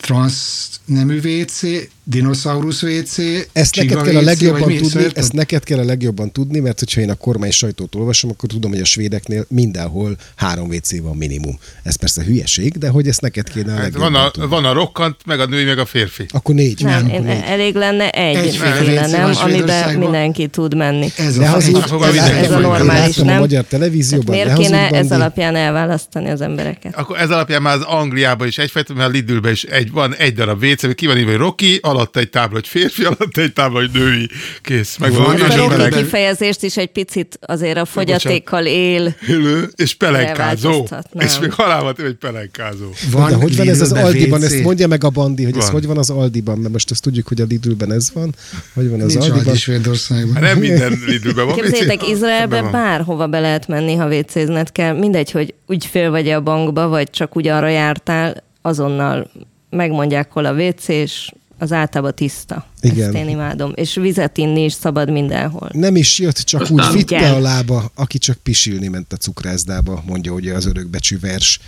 transz 0.00 0.68
nemű 0.84 1.18
WC, 1.18 1.60
dinoszaurusz 2.04 2.82
WC, 2.82 3.18
Ezt 3.52 3.76
neked 3.76 4.02
kell 4.02 4.14
a 4.16 4.18
WC, 4.18 4.24
legjobban 4.24 4.60
vagy 4.60 4.68
mi? 4.68 4.74
tudni, 4.74 4.88
Szóval 4.88 5.02
érted? 5.06 5.22
ezt 5.22 5.32
neked 5.32 5.64
kell 5.64 5.78
a 5.78 5.84
legjobban 5.84 6.32
tudni, 6.32 6.58
mert 6.58 6.78
hogyha 6.78 7.00
én 7.00 7.10
a 7.10 7.14
kormány 7.14 7.50
sajtót 7.50 7.94
olvasom, 7.94 8.30
akkor 8.30 8.48
tudom, 8.48 8.70
hogy 8.70 8.80
a 8.80 8.84
svédeknél 8.84 9.44
mindenhol 9.48 10.16
három 10.36 10.68
WC 10.68 11.00
van 11.00 11.16
minimum. 11.16 11.58
Ez 11.82 11.94
persze 11.96 12.22
hülyeség, 12.24 12.78
de 12.78 12.88
hogy 12.88 13.08
ezt 13.08 13.20
neked 13.20 13.48
kéne 13.48 13.72
a 13.72 13.74
Hát 13.74 13.82
legjobban 13.82 14.12
van, 14.12 14.22
a, 14.24 14.30
tudni. 14.30 14.48
van 14.48 14.64
a 14.64 14.72
rokkant, 14.72 15.16
meg 15.26 15.40
a 15.40 15.46
női, 15.46 15.64
meg 15.64 15.78
a 15.78 15.84
férfi. 15.86 16.26
Akkor 16.28 16.54
négy. 16.54 16.82
Nem, 16.82 17.04
akkor 17.04 17.14
én, 17.18 17.22
négy. 17.22 17.42
elég 17.46 17.74
lenne 17.74 18.10
egy, 18.10 18.36
Egy 18.36 18.58
WC 18.60 19.10
nem? 19.10 19.32
Amiben 19.42 19.98
mindenki 19.98 20.46
tud 20.48 20.76
menni. 20.76 21.08
Ez 21.16 21.36
De 21.36 21.48
a, 21.48 21.54
az 21.56 21.68
akkor 21.74 21.98
mindenki 21.98 22.16
láttam, 22.18 22.44
Ez 22.44 22.50
a 22.50 22.58
normális, 22.58 23.16
láttam 23.16 23.28
a 23.28 23.30
nem? 23.30 23.40
magyar 23.40 23.64
televízióban, 23.64 24.34
miért 24.34 24.52
kéne 24.58 24.90
ez 24.90 25.10
alapján 25.12 25.56
elválasztani 25.56 26.30
az 26.30 26.40
embereket? 26.40 26.96
Akkor 26.96 27.18
ez 27.18 27.30
alapján 27.30 27.62
már 27.62 27.76
az 27.76 27.82
Angliában 27.82 28.46
is 28.46 28.58
egyfajta, 28.58 28.94
mert 28.94 29.08
a 29.08 29.12
Lidlben 29.12 29.52
is 29.52 29.62
egy, 29.62 29.89
van 29.92 30.14
egy 30.14 30.34
darab 30.34 30.62
WC, 30.62 30.94
ki 30.94 31.06
van 31.06 31.18
írva, 31.18 31.30
hogy 31.30 31.40
Rocky, 31.40 31.78
alatt 31.82 32.16
egy 32.16 32.30
tábla, 32.30 32.54
hogy 32.54 32.68
férfi, 32.68 33.04
alatt 33.04 33.36
egy 33.36 33.52
tábla, 33.52 33.78
hogy 33.78 33.90
női. 33.92 34.28
Kész. 34.62 34.96
Meg 34.96 35.12
van, 35.12 35.24
Van 35.24 35.40
a 35.40 35.76
Rocky 35.76 35.90
kifejezést 35.90 36.62
is 36.62 36.76
egy 36.76 36.90
picit 36.90 37.38
azért 37.42 37.76
a 37.78 37.84
fogyatékkal 37.84 38.66
él. 38.66 39.14
élő, 39.28 39.70
és 39.76 39.94
pelenkázó. 39.94 40.86
És 41.18 41.38
még 41.38 41.52
halálmat 41.52 41.98
egy 41.98 42.14
pelenkázó. 42.14 42.88
de 43.12 43.34
hogy 43.34 43.56
van 43.56 43.68
ez 43.68 43.80
az 43.80 43.92
Aldiban? 43.92 44.42
Ezt 44.42 44.62
mondja 44.62 44.86
meg 44.86 45.04
a 45.04 45.10
Bandi, 45.10 45.44
hogy 45.44 45.56
ez 45.56 45.62
Van. 45.64 45.72
hogy 45.72 45.86
van 45.86 45.98
az 45.98 46.10
Aldiban, 46.10 46.58
mert 46.58 46.72
most 46.72 46.90
ezt 46.90 47.02
tudjuk, 47.02 47.28
hogy 47.28 47.40
a 47.40 47.44
Lidlben 47.48 47.92
ez 47.92 48.10
van. 48.12 48.34
Hogy 48.74 48.90
van 48.90 49.00
az 49.00 49.06
Nincs 49.12 49.22
Aldiban? 49.24 49.46
Aldi 49.46 49.58
Svédországban. 49.58 50.34
Hát 50.34 50.42
nem 50.42 50.58
minden 50.58 50.98
Lidlben 51.06 51.46
van. 51.46 51.54
Képzeljétek, 51.54 52.02
WC. 52.02 52.08
Izraelbe 52.08 52.56
Ebben 52.56 52.62
van. 52.70 52.72
bárhova 52.82 53.26
be 53.26 53.40
lehet 53.40 53.68
menni, 53.68 53.94
ha 53.94 54.08
WC-zned 54.08 54.72
kell. 54.72 54.98
Mindegy, 54.98 55.30
hogy 55.30 55.54
ügyfél 55.68 56.10
vagy 56.10 56.28
a 56.28 56.40
bankba, 56.40 56.88
vagy 56.88 57.10
csak 57.10 57.36
úgy 57.36 57.46
arra 57.46 57.68
jártál, 57.68 58.44
azonnal 58.62 59.30
megmondják, 59.70 60.30
hol 60.32 60.44
a 60.44 60.52
WC, 60.52 60.88
és 60.88 61.32
az 61.58 61.72
általában 61.72 62.14
tiszta. 62.14 62.66
Igen. 62.80 63.06
Ezt 63.08 63.16
én 63.16 63.28
imádom. 63.28 63.72
És 63.74 63.94
vizet 63.94 64.36
inni 64.38 64.64
is 64.64 64.72
szabad 64.72 65.10
mindenhol. 65.10 65.68
Nem 65.72 65.96
is 65.96 66.18
jött, 66.18 66.36
csak 66.36 66.60
Aztán- 66.60 66.88
úgy 66.90 66.96
vitte 66.96 67.16
Igen. 67.16 67.34
a 67.34 67.38
lába, 67.38 67.90
aki 67.94 68.18
csak 68.18 68.36
pisilni 68.36 68.88
ment 68.88 69.12
a 69.12 69.16
cukrászdába, 69.16 70.02
mondja 70.06 70.32
ugye 70.32 70.54
az 70.54 70.66
örökbecsű 70.66 71.18
vers. 71.18 71.60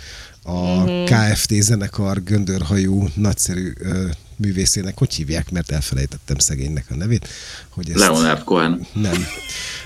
A 0.43 0.83
Mhm. 0.83 1.03
KFT 1.05 1.53
zenekar 1.61 2.23
göndörhajú, 2.23 3.07
nagyszerű 3.15 3.73
ö, 3.79 4.05
művészének, 4.35 4.97
hogy 4.97 5.13
hívják, 5.13 5.51
mert 5.51 5.71
elfelejtettem 5.71 6.37
szegénynek 6.37 6.85
a 6.89 6.95
nevét. 6.95 7.27
Hogy 7.69 7.89
ezt 7.89 7.99
Leonard 7.99 8.43
Cohen. 8.43 8.85
Nem. 8.93 9.25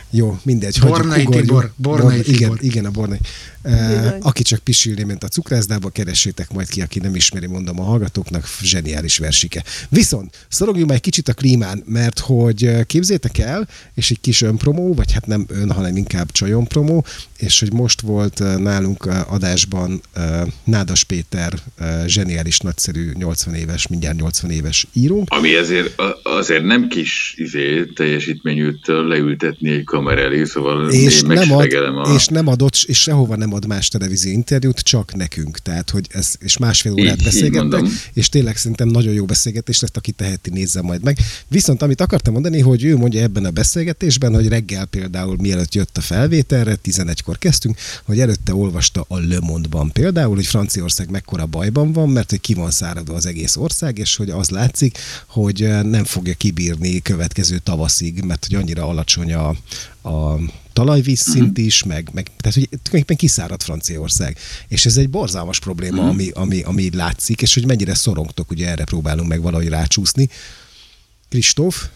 Jó, 0.10 0.40
mindegy. 0.44 0.80
Bornai. 0.80 1.26
Tibor, 1.26 1.72
Bornai 1.76 2.20
Igen, 2.20 2.34
Tibor. 2.34 2.58
igen, 2.62 2.86
a 2.86 2.90
Bornai. 2.92 3.18
Uh, 3.70 4.16
aki 4.22 4.44
csak 4.44 4.60
pisilni 4.60 5.04
ment 5.04 5.24
a 5.24 5.28
cukrászdába, 5.28 5.90
keressétek 5.90 6.54
majd 6.54 6.70
ki, 6.70 6.82
aki 6.82 7.00
nem 7.00 7.16
ismeri, 7.16 7.46
mondom 7.46 7.80
a 7.80 7.84
hallgatóknak, 7.84 8.48
zseniális 8.62 9.18
versike. 9.18 9.64
Viszont 9.90 10.46
szorogjunk 10.50 10.88
már 10.88 10.96
egy 10.96 11.04
kicsit 11.04 11.28
a 11.28 11.34
klímán, 11.34 11.84
mert 11.86 12.20
hogy 12.20 12.86
képzétek 12.86 13.38
el, 13.38 13.68
és 13.94 14.12
egy 14.12 14.22
kis 14.22 14.42
önpromó, 14.42 14.94
vagy 14.94 15.12
hát 15.12 15.26
nem 15.26 15.46
ön, 15.48 15.72
hanem 15.72 15.98
inkább 15.98 16.32
csajompromó, 16.32 17.06
és 17.38 17.60
hogy 17.60 17.74
most 17.74 18.02
volt 18.02 18.40
nálunk 18.58 19.06
adásban 19.06 20.02
Nádas 20.64 21.04
Péter, 21.04 21.54
zseniális, 22.06 22.60
nagyszerű 22.60 23.12
80 23.14 23.54
éves, 23.54 23.88
mindjárt 23.88 24.18
80 24.18 24.52
éves 24.52 24.88
írónk, 24.94 25.28
Ami 25.30 25.56
ezért, 25.56 26.00
a- 26.00 26.20
azért 26.24 26.64
nem 26.64 26.88
kis 26.88 27.34
izé, 27.38 27.86
teljesítményűt 27.86 28.88
leültetni 28.88 29.70
egy 29.72 29.84
kamera 29.84 30.22
elé, 30.22 30.44
szóval 30.44 30.90
és 30.90 31.22
én 31.22 31.28
nem, 31.28 31.52
ad, 31.52 31.74
a... 31.74 32.14
és 32.16 32.28
nem 32.28 32.48
adott, 32.48 32.76
és 32.86 33.02
sehova 33.02 33.36
nem 33.36 33.54
ad 33.58 33.68
más 33.68 33.88
televízió 33.88 34.32
interjút, 34.32 34.80
csak 34.80 35.16
nekünk. 35.16 35.60
Tehát, 35.60 35.90
hogy 35.90 36.08
ez, 36.12 36.34
és 36.40 36.58
másfél 36.58 36.92
órát 36.92 37.18
Így- 37.18 37.24
beszélgettek, 37.24 37.82
és 38.14 38.30
tényleg 38.30 38.58
szerintem 38.58 38.88
nagyon 38.88 39.14
jó 39.14 39.26
beszélgetés 39.26 39.80
lett, 39.80 39.98
aki 39.98 40.12
teheti, 40.12 40.50
nézze 40.50 40.82
majd 40.82 41.04
meg. 41.04 41.18
Viszont 41.48 41.82
amit 41.82 42.02
akartam 42.02 42.34
mondani, 42.34 42.60
hogy 42.60 42.84
ő 42.84 42.98
mondja 42.98 43.22
ebben 43.22 43.46
a 43.46 43.52
beszélgetésben, 43.52 44.34
hogy 44.34 44.48
reggel 44.48 44.86
például 44.86 45.36
mielőtt 45.40 45.74
jött 45.74 45.98
a 45.98 46.02
felvételre, 46.02 46.78
11-kor 46.84 47.38
kezdtünk, 47.38 47.78
hogy 48.04 48.20
előtte 48.20 48.56
olvasta 48.56 49.06
a 49.08 49.18
Le 49.18 49.40
Monde-ban 49.40 49.92
például, 49.92 50.36
hogy 50.36 50.46
Franciaország 50.46 51.10
mekkora 51.10 51.46
bajban 51.46 51.92
van, 51.92 52.10
mert 52.10 52.30
hogy 52.30 52.42
ki 52.42 52.54
van 52.54 52.72
száradva 52.72 53.14
az 53.16 53.26
egész 53.26 53.56
ország, 53.56 53.98
és 53.98 54.16
hogy 54.16 54.30
az 54.30 54.50
látszik, 54.50 54.98
hogy 55.28 55.68
nem 55.84 56.04
fogja 56.04 56.34
kibírni 56.34 57.02
következő 57.02 57.58
tavaszig, 57.58 58.24
mert 58.24 58.46
hogy 58.46 58.56
annyira 58.56 58.88
alacsony 58.88 59.34
a, 59.34 59.50
a 60.10 60.40
talajvízszint 60.78 61.58
is, 61.58 61.84
meg, 61.84 62.10
meg 62.14 62.24
tehát 62.38 62.58
hogy 62.58 62.68
tulajdonképpen 62.70 63.16
kiszárad 63.16 63.64
Franciaország. 63.64 64.38
És 64.68 64.86
ez 64.86 64.98
egy 64.98 65.10
borzalmas 65.10 65.60
probléma, 65.60 66.08
ami, 66.08 66.30
ami, 66.34 66.62
ami 66.62 66.82
így 66.82 66.94
látszik, 66.94 67.42
és 67.42 67.54
hogy 67.54 67.66
mennyire 67.66 67.94
szorongtok, 67.94 68.52
ugye 68.52 68.68
erre 68.68 68.84
próbálunk 68.84 69.28
meg 69.28 69.42
valahogy 69.42 69.68
rácsúszni. 69.68 70.30
Kristóf? 71.30 71.88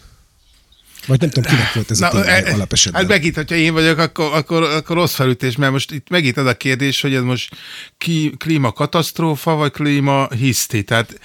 Vagy 1.06 1.20
nem 1.20 1.30
tudom, 1.30 1.50
kinek 1.50 1.72
volt 1.72 1.90
ez 1.90 2.00
a 2.00 2.08
téma 2.08 2.24
eh, 2.24 2.54
alapesetben. 2.54 3.00
Hát 3.00 3.10
megint, 3.10 3.34
hogyha 3.34 3.54
én 3.54 3.72
vagyok, 3.72 3.98
akkor, 3.98 4.34
akkor, 4.34 4.62
akkor 4.62 4.96
rossz 4.96 5.14
felütés, 5.14 5.56
mert 5.56 5.72
most 5.72 5.90
itt 5.90 6.08
megint 6.08 6.36
az 6.36 6.46
a 6.46 6.56
kérdés, 6.56 7.00
hogy 7.00 7.14
ez 7.14 7.22
most 7.22 7.54
ki, 7.98 8.34
klímakatasztrófa, 8.38 9.54
vagy 9.54 9.70
klímahiszti. 9.72 10.82
Tehát, 10.82 11.06
tehát 11.06 11.20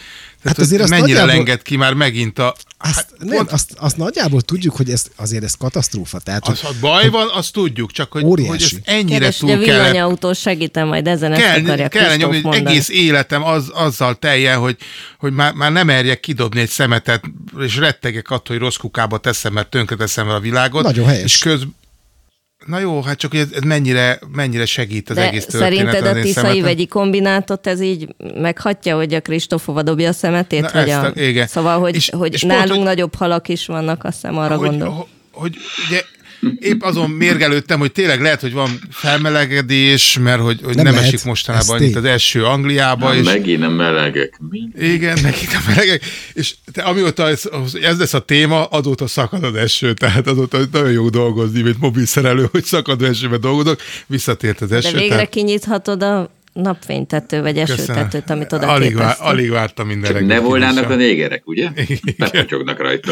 Hát 0.48 0.56
hogy 0.56 0.66
azért 0.66 0.82
azt 0.82 0.90
mennyire 0.92 1.08
nagyjából- 1.20 1.34
lenged 1.36 1.62
ki 1.62 1.76
már 1.76 1.94
megint 1.94 2.40
a... 2.40 2.56
Azt, 2.78 2.96
hát, 2.96 3.14
nem, 3.18 3.36
pont- 3.38 3.52
azt, 3.52 3.74
azt 3.78 3.98
nagyjából 3.98 4.42
tudjuk, 4.42 4.76
hogy 4.76 4.90
ez, 4.90 5.06
azért 5.16 5.44
ez 5.44 5.54
katasztrófa. 5.54 6.20
Tehát, 6.20 6.48
az, 6.48 6.60
hogy, 6.60 6.70
ha 6.70 6.80
baj 6.88 7.10
van, 7.10 7.28
azt 7.34 7.54
tudjuk, 7.54 7.92
csak 7.92 8.12
hogy, 8.12 8.24
Óriási. 8.24 8.50
hogy 8.50 8.62
ez 8.62 8.72
ennyire 8.84 9.20
Keres, 9.20 9.40
hogy 9.40 9.52
a 9.52 9.56
túl 9.56 9.66
kell 9.66 9.76
villanyautó 9.76 10.34
segítem 10.34 10.88
majd 10.88 11.08
ezen, 11.08 11.32
ezt 11.32 11.42
kell, 11.42 11.64
akarja 11.64 11.88
kell 11.88 12.16
nyomni, 12.16 12.36
hogy 12.36 12.44
mondani. 12.44 12.70
egész 12.70 12.90
életem 12.90 13.44
az, 13.44 13.70
azzal 13.74 14.16
teljen, 14.16 14.60
hogy, 14.60 14.78
hogy 15.20 15.34
már, 15.34 15.54
már 15.54 15.72
nem 15.72 15.86
merjek 15.86 16.20
kidobni 16.20 16.60
egy 16.60 16.70
szemetet, 16.70 17.24
és 17.60 17.76
rettegek 17.76 18.30
attól, 18.30 18.56
hogy 18.56 18.66
rossz 18.66 18.76
kukába 18.76 19.18
teszem, 19.18 19.54
mert 19.54 19.70
tönkreteszem 19.70 20.30
a 20.30 20.40
világot. 20.40 20.84
Nagyon 20.84 21.08
helyes. 21.08 21.24
És 21.24 21.38
köz... 21.38 21.62
Na 22.68 22.80
jó, 22.80 23.02
hát 23.02 23.18
csak 23.18 23.32
hogy 23.32 23.40
ez, 23.40 23.48
ez 23.54 23.62
mennyire, 23.62 24.20
mennyire 24.32 24.66
segít 24.66 25.10
az 25.10 25.16
De 25.16 25.28
egész 25.28 25.46
történet. 25.46 25.68
szerinted 25.88 26.18
a 26.18 26.22
tiszai 26.22 26.62
vegyi 26.62 26.88
kombinátot 26.88 27.68
ez 27.68 27.82
így 27.82 28.16
meghatja, 28.36 28.96
hogy 28.96 29.14
a 29.14 29.22
Kristóf 29.22 29.66
hova 29.66 29.82
dobja 29.84 30.10
a 30.10 30.14
szemetét? 30.14 30.62
Na, 30.62 30.70
vagy 30.74 30.90
ezt 30.90 31.04
a... 31.04 31.12
igen. 31.22 31.48
Szóval, 31.48 31.80
hogy, 31.80 31.96
És- 31.96 32.10
hogy 32.10 32.34
és 32.34 32.40
pont, 32.42 32.54
nálunk 32.54 32.72
hogy- 32.76 32.84
nagyobb 32.84 33.16
halak 33.16 33.48
is 33.48 33.66
vannak, 33.66 34.04
azt 34.04 34.14
hiszem 34.22 34.38
arra 34.38 34.56
hogy, 34.58 34.68
gondol. 34.70 34.90
hogy, 34.90 35.06
hogy 35.32 35.56
ugye 35.88 36.02
épp 36.60 36.82
azon 36.82 37.10
mérgelődtem, 37.10 37.80
hogy 37.80 37.91
tényleg 37.91 38.21
lehet, 38.21 38.41
hogy 38.41 38.54
van 38.54 38.69
felmelegedés, 38.91 40.17
mert 40.21 40.41
hogy, 40.41 40.60
hogy 40.63 40.76
Nem 40.76 40.84
nem, 40.84 40.93
lehet. 40.93 41.08
esik 41.08 41.26
mostanában 41.26 41.76
annyit 41.76 41.95
az 41.95 42.06
első 42.06 42.45
Angliába, 42.45 43.08
Na, 43.08 43.15
és 43.15 43.26
megint 43.26 43.63
a 43.63 43.69
melegek. 43.69 44.39
Mi? 44.50 44.60
Igen, 44.80 45.17
nekik 45.21 45.50
a 45.54 45.62
melegek, 45.67 46.06
és 46.34 46.56
te, 46.71 46.82
amióta 46.82 47.30
ez, 47.30 47.43
ez 47.82 48.00
lesz 48.00 48.13
a 48.13 48.19
téma, 48.19 48.65
azóta 48.65 49.08
szakad 49.08 49.43
az 49.43 49.56
eső, 49.56 49.93
tehát 49.93 50.28
azóta 50.28 50.60
nagyon 50.71 50.91
jó 50.91 51.10
dolgozni, 51.10 51.62
mint 51.62 51.80
mobil 51.80 52.06
szerelő, 52.06 52.47
hogy 52.52 52.63
szakadó 52.63 53.06
esőben 53.06 53.41
dolgozok, 53.41 53.82
visszatért 54.08 54.62
az 54.62 54.71
eső. 54.71 54.91
De 54.91 54.97
végre 54.97 55.15
tehát 55.15 55.30
kinyithatod 55.30 56.04
a 56.04 56.36
napfénytető 56.54 57.41
vagy 57.41 57.58
esőtetőt, 57.58 58.30
amit 58.30 58.54
oda 58.54 58.67
alig, 58.67 58.95
vár, 58.95 59.15
alig 59.19 59.50
vártam 59.50 59.88
minden 59.88 60.13
Csak 60.13 60.26
ne 60.26 60.39
volnának 60.39 60.89
a 60.89 60.95
négerek, 60.95 61.47
ugye? 61.47 61.69
Bepotyognak 62.17 62.80
rajta. 62.80 63.12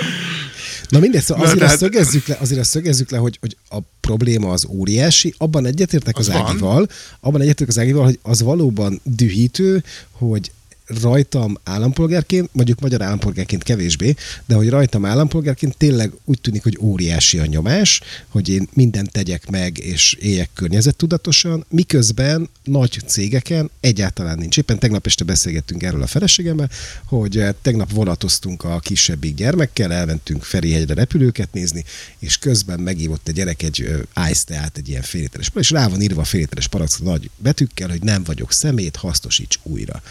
Na 0.90 1.00
mindegy, 1.00 1.22
szóval 1.22 1.44
Na, 1.44 1.50
azért, 1.50 1.60
tehát- 1.66 1.74
azt 1.82 1.84
szögezzük 1.84 2.28
le, 2.28 2.38
azért 2.40 2.60
azt 2.60 2.70
szögezzük 2.70 3.10
le, 3.12 3.18
hogy, 3.18 3.38
hogy 3.42 3.58
a 3.70 3.78
probléma 4.00 4.52
az 4.52 4.66
óriási, 4.70 5.34
abban 5.38 5.66
egyetértek 5.66 6.18
az, 6.18 6.28
Az. 6.30 6.36
Ágival, 6.36 6.88
abban 7.20 7.42
egyetértek 7.42 7.68
az 7.68 7.80
Ágival, 7.80 8.04
hogy 8.04 8.20
az 8.22 8.42
valóban 8.42 9.00
dühítő, 9.04 9.84
hogy 10.12 10.52
rajtam 11.02 11.58
állampolgárként, 11.64 12.50
mondjuk 12.52 12.80
magyar 12.80 13.02
állampolgárként 13.02 13.64
kevésbé, 13.64 14.16
de 14.46 14.56
hogy 14.56 14.70
rajtam 14.70 15.06
állampolgárként 15.06 15.78
tényleg 15.78 16.12
úgy 16.26 16.42
tűnik, 16.42 16.64
hogy 16.64 16.78
óriási 16.82 17.40
a 17.40 17.46
nyomás, 17.46 18.02
hogy 18.28 18.50
én 18.50 18.68
mindent 18.74 19.12
tegyek 19.12 19.50
meg, 19.50 19.78
és 19.78 20.14
éljek 20.14 20.50
környezettudatosan, 20.54 21.66
miközben 21.70 22.50
nagy 22.64 23.02
cégeken 23.08 23.70
egyáltalán 23.80 24.38
nincs. 24.38 24.58
Éppen 24.58 24.80
tegnap 24.80 25.06
este 25.06 25.24
beszélgettünk 25.24 25.84
erről 25.84 26.02
a 26.02 26.08
feleségemmel, 26.08 26.70
hogy 27.06 27.38
eh, 27.38 27.54
tegnap 27.62 27.92
vonatoztunk 27.92 28.64
a 28.64 28.80
kisebbik 28.80 29.36
gyermekkel, 29.36 29.94
elmentünk 29.94 30.44
Ferihegyre 30.44 30.94
repülőket 30.94 31.54
nézni, 31.54 31.84
és 32.20 32.38
közben 32.38 32.80
megívott 32.80 33.28
a 33.28 33.32
gyerek 33.32 33.64
egy 33.64 33.90
ice 34.30 34.44
teát, 34.46 34.78
egy 34.78 34.90
ilyen 34.90 35.02
féliteres 35.02 35.52
és 35.66 35.72
rá 35.72 35.88
van 35.88 36.02
írva 36.02 36.22
a 36.22 36.26
féliteres 36.26 36.68
parac 36.68 36.98
nagy 36.98 37.30
betűkkel, 37.38 37.90
hogy 37.90 38.04
nem 38.04 38.24
vagyok 38.24 38.52
szemét, 38.52 38.96
hasznosíts 38.96 39.60
újra. 39.64 40.02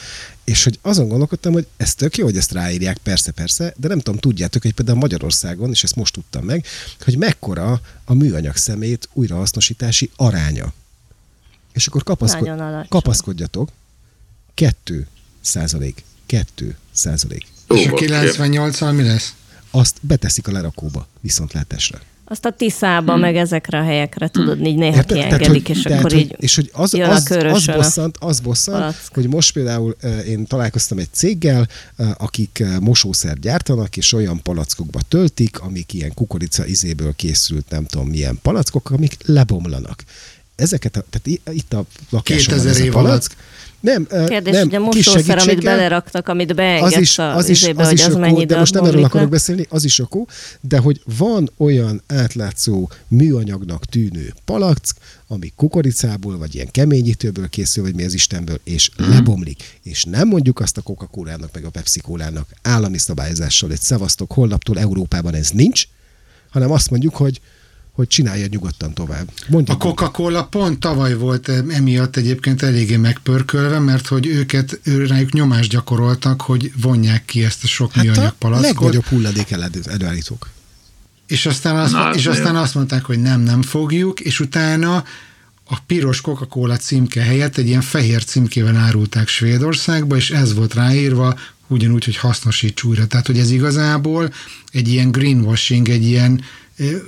És 0.44 0.64
hogy 0.64 0.78
azon 0.82 1.08
gondolkodtam, 1.08 1.52
hogy 1.52 1.66
ez 1.76 1.94
tök 1.94 2.16
jó, 2.16 2.24
hogy 2.24 2.36
ezt 2.36 2.52
ráírják, 2.52 2.96
persze, 2.96 3.30
persze, 3.30 3.74
de 3.76 3.88
nem 3.88 3.98
tudom, 3.98 4.20
tudjátok, 4.20 4.62
hogy 4.62 4.72
például 4.72 4.98
Magyarországon, 4.98 5.70
és 5.70 5.82
ezt 5.84 5.96
most 5.96 6.12
tudtam 6.12 6.44
meg, 6.44 6.66
hogy 7.00 7.18
mekkora 7.18 7.80
a 8.04 8.14
műanyag 8.14 8.56
szemét 8.56 9.08
újrahasznosítási 9.12 10.10
aránya. 10.16 10.72
És 11.72 11.86
akkor 11.86 12.02
kapaszkod, 12.02 12.50
kapaszkodjatok, 12.88 13.70
2 14.54 15.06
százalék. 15.40 16.04
2 16.26 16.76
százalék. 16.92 17.46
És 17.68 17.86
a 17.86 17.90
98-al 17.90 18.96
mi 18.96 19.02
lesz? 19.02 19.34
Azt 19.70 19.96
beteszik 20.00 20.48
a 20.48 20.52
lerakóba, 20.52 21.08
viszontlátásra. 21.20 22.00
Azt 22.26 22.44
a 22.44 22.50
Tiszába, 22.50 23.12
hmm. 23.12 23.20
meg 23.20 23.36
ezekre 23.36 23.78
a 23.78 23.82
helyekre, 23.82 24.28
tudod, 24.28 24.66
így 24.66 24.76
néha 24.76 24.96
Érte, 24.96 25.14
kiengedik, 25.14 25.68
és 25.68 25.82
tehát, 25.82 25.98
akkor 25.98 26.12
hogy, 26.12 26.20
így 26.20 26.34
És 26.38 26.54
hogy 26.54 26.70
az, 26.72 26.94
jön 26.94 27.10
az, 27.10 27.30
a 27.30 27.50
az, 27.50 27.66
bosszant, 27.66 28.16
az 28.20 28.40
bosszant, 28.40 28.78
palack. 28.78 29.14
hogy 29.14 29.28
most 29.28 29.52
például 29.52 29.96
én 30.26 30.46
találkoztam 30.46 30.98
egy 30.98 31.08
céggel, 31.12 31.68
akik 32.16 32.64
mosószer 32.80 33.38
gyártanak, 33.38 33.96
és 33.96 34.12
olyan 34.12 34.42
palackokba 34.42 35.00
töltik, 35.08 35.58
amik 35.58 35.92
ilyen 35.92 36.14
kukorica 36.14 36.66
izéből 36.66 37.12
készült, 37.16 37.70
nem 37.70 37.84
tudom 37.84 38.08
milyen 38.08 38.38
palackok, 38.42 38.90
amik 38.90 39.16
lebomlanak 39.24 40.04
ezeket, 40.56 40.96
a, 40.96 41.04
tehát 41.10 41.40
itt 41.56 41.72
a 41.72 41.84
lakásomban 42.10 42.66
ez 42.66 42.80
a 42.80 42.90
palack, 42.90 42.94
alatt. 42.94 43.36
Nem, 43.84 44.06
Kérdés, 44.06 44.54
nem, 44.54 44.62
hogy 44.62 44.74
a 44.74 44.80
mosószer, 44.80 45.38
amit 45.38 45.62
beleraktak, 45.62 46.28
amit 46.28 46.54
beengedsz 46.54 46.94
az 46.94 47.00
is, 47.00 47.18
az 47.18 47.48
is, 47.48 47.62
izébe, 47.62 47.82
az 47.82 47.88
hogy 47.88 47.98
is 47.98 48.04
az 48.04 48.14
mennyi 48.14 48.44
de 48.44 48.58
most 48.58 48.74
nem 48.74 48.84
erről 48.84 49.04
akarok 49.04 49.28
beszélni, 49.28 49.66
az 49.68 49.84
is 49.84 49.98
okó, 49.98 50.28
de 50.60 50.78
hogy 50.78 51.00
van 51.18 51.50
olyan 51.56 52.02
átlátszó 52.06 52.90
műanyagnak 53.08 53.84
tűnő 53.84 54.34
palack, 54.44 54.96
ami 55.28 55.52
kukoricából, 55.56 56.38
vagy 56.38 56.54
ilyen 56.54 56.70
keményítőből 56.70 57.48
készül, 57.48 57.82
vagy 57.82 57.94
mi 57.94 58.04
az 58.04 58.14
Istenből, 58.14 58.60
és 58.64 58.90
mm. 59.02 59.08
lebomlik. 59.08 59.78
És 59.82 60.04
nem 60.04 60.28
mondjuk 60.28 60.60
azt 60.60 60.76
a 60.76 60.82
coca 60.82 61.06
cola 61.06 61.36
meg 61.52 61.64
a 61.64 61.70
pepsi 61.70 62.00
cola 62.00 62.46
állami 62.62 62.98
szabályozással, 62.98 63.68
hogy 63.68 63.80
szevasztok, 63.80 64.32
holnaptól 64.32 64.78
Európában 64.78 65.34
ez 65.34 65.50
nincs, 65.50 65.84
hanem 66.50 66.70
azt 66.70 66.90
mondjuk, 66.90 67.16
hogy 67.16 67.40
hogy 67.94 68.06
csinálja 68.06 68.46
nyugodtan 68.50 68.94
tovább. 68.94 69.30
Mondjuk 69.48 69.76
a 69.76 69.86
Coca-Cola 69.86 70.44
pont 70.44 70.78
tavaly 70.80 71.14
volt 71.14 71.48
emiatt 71.48 72.16
egyébként 72.16 72.62
eléggé 72.62 72.96
megpörkölve, 72.96 73.78
mert 73.78 74.06
hogy 74.06 74.26
őket, 74.26 74.80
őrájuk 74.82 75.32
nyomást 75.32 75.70
gyakoroltak, 75.70 76.40
hogy 76.40 76.72
vonják 76.80 77.24
ki 77.24 77.44
ezt 77.44 77.64
a 77.64 77.66
sok 77.66 77.92
hát 77.92 78.04
műanyag 78.04 78.34
palackot. 78.38 78.64
a 78.64 78.72
legnagyobb 78.72 79.04
hulladék 79.04 79.50
előállítók. 79.84 80.50
És 81.26 81.46
aztán, 81.46 81.76
azt, 81.76 81.92
Na, 81.92 82.14
és 82.14 82.26
aztán 82.26 82.56
azt 82.56 82.74
mondták, 82.74 83.04
hogy 83.04 83.20
nem, 83.20 83.40
nem 83.40 83.62
fogjuk, 83.62 84.20
és 84.20 84.40
utána 84.40 85.04
a 85.64 85.80
piros 85.86 86.20
Coca-Cola 86.20 86.76
címke 86.76 87.22
helyett 87.22 87.56
egy 87.56 87.66
ilyen 87.66 87.80
fehér 87.80 88.24
címkével 88.24 88.76
árulták 88.76 89.28
Svédországba, 89.28 90.16
és 90.16 90.30
ez 90.30 90.54
volt 90.54 90.74
ráírva, 90.74 91.38
ugyanúgy, 91.66 92.04
hogy 92.04 92.16
hasznosíts 92.16 92.82
újra. 92.82 93.06
Tehát, 93.06 93.26
hogy 93.26 93.38
ez 93.38 93.50
igazából 93.50 94.32
egy 94.72 94.88
ilyen 94.88 95.10
greenwashing, 95.10 95.88
egy 95.88 96.04
ilyen 96.04 96.40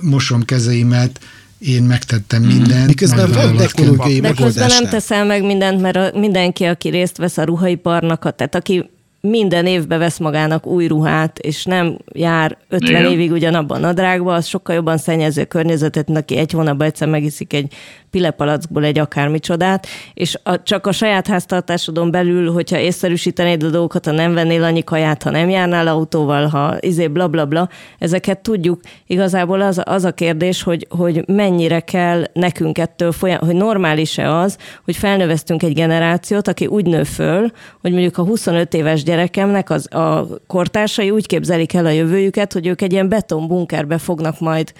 mosom 0.01 0.45
kezeimet, 0.45 1.19
én 1.59 1.83
megtettem 1.83 2.41
mhm. 2.41 2.51
mindent. 2.51 2.87
Miközben 2.87 3.31
van 3.31 3.55
technológiai 3.55 4.19
De 4.19 4.33
közben 4.33 4.67
nem 4.67 4.89
teszel 4.89 5.25
meg 5.25 5.43
mindent, 5.43 5.81
mert 5.81 5.95
a, 5.95 6.11
mindenki, 6.19 6.63
aki 6.63 6.89
részt 6.89 7.17
vesz 7.17 7.37
a 7.37 7.43
ruhaiparnak, 7.43 8.35
tehát 8.35 8.55
aki 8.55 8.89
minden 9.21 9.65
évbe 9.65 9.97
vesz 9.97 10.17
magának 10.17 10.65
új 10.65 10.87
ruhát, 10.87 11.39
és 11.39 11.65
nem 11.65 11.97
jár 12.13 12.57
50 12.69 12.89
Igen. 12.89 13.11
évig 13.11 13.31
ugyanabban 13.31 13.77
a 13.77 13.85
nadrágban, 13.87 14.35
az 14.35 14.45
sokkal 14.45 14.75
jobban 14.75 14.97
szennyező 14.97 15.41
a 15.41 15.45
környezetet, 15.45 16.09
aki 16.09 16.37
egy 16.37 16.51
hónapban 16.51 16.87
egyszer 16.87 17.07
megiszik 17.07 17.53
egy 17.53 17.73
pilepalackból 18.11 18.83
egy 18.83 18.99
akármicsodát, 18.99 19.87
és 20.13 20.39
a, 20.43 20.63
csak 20.63 20.87
a 20.87 20.91
saját 20.91 21.27
háztartásodon 21.27 22.11
belül, 22.11 22.51
hogyha 22.51 22.79
észszerűsítenéd 22.79 23.63
a 23.63 23.69
dolgokat, 23.69 24.05
ha 24.05 24.11
nem 24.11 24.33
vennél 24.33 24.63
annyi 24.63 24.83
kaját, 24.83 25.23
ha 25.23 25.29
nem 25.29 25.49
járnál 25.49 25.87
autóval, 25.87 26.47
ha 26.47 26.75
izé 26.79 27.07
bla 27.07 27.27
bla 27.27 27.45
bla, 27.45 27.69
ezeket 27.99 28.39
tudjuk. 28.39 28.79
Igazából 29.07 29.61
az, 29.61 29.81
az 29.85 30.03
a 30.03 30.11
kérdés, 30.11 30.63
hogy, 30.63 30.87
hogy 30.89 31.23
mennyire 31.27 31.79
kell 31.79 32.23
nekünk 32.33 32.77
ettől 32.77 33.11
folyam, 33.11 33.39
hogy 33.39 33.55
normális-e 33.55 34.35
az, 34.35 34.57
hogy 34.85 34.95
felnöveztünk 34.95 35.63
egy 35.63 35.73
generációt, 35.73 36.47
aki 36.47 36.65
úgy 36.65 36.85
nő 36.85 37.03
föl, 37.03 37.51
hogy 37.81 37.91
mondjuk 37.91 38.17
a 38.17 38.23
25 38.23 38.73
éves 38.73 39.03
gyerekemnek 39.07 39.69
az, 39.69 39.93
a 39.93 40.27
kortársai 40.47 41.09
úgy 41.09 41.27
képzelik 41.27 41.73
el 41.73 41.85
a 41.85 41.89
jövőjüket, 41.89 42.53
hogy 42.53 42.67
ők 42.67 42.81
egy 42.81 42.91
ilyen 42.91 43.09
betonbunkerbe 43.09 43.97
fognak 43.97 44.39
majd 44.39 44.73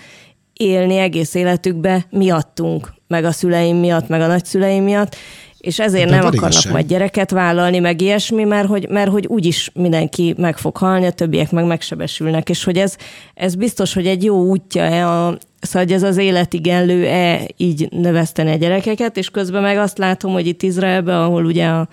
élni 0.53 0.97
egész 0.97 1.33
életükbe 1.33 2.05
miattunk, 2.09 2.93
meg 3.07 3.23
a 3.23 3.31
szüleim 3.31 3.77
miatt, 3.77 4.07
meg 4.07 4.21
a 4.21 4.27
nagyszüleim 4.27 4.83
miatt, 4.83 5.15
és 5.57 5.79
ezért 5.79 6.09
De 6.09 6.15
nem 6.15 6.25
akarnak 6.25 6.51
igazság. 6.51 6.71
majd 6.71 6.87
gyereket 6.87 7.31
vállalni, 7.31 7.79
meg 7.79 8.01
ilyesmi, 8.01 8.43
mert 8.43 8.67
hogy, 8.67 8.89
mert 8.89 9.11
hogy 9.11 9.25
úgyis 9.27 9.71
mindenki 9.73 10.35
meg 10.37 10.57
fog 10.57 10.77
halni, 10.77 11.05
a 11.05 11.11
többiek 11.11 11.51
meg 11.51 11.65
megsebesülnek, 11.65 12.49
és 12.49 12.63
hogy 12.63 12.77
ez, 12.77 12.95
ez 13.33 13.55
biztos, 13.55 13.93
hogy 13.93 14.07
egy 14.07 14.23
jó 14.23 14.43
útja-e 14.43 15.07
a, 15.07 15.37
Szóval, 15.59 15.83
hogy 15.83 15.93
ez 15.93 16.03
az 16.03 16.17
életigenlő-e 16.17 17.47
így 17.57 17.87
növeszteni 17.91 18.51
a 18.51 18.55
gyerekeket, 18.55 19.17
és 19.17 19.29
közben 19.29 19.61
meg 19.61 19.77
azt 19.77 19.97
látom, 19.97 20.31
hogy 20.31 20.47
itt 20.47 20.63
Izraelben, 20.63 21.21
ahol 21.21 21.45
ugye 21.45 21.65
a, 21.65 21.87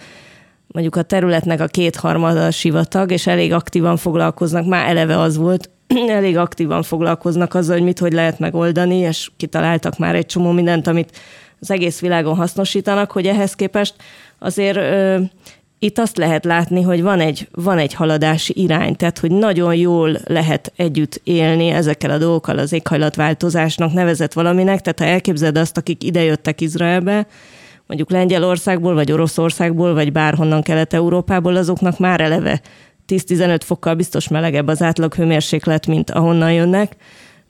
mondjuk 0.75 0.97
a 0.97 1.03
területnek 1.03 1.61
a 1.61 1.67
kétharmada 1.67 2.51
sivatag, 2.51 3.11
és 3.11 3.27
elég 3.27 3.53
aktívan 3.53 3.97
foglalkoznak, 3.97 4.67
már 4.67 4.89
eleve 4.89 5.21
az 5.21 5.37
volt, 5.37 5.71
elég 6.09 6.37
aktívan 6.37 6.83
foglalkoznak 6.83 7.55
azzal, 7.55 7.77
hogy 7.77 7.85
mit 7.85 7.99
hogy 7.99 8.13
lehet 8.13 8.39
megoldani, 8.39 8.97
és 8.97 9.31
kitaláltak 9.37 9.99
már 9.99 10.15
egy 10.15 10.27
csomó 10.27 10.51
mindent, 10.51 10.87
amit 10.87 11.19
az 11.61 11.71
egész 11.71 12.01
világon 12.01 12.37
hasznosítanak, 12.37 13.11
hogy 13.11 13.27
ehhez 13.27 13.55
képest 13.55 13.95
azért 14.39 14.77
ö, 14.77 15.19
itt 15.79 15.99
azt 15.99 16.17
lehet 16.17 16.45
látni, 16.45 16.83
hogy 16.83 17.03
van 17.03 17.21
egy, 17.21 17.49
van 17.53 17.79
egy 17.79 17.95
haladási 17.95 18.53
irány, 18.57 18.97
tehát 18.97 19.19
hogy 19.19 19.31
nagyon 19.31 19.75
jól 19.75 20.19
lehet 20.25 20.73
együtt 20.77 21.21
élni 21.25 21.69
ezekkel 21.69 22.11
a 22.11 22.19
dolgokkal 22.19 22.59
az 22.59 22.73
éghajlatváltozásnak 22.73 23.93
nevezett 23.93 24.33
valaminek, 24.33 24.81
tehát 24.81 24.99
ha 24.99 25.05
elképzeled 25.05 25.59
azt, 25.59 25.77
akik 25.77 26.05
idejöttek 26.05 26.61
Izraelbe, 26.61 27.27
mondjuk 27.95 28.19
Lengyelországból, 28.19 28.95
vagy 28.95 29.13
Oroszországból, 29.13 29.95
vagy 29.95 30.13
bárhonnan 30.13 30.63
Kelet-Európából, 30.63 31.57
azoknak 31.57 31.99
már 31.99 32.21
eleve 32.21 32.61
10-15 33.09 33.61
fokkal 33.65 33.95
biztos 33.95 34.29
melegebb 34.29 34.67
az 34.67 34.83
átlag 34.83 35.15
hőmérséklet, 35.15 35.87
mint 35.87 36.11
ahonnan 36.11 36.53
jönnek. 36.53 36.97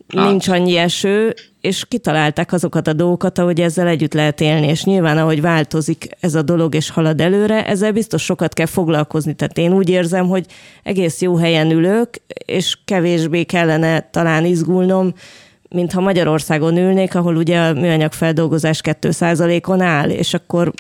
Hát. 0.09 0.29
Nincs 0.29 0.49
annyi 0.49 0.77
eső, 0.77 1.35
és 1.61 1.85
kitalálták 1.89 2.53
azokat 2.53 2.87
a 2.87 2.93
dolgokat, 2.93 3.39
ahogy 3.39 3.61
ezzel 3.61 3.87
együtt 3.87 4.13
lehet 4.13 4.41
élni, 4.41 4.67
és 4.67 4.85
nyilván 4.85 5.19
ahogy 5.19 5.41
változik 5.41 6.09
ez 6.21 6.35
a 6.35 6.43
dolog, 6.43 6.75
és 6.75 6.91
halad 6.91 7.21
előre, 7.21 7.67
ezzel 7.67 7.93
biztos 7.93 8.23
sokat 8.23 8.55
kell 8.55 8.67
foglalkozni. 8.67 9.35
Tehát 9.35 9.59
én 9.59 9.73
úgy 9.73 9.89
érzem, 9.89 10.29
hogy 10.29 10.47
egész 10.83 11.21
jó 11.21 11.37
helyen 11.37 11.71
ülök, 11.71 12.09
és 12.47 12.79
kevésbé 12.85 13.45
kellene 13.45 14.01
talán 14.11 14.45
izgulnom, 14.45 15.13
mintha 15.75 16.01
Magyarországon 16.01 16.77
ülnék, 16.77 17.15
ahol 17.15 17.37
ugye 17.37 17.61
a 17.61 17.73
műanyag 17.73 18.13
feldolgozás 18.13 18.81
2%-on 18.85 19.81
áll, 19.81 20.09
és 20.11 20.35
akkor 20.35 20.73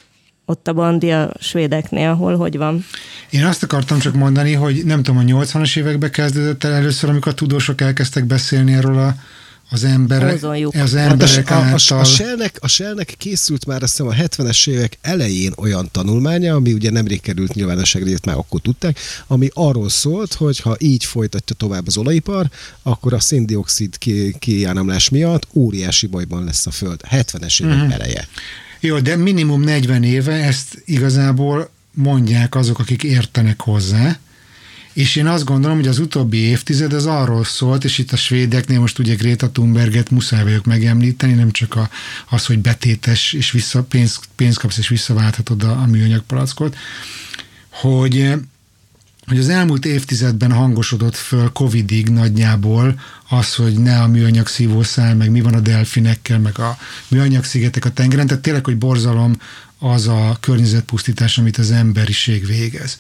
ott 0.47 0.69
a 0.69 0.73
bandi 0.73 1.13
a 1.13 1.33
svédeknél, 1.41 2.15
hol 2.15 2.37
hogy 2.37 2.57
van. 2.57 2.85
Én 3.31 3.45
azt 3.45 3.63
akartam 3.63 3.99
csak 3.99 4.15
mondani, 4.15 4.53
hogy 4.53 4.83
nem 4.85 5.03
tudom, 5.03 5.21
a 5.21 5.43
80-as 5.43 5.79
években 5.79 6.11
kezdődött 6.11 6.65
el 6.65 6.73
először, 6.73 7.11
amikor 7.11 7.33
a 7.33 7.35
tudósok 7.35 7.81
elkezdtek 7.81 8.25
beszélni 8.25 8.73
erről 8.73 8.99
a 8.99 9.15
az, 9.71 9.85
emberek, 9.85 10.43
az 10.73 10.95
emberek 10.95 11.49
hát 11.49 11.63
a, 11.63 11.65
által... 11.65 11.99
A, 11.99 12.01
a, 12.01 12.05
Shellnek, 12.05 12.57
a 12.61 12.69
Shellnek 12.69 13.15
készült 13.19 13.67
már 13.67 13.83
azt 13.83 13.97
hiszem 13.97 14.07
a 14.07 14.15
70-es 14.15 14.69
évek 14.69 14.99
elején 15.01 15.53
olyan 15.57 15.89
tanulmánya, 15.93 16.55
ami 16.55 16.73
ugye 16.73 16.91
nemrég 16.91 17.21
került 17.21 17.55
nyilvánosságra, 17.55 18.09
illetve 18.09 18.31
már 18.31 18.41
akkor 18.41 18.61
tudták, 18.61 18.99
ami 19.27 19.49
arról 19.53 19.89
szólt, 19.89 20.35
hogy 20.35 20.61
ha 20.61 20.77
így 20.79 21.05
folytatja 21.05 21.57
tovább 21.57 21.87
az 21.87 21.97
olajipar, 21.97 22.51
akkor 22.83 23.13
a 23.13 23.21
széndiokszid 23.21 23.99
kiáramlás 24.39 25.09
miatt 25.09 25.47
óriási 25.53 26.07
bajban 26.07 26.45
lesz 26.45 26.67
a 26.67 26.71
Föld. 26.71 27.01
70-es 27.11 27.63
évek 27.63 27.75
uh-huh. 27.75 27.95
eleje. 27.95 28.29
Jó, 28.81 28.99
de 28.99 29.17
minimum 29.17 29.61
40 29.61 30.03
éve 30.03 30.33
ezt 30.33 30.83
igazából 30.85 31.71
mondják 31.95 32.55
azok, 32.55 32.79
akik 32.79 33.03
értenek 33.03 33.61
hozzá, 33.61 34.19
és 34.95 35.17
én 35.17 35.27
azt 35.27 35.45
gondolom, 35.45 35.77
hogy 35.77 35.89
az 35.89 35.99
utóbbi 35.99 36.37
évtized 36.37 36.93
az 36.93 37.07
arról 37.07 37.45
szólt, 37.45 37.85
és 37.85 37.99
itt 37.99 38.13
a 38.13 38.17
svédeknél 38.17 38.81
most 38.81 38.99
ugye 38.99 39.15
Greta 39.15 39.51
Thunberget 39.51 40.11
muszáj 40.11 40.43
vagyok 40.43 40.65
megemlíteni, 40.65 41.33
nem 41.33 41.51
csak 41.51 41.75
a, 41.75 41.91
az, 42.29 42.47
hogy 42.47 42.59
betétes 42.59 43.33
és 43.33 43.51
vissza, 43.51 43.83
pénz, 43.83 44.19
pénzt 44.37 44.59
kapsz 44.59 44.79
és 44.79 44.89
visszaválthatod 44.89 45.63
a, 45.63 45.81
a 45.81 45.87
műanyag 45.87 46.23
hogy 47.71 48.35
hogy 49.27 49.39
az 49.39 49.49
elmúlt 49.49 49.85
évtizedben 49.85 50.53
hangosodott 50.53 51.17
föl 51.17 51.53
Covidig 51.53 52.09
nagyjából 52.09 53.01
az, 53.29 53.55
hogy 53.55 53.79
ne 53.79 54.01
a 54.01 54.07
műanyag 54.07 54.47
szívószál, 54.47 55.15
meg 55.15 55.31
mi 55.31 55.41
van 55.41 55.55
a 55.55 55.61
delfinekkel, 55.61 56.39
meg 56.39 56.59
a 56.59 56.79
műanyag 57.09 57.45
szigetek 57.45 57.85
a 57.85 57.91
tengeren, 57.91 58.27
tehát 58.27 58.43
tényleg, 58.43 58.65
hogy 58.65 58.77
borzalom 58.77 59.37
az 59.79 60.09
a 60.09 60.37
környezetpusztítás, 60.41 61.39
amit 61.39 61.59
az 61.59 61.71
emberiség 61.71 62.47
végez. 62.47 62.99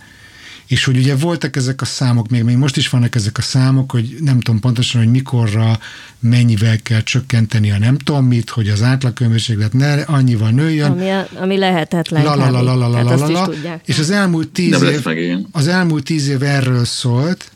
És 0.66 0.84
hogy 0.84 0.96
ugye 0.96 1.16
voltak 1.16 1.56
ezek 1.56 1.80
a 1.80 1.84
számok, 1.84 2.28
még, 2.28 2.42
még 2.42 2.56
most 2.56 2.76
is 2.76 2.88
vannak 2.88 3.14
ezek 3.14 3.38
a 3.38 3.42
számok, 3.42 3.90
hogy 3.90 4.16
nem 4.20 4.40
tudom 4.40 4.60
pontosan, 4.60 5.02
hogy 5.02 5.10
mikorra, 5.10 5.78
mennyivel 6.18 6.82
kell 6.82 7.02
csökkenteni 7.02 7.70
a 7.70 7.78
nem 7.78 7.98
tudom 7.98 8.26
mit, 8.26 8.50
hogy 8.50 8.68
az 8.68 8.82
átlagkömérséklet 8.82 9.72
ne 9.72 9.92
annyival 9.92 10.50
nőjön. 10.50 10.90
Ami, 10.90 11.10
a, 11.10 11.28
ami 11.40 11.58
lehetetlen. 11.58 12.22
La, 12.22 12.34
la, 12.34 12.50
la, 12.50 12.62
la, 12.62 12.76
la, 12.76 13.02
la, 13.02 13.16
la, 13.16 13.28
la. 13.28 13.50
És 13.84 13.98
az 13.98 14.10
elmúlt 14.10 14.48
tíz 14.48 14.80
Nem 14.80 14.92
év, 14.92 15.04
meg, 15.04 15.38
az 15.52 15.66
elmúlt 15.66 16.04
tíz 16.04 16.28
év 16.28 16.42
erről 16.42 16.84
szólt, 16.84 17.52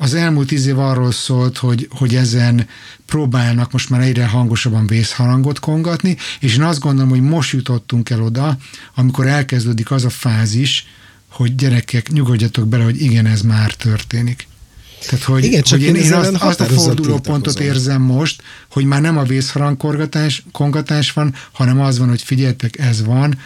az 0.00 0.14
elmúlt 0.14 0.46
tíz 0.46 0.66
év 0.66 0.78
arról 0.78 1.12
szólt, 1.12 1.58
hogy, 1.58 1.88
hogy 1.90 2.14
ezen 2.14 2.66
próbálnak 3.06 3.72
most 3.72 3.90
már 3.90 4.00
egyre 4.00 4.26
hangosabban 4.26 4.86
vészharangot 4.86 5.58
kongatni, 5.58 6.16
és 6.40 6.56
én 6.56 6.62
azt 6.62 6.80
gondolom, 6.80 7.10
hogy 7.10 7.20
most 7.20 7.52
jutottunk 7.52 8.10
el 8.10 8.22
oda, 8.22 8.56
amikor 8.94 9.26
elkezdődik 9.26 9.90
az 9.90 10.04
a 10.04 10.10
fázis, 10.10 10.86
hogy 11.30 11.54
gyerekek, 11.54 12.10
nyugodjatok 12.12 12.68
bele, 12.68 12.84
hogy 12.84 13.00
igen, 13.02 13.26
ez 13.26 13.42
már 13.42 13.74
történik. 13.74 14.46
Tehát, 15.06 15.24
hogy, 15.24 15.44
Igen, 15.44 15.62
csak 15.62 15.78
hogy 15.78 15.88
én 15.88 15.94
én, 15.94 16.12
azt, 16.12 16.34
azt 16.34 16.60
a 16.60 16.64
fordulópontot 16.64 17.60
érzem 17.60 18.02
most, 18.02 18.42
hogy 18.70 18.84
már 18.84 19.00
nem 19.00 19.18
a 19.18 19.22
vészharangkongatás 19.22 20.44
kongatás 20.52 21.12
van, 21.12 21.34
hanem 21.52 21.80
az 21.80 21.98
van, 21.98 22.08
hogy 22.08 22.22
figyeljetek, 22.22 22.78
ez 22.78 23.04
van, 23.04 23.38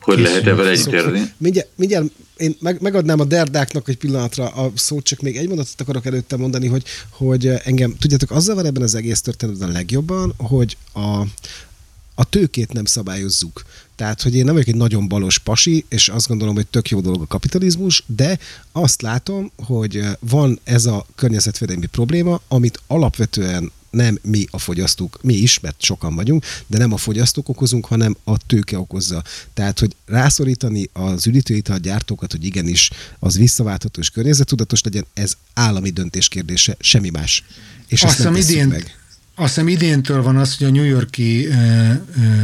Hogy 0.00 0.16
Készülünk. 0.16 0.44
lehet-e 0.44 0.54
vele 0.54 0.70
együtt 0.70 0.84
Szóval, 0.84 1.00
érni? 1.00 1.32
mindjárt, 1.36 1.68
mindjárt 1.76 2.06
én 2.36 2.56
meg, 2.60 2.80
megadnám 2.80 3.20
a 3.20 3.24
derdáknak 3.24 3.88
egy 3.88 3.96
pillanatra 3.96 4.48
a 4.48 4.72
szót, 4.74 5.04
csak 5.04 5.20
még 5.20 5.36
egy 5.36 5.46
mondatot 5.48 5.80
akarok 5.80 6.06
előtte 6.06 6.36
mondani, 6.36 6.66
hogy, 6.66 6.82
hogy 7.10 7.46
engem, 7.46 7.96
tudjátok, 7.98 8.30
azzal 8.30 8.54
van 8.54 8.66
ebben 8.66 8.82
az 8.82 8.94
egész 8.94 9.20
történetben 9.20 9.68
a 9.68 9.72
legjobban, 9.72 10.34
hogy 10.36 10.76
a, 10.94 11.22
a 12.20 12.24
tőkét 12.24 12.72
nem 12.72 12.84
szabályozzuk. 12.84 13.64
Tehát, 13.96 14.22
hogy 14.22 14.34
én 14.34 14.44
nem 14.44 14.52
vagyok 14.52 14.68
egy 14.68 14.76
nagyon 14.76 15.08
balos 15.08 15.38
pasi, 15.38 15.84
és 15.88 16.08
azt 16.08 16.28
gondolom, 16.28 16.54
hogy 16.54 16.66
tök 16.66 16.88
jó 16.88 17.00
dolog 17.00 17.22
a 17.22 17.26
kapitalizmus, 17.26 18.04
de 18.06 18.38
azt 18.72 19.02
látom, 19.02 19.50
hogy 19.56 20.02
van 20.18 20.60
ez 20.64 20.86
a 20.86 21.06
környezetvédelmi 21.14 21.86
probléma, 21.86 22.40
amit 22.48 22.82
alapvetően 22.86 23.72
nem 23.90 24.18
mi 24.22 24.46
a 24.50 24.58
fogyasztók, 24.58 25.18
mi 25.22 25.34
is, 25.34 25.60
mert 25.60 25.82
sokan 25.82 26.14
vagyunk, 26.14 26.44
de 26.66 26.78
nem 26.78 26.92
a 26.92 26.96
fogyasztók 26.96 27.48
okozunk, 27.48 27.86
hanem 27.86 28.16
a 28.24 28.46
tőke 28.46 28.78
okozza. 28.78 29.22
Tehát, 29.54 29.78
hogy 29.78 29.96
rászorítani 30.06 30.88
az 30.92 31.26
üdítőital 31.26 31.78
gyártókat, 31.78 32.32
hogy 32.32 32.44
igenis 32.44 32.90
az 33.18 33.36
visszaváltható 33.36 34.00
és 34.00 34.10
környezettudatos 34.10 34.82
legyen, 34.82 35.06
ez 35.14 35.32
állami 35.54 35.90
döntés 35.90 36.28
kérdése, 36.28 36.76
semmi 36.80 37.10
más. 37.10 37.44
És 37.86 38.02
Azt 38.02 38.16
hiszem 38.16 38.36
idén, 38.36 38.68
meg. 38.68 38.99
Azt 39.40 39.54
hiszem 39.54 39.68
idéntől 39.68 40.22
van 40.22 40.36
az, 40.36 40.56
hogy 40.58 40.66
a 40.66 40.70
New 40.70 40.84
Yorki 40.84 41.46
ö, 41.46 41.52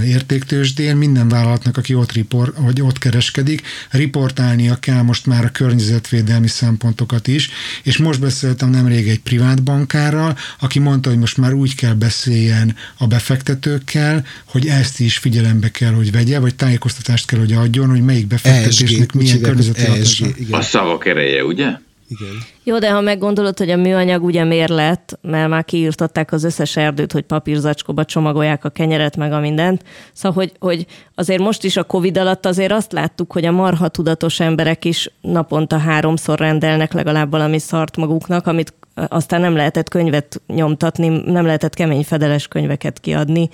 értéktősdén 0.04 0.96
minden 0.96 1.28
vállalatnak, 1.28 1.76
aki 1.76 1.94
ott, 1.94 2.12
report, 2.12 2.56
vagy 2.58 2.80
ott 2.80 2.98
kereskedik, 2.98 3.62
riportálnia 3.90 4.76
kell 4.76 5.02
most 5.02 5.26
már 5.26 5.44
a 5.44 5.50
környezetvédelmi 5.50 6.48
szempontokat 6.48 7.26
is, 7.26 7.50
és 7.82 7.96
most 7.96 8.20
beszéltem 8.20 8.70
nemrég 8.70 9.08
egy 9.08 9.20
privát 9.20 9.62
bankárral, 9.62 10.36
aki 10.60 10.78
mondta, 10.78 11.08
hogy 11.08 11.18
most 11.18 11.36
már 11.36 11.52
úgy 11.52 11.74
kell 11.74 11.94
beszéljen 11.94 12.76
a 12.98 13.06
befektetőkkel, 13.06 14.24
hogy 14.44 14.66
ezt 14.66 15.00
is 15.00 15.18
figyelembe 15.18 15.70
kell, 15.70 15.92
hogy 15.92 16.12
vegye, 16.12 16.38
vagy 16.38 16.54
tájékoztatást 16.54 17.26
kell, 17.26 17.38
hogy 17.38 17.52
adjon, 17.52 17.88
hogy 17.88 18.02
melyik 18.02 18.26
befektetésnek 18.26 19.00
ESG, 19.00 19.14
milyen 19.14 19.40
környezeti 19.40 19.80
ESG, 19.80 19.88
hatása. 19.88 20.26
igen. 20.38 20.60
A 20.60 20.62
szavak 20.62 21.06
ereje, 21.06 21.44
ugye? 21.44 21.66
Igen. 22.08 22.32
Jó, 22.62 22.78
de 22.78 22.90
ha 22.90 23.00
meggondolod, 23.00 23.58
hogy 23.58 23.70
a 23.70 23.76
műanyag 23.76 24.24
ugye 24.24 24.44
miért 24.44 24.70
lett, 24.70 25.18
mert 25.22 25.48
már 25.48 25.64
kiírtották 25.64 26.32
az 26.32 26.44
összes 26.44 26.76
erdőt, 26.76 27.12
hogy 27.12 27.22
papírzacskóba 27.22 28.04
csomagolják 28.04 28.64
a 28.64 28.68
kenyeret, 28.68 29.16
meg 29.16 29.32
a 29.32 29.40
mindent. 29.40 29.82
Szóval, 30.12 30.42
hogy, 30.42 30.52
hogy 30.58 30.86
azért 31.14 31.40
most 31.40 31.64
is 31.64 31.76
a 31.76 31.84
Covid 31.84 32.16
alatt 32.18 32.46
azért 32.46 32.72
azt 32.72 32.92
láttuk, 32.92 33.32
hogy 33.32 33.44
a 33.44 33.52
marha 33.52 33.88
tudatos 33.88 34.40
emberek 34.40 34.84
is 34.84 35.10
naponta 35.20 35.78
háromszor 35.78 36.38
rendelnek 36.38 36.92
legalább 36.92 37.30
valami 37.30 37.58
szart 37.58 37.96
maguknak, 37.96 38.46
amit 38.46 38.74
aztán 39.08 39.40
nem 39.40 39.56
lehetett 39.56 39.88
könyvet 39.88 40.42
nyomtatni, 40.46 41.08
nem 41.08 41.44
lehetett 41.44 41.74
kemény 41.74 42.04
fedeles 42.04 42.48
könyveket 42.48 43.00
kiadni, 43.00 43.48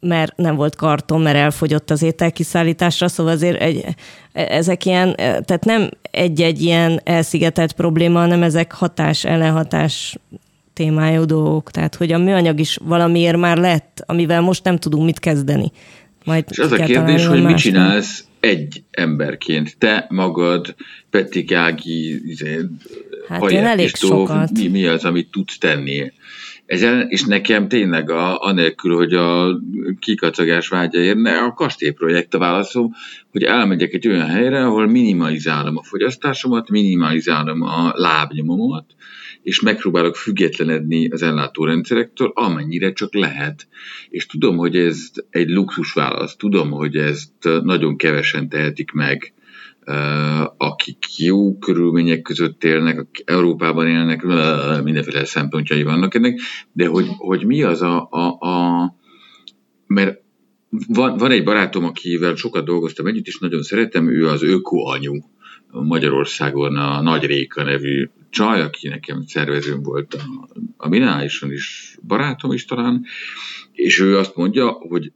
mert 0.00 0.36
nem 0.36 0.56
volt 0.56 0.76
karton, 0.76 1.20
mert 1.20 1.36
elfogyott 1.36 1.90
az 1.90 2.02
ételkiszállításra, 2.02 3.08
szóval 3.08 3.32
azért 3.32 3.60
egy, 3.60 3.84
ezek 4.32 4.84
ilyen, 4.86 5.14
tehát 5.16 5.64
nem 5.64 5.88
egy-egy 6.10 6.62
ilyen 6.62 7.00
elszigetelt 7.04 7.72
probléma, 7.72 8.18
hanem 8.18 8.42
ezek 8.42 8.72
hatás, 8.72 9.24
ellenhatás 9.24 10.16
témájú 10.72 11.24
dolgok. 11.24 11.70
Tehát, 11.70 11.94
hogy 11.94 12.12
a 12.12 12.18
műanyag 12.18 12.60
is 12.60 12.78
valamiért 12.82 13.36
már 13.36 13.56
lett, 13.56 14.02
amivel 14.06 14.40
most 14.40 14.64
nem 14.64 14.76
tudunk 14.76 15.04
mit 15.04 15.18
kezdeni. 15.18 15.72
Majd 16.24 16.44
És 16.48 16.58
az 16.58 16.72
a 16.72 16.76
kérdés, 16.76 17.26
hogy 17.26 17.42
mit 17.42 17.56
csinálsz 17.56 18.24
egy 18.40 18.82
emberként. 18.90 19.76
Te 19.78 20.06
magad, 20.08 20.74
Petik 21.10 21.52
Ági, 21.52 22.30
izé, 22.30 22.58
Hát 23.30 23.50
én 23.50 23.64
elég 23.64 23.94
sokat. 23.94 24.50
Mi, 24.50 24.68
mi 24.68 24.86
az, 24.86 25.04
amit 25.04 25.30
tudsz 25.30 25.58
tenni? 25.58 26.12
Ezen, 26.70 27.06
és 27.08 27.24
nekem 27.24 27.68
tényleg 27.68 28.10
a, 28.10 28.38
anélkül, 28.38 28.94
hogy 28.94 29.12
a 29.12 29.60
kikacagás 29.98 30.68
vágya 30.68 31.00
érne, 31.00 31.38
a 31.38 31.52
kastélyprojekt 31.52 32.34
a 32.34 32.38
válaszom, 32.38 32.92
hogy 33.30 33.42
elmegyek 33.42 33.92
egy 33.92 34.08
olyan 34.08 34.26
helyre, 34.26 34.64
ahol 34.64 34.86
minimalizálom 34.86 35.76
a 35.76 35.82
fogyasztásomat, 35.82 36.68
minimalizálom 36.68 37.62
a 37.62 37.92
lábnyomomat, 37.94 38.94
és 39.42 39.60
megpróbálok 39.60 40.16
függetlenedni 40.16 41.08
az 41.08 41.22
ellátórendszerektől, 41.22 42.30
amennyire 42.34 42.92
csak 42.92 43.14
lehet. 43.14 43.68
És 44.08 44.26
tudom, 44.26 44.56
hogy 44.56 44.76
ez 44.76 45.10
egy 45.30 45.48
luxus 45.48 45.92
válasz, 45.92 46.36
tudom, 46.36 46.70
hogy 46.70 46.96
ezt 46.96 47.62
nagyon 47.62 47.96
kevesen 47.96 48.48
tehetik 48.48 48.92
meg, 48.92 49.32
akik 50.56 50.98
jó 51.16 51.58
körülmények 51.58 52.22
között 52.22 52.64
élnek, 52.64 52.98
akik 52.98 53.30
Európában 53.30 53.88
élnek, 53.88 54.22
mindenféle 54.82 55.24
szempontjai 55.24 55.82
vannak 55.82 56.14
ennek, 56.14 56.40
de 56.72 56.86
hogy, 56.86 57.06
hogy 57.16 57.44
mi 57.44 57.62
az 57.62 57.82
a, 57.82 58.08
a, 58.10 58.46
a 58.46 58.94
mert 59.86 60.20
van, 60.88 61.16
van 61.16 61.30
egy 61.30 61.44
barátom, 61.44 61.84
akivel 61.84 62.34
sokat 62.34 62.64
dolgoztam 62.64 63.06
együtt, 63.06 63.26
és 63.26 63.38
nagyon 63.38 63.62
szeretem, 63.62 64.08
ő 64.08 64.28
az 64.28 64.42
öko 64.42 64.78
anyu 64.78 65.14
Magyarországon 65.70 66.76
a 66.76 67.00
Nagy 67.00 67.24
Réka 67.24 67.62
nevű 67.62 68.08
csaj, 68.30 68.60
aki 68.60 68.88
nekem 68.88 69.22
szervezőm 69.26 69.82
volt 69.82 70.14
a, 70.14 70.48
a 70.76 70.88
Minálisan 70.88 71.52
is 71.52 71.96
barátom 72.06 72.52
is 72.52 72.64
talán, 72.64 73.04
és 73.72 74.00
ő 74.00 74.18
azt 74.18 74.36
mondja, 74.36 74.70
hogy 74.70 75.12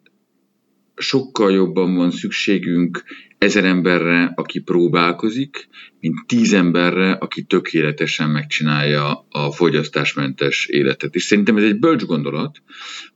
sokkal 0.96 1.52
jobban 1.52 1.94
van 1.94 2.10
szükségünk 2.10 3.04
ezer 3.44 3.64
emberre, 3.64 4.32
aki 4.36 4.60
próbálkozik, 4.60 5.68
mint 6.04 6.26
tíz 6.26 6.52
emberre, 6.52 7.12
aki 7.12 7.42
tökéletesen 7.42 8.30
megcsinálja 8.30 9.26
a 9.30 9.50
fogyasztásmentes 9.50 10.66
életet. 10.66 11.14
És 11.14 11.22
szerintem 11.22 11.56
ez 11.56 11.62
egy 11.62 11.78
bölcs 11.78 12.04
gondolat, 12.04 12.62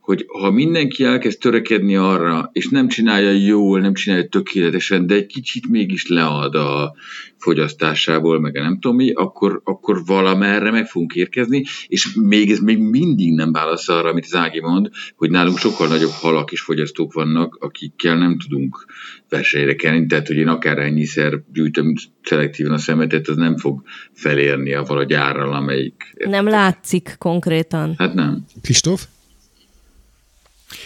hogy 0.09 0.25
ha 0.29 0.51
mindenki 0.51 1.05
elkezd 1.05 1.39
törekedni 1.39 1.97
arra, 1.97 2.51
és 2.53 2.69
nem 2.69 2.89
csinálja 2.89 3.31
jól, 3.31 3.81
nem 3.81 3.95
csinálja 3.95 4.29
tökéletesen, 4.29 5.07
de 5.07 5.15
egy 5.15 5.27
kicsit 5.27 5.69
mégis 5.69 6.07
lead 6.07 6.55
a 6.55 6.95
fogyasztásából, 7.39 8.41
meg 8.41 8.57
a 8.57 8.63
nem 8.63 8.79
tudom 8.79 8.97
mi, 8.97 9.13
akkor, 9.13 9.61
akkor 9.65 10.03
valamerre 10.07 10.71
meg 10.71 10.87
fogunk 10.87 11.15
érkezni, 11.15 11.65
és 11.87 12.15
még 12.15 12.51
ez 12.51 12.59
még 12.59 12.79
mindig 12.79 13.35
nem 13.35 13.53
válasz 13.53 13.89
arra, 13.89 14.09
amit 14.09 14.25
az 14.25 14.35
Ági 14.35 14.61
mond, 14.61 14.89
hogy 15.17 15.31
nálunk 15.31 15.59
sokkal 15.59 15.89
nagyobb 15.89 16.11
halak 16.11 16.53
és 16.53 16.61
fogyasztók 16.61 17.13
vannak, 17.13 17.57
akikkel 17.61 18.19
nem 18.19 18.39
tudunk 18.39 18.87
versenyre 19.29 19.75
kelni, 19.75 20.07
tehát 20.07 20.27
hogy 20.27 20.37
én 20.37 20.49
akár 20.49 20.79
ennyiszer 20.79 21.43
gyűjtöm 21.53 21.95
szelektíven 22.23 22.73
a 22.79 22.81
szemetet, 22.81 23.29
az 23.29 23.37
nem 23.37 23.57
fog 23.57 23.83
felérni 24.13 24.75
a 24.75 24.83
valahogy 24.83 25.13
árral, 25.13 25.55
amelyik... 25.55 26.15
Nem 26.19 26.49
látszik 26.49 27.15
konkrétan. 27.19 27.95
Hát 27.99 28.15
nem. 28.15 28.45
Kristóf? 28.63 29.07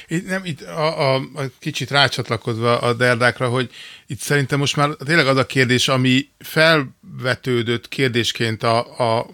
Itt, 0.07 0.27
nem, 0.27 0.45
itt 0.45 0.61
a, 0.61 1.15
a, 1.15 1.15
a 1.15 1.43
kicsit 1.59 1.91
rácsatlakozva 1.91 2.79
a 2.79 2.93
derdákra, 2.93 3.49
hogy 3.49 3.71
itt 4.07 4.19
szerintem 4.19 4.59
most 4.59 4.77
már 4.77 4.89
tényleg 4.89 5.27
az 5.27 5.37
a 5.37 5.47
kérdés, 5.47 5.89
ami 5.89 6.29
felvetődött 6.39 7.89
kérdésként 7.89 8.63
a, 8.63 9.19
a 9.19 9.27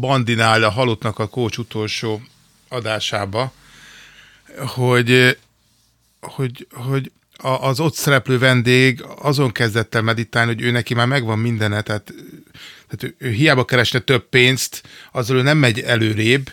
Bandinál, 0.00 0.62
a 0.62 0.70
Halottnak 0.70 1.18
a 1.18 1.28
kócs 1.28 1.56
utolsó 1.56 2.22
adásába, 2.68 3.52
hogy, 4.56 5.38
hogy, 6.20 6.66
hogy 6.70 7.12
a, 7.20 7.21
az 7.42 7.80
ott 7.80 7.94
szereplő 7.94 8.38
vendég 8.38 9.04
azon 9.18 9.52
kezdett 9.52 9.94
el 9.94 10.02
meditálni, 10.02 10.54
hogy 10.54 10.62
ő 10.62 10.70
neki 10.70 10.94
már 10.94 11.06
megvan 11.06 11.38
mindene, 11.38 11.82
tehát, 11.82 12.14
tehát 12.88 13.02
ő, 13.02 13.14
ő 13.28 13.30
hiába 13.30 13.64
keresne 13.64 13.98
több 13.98 14.28
pénzt, 14.28 14.82
azzal 15.12 15.36
ő 15.36 15.42
nem 15.42 15.58
megy 15.58 15.80
előrébb, 15.80 16.52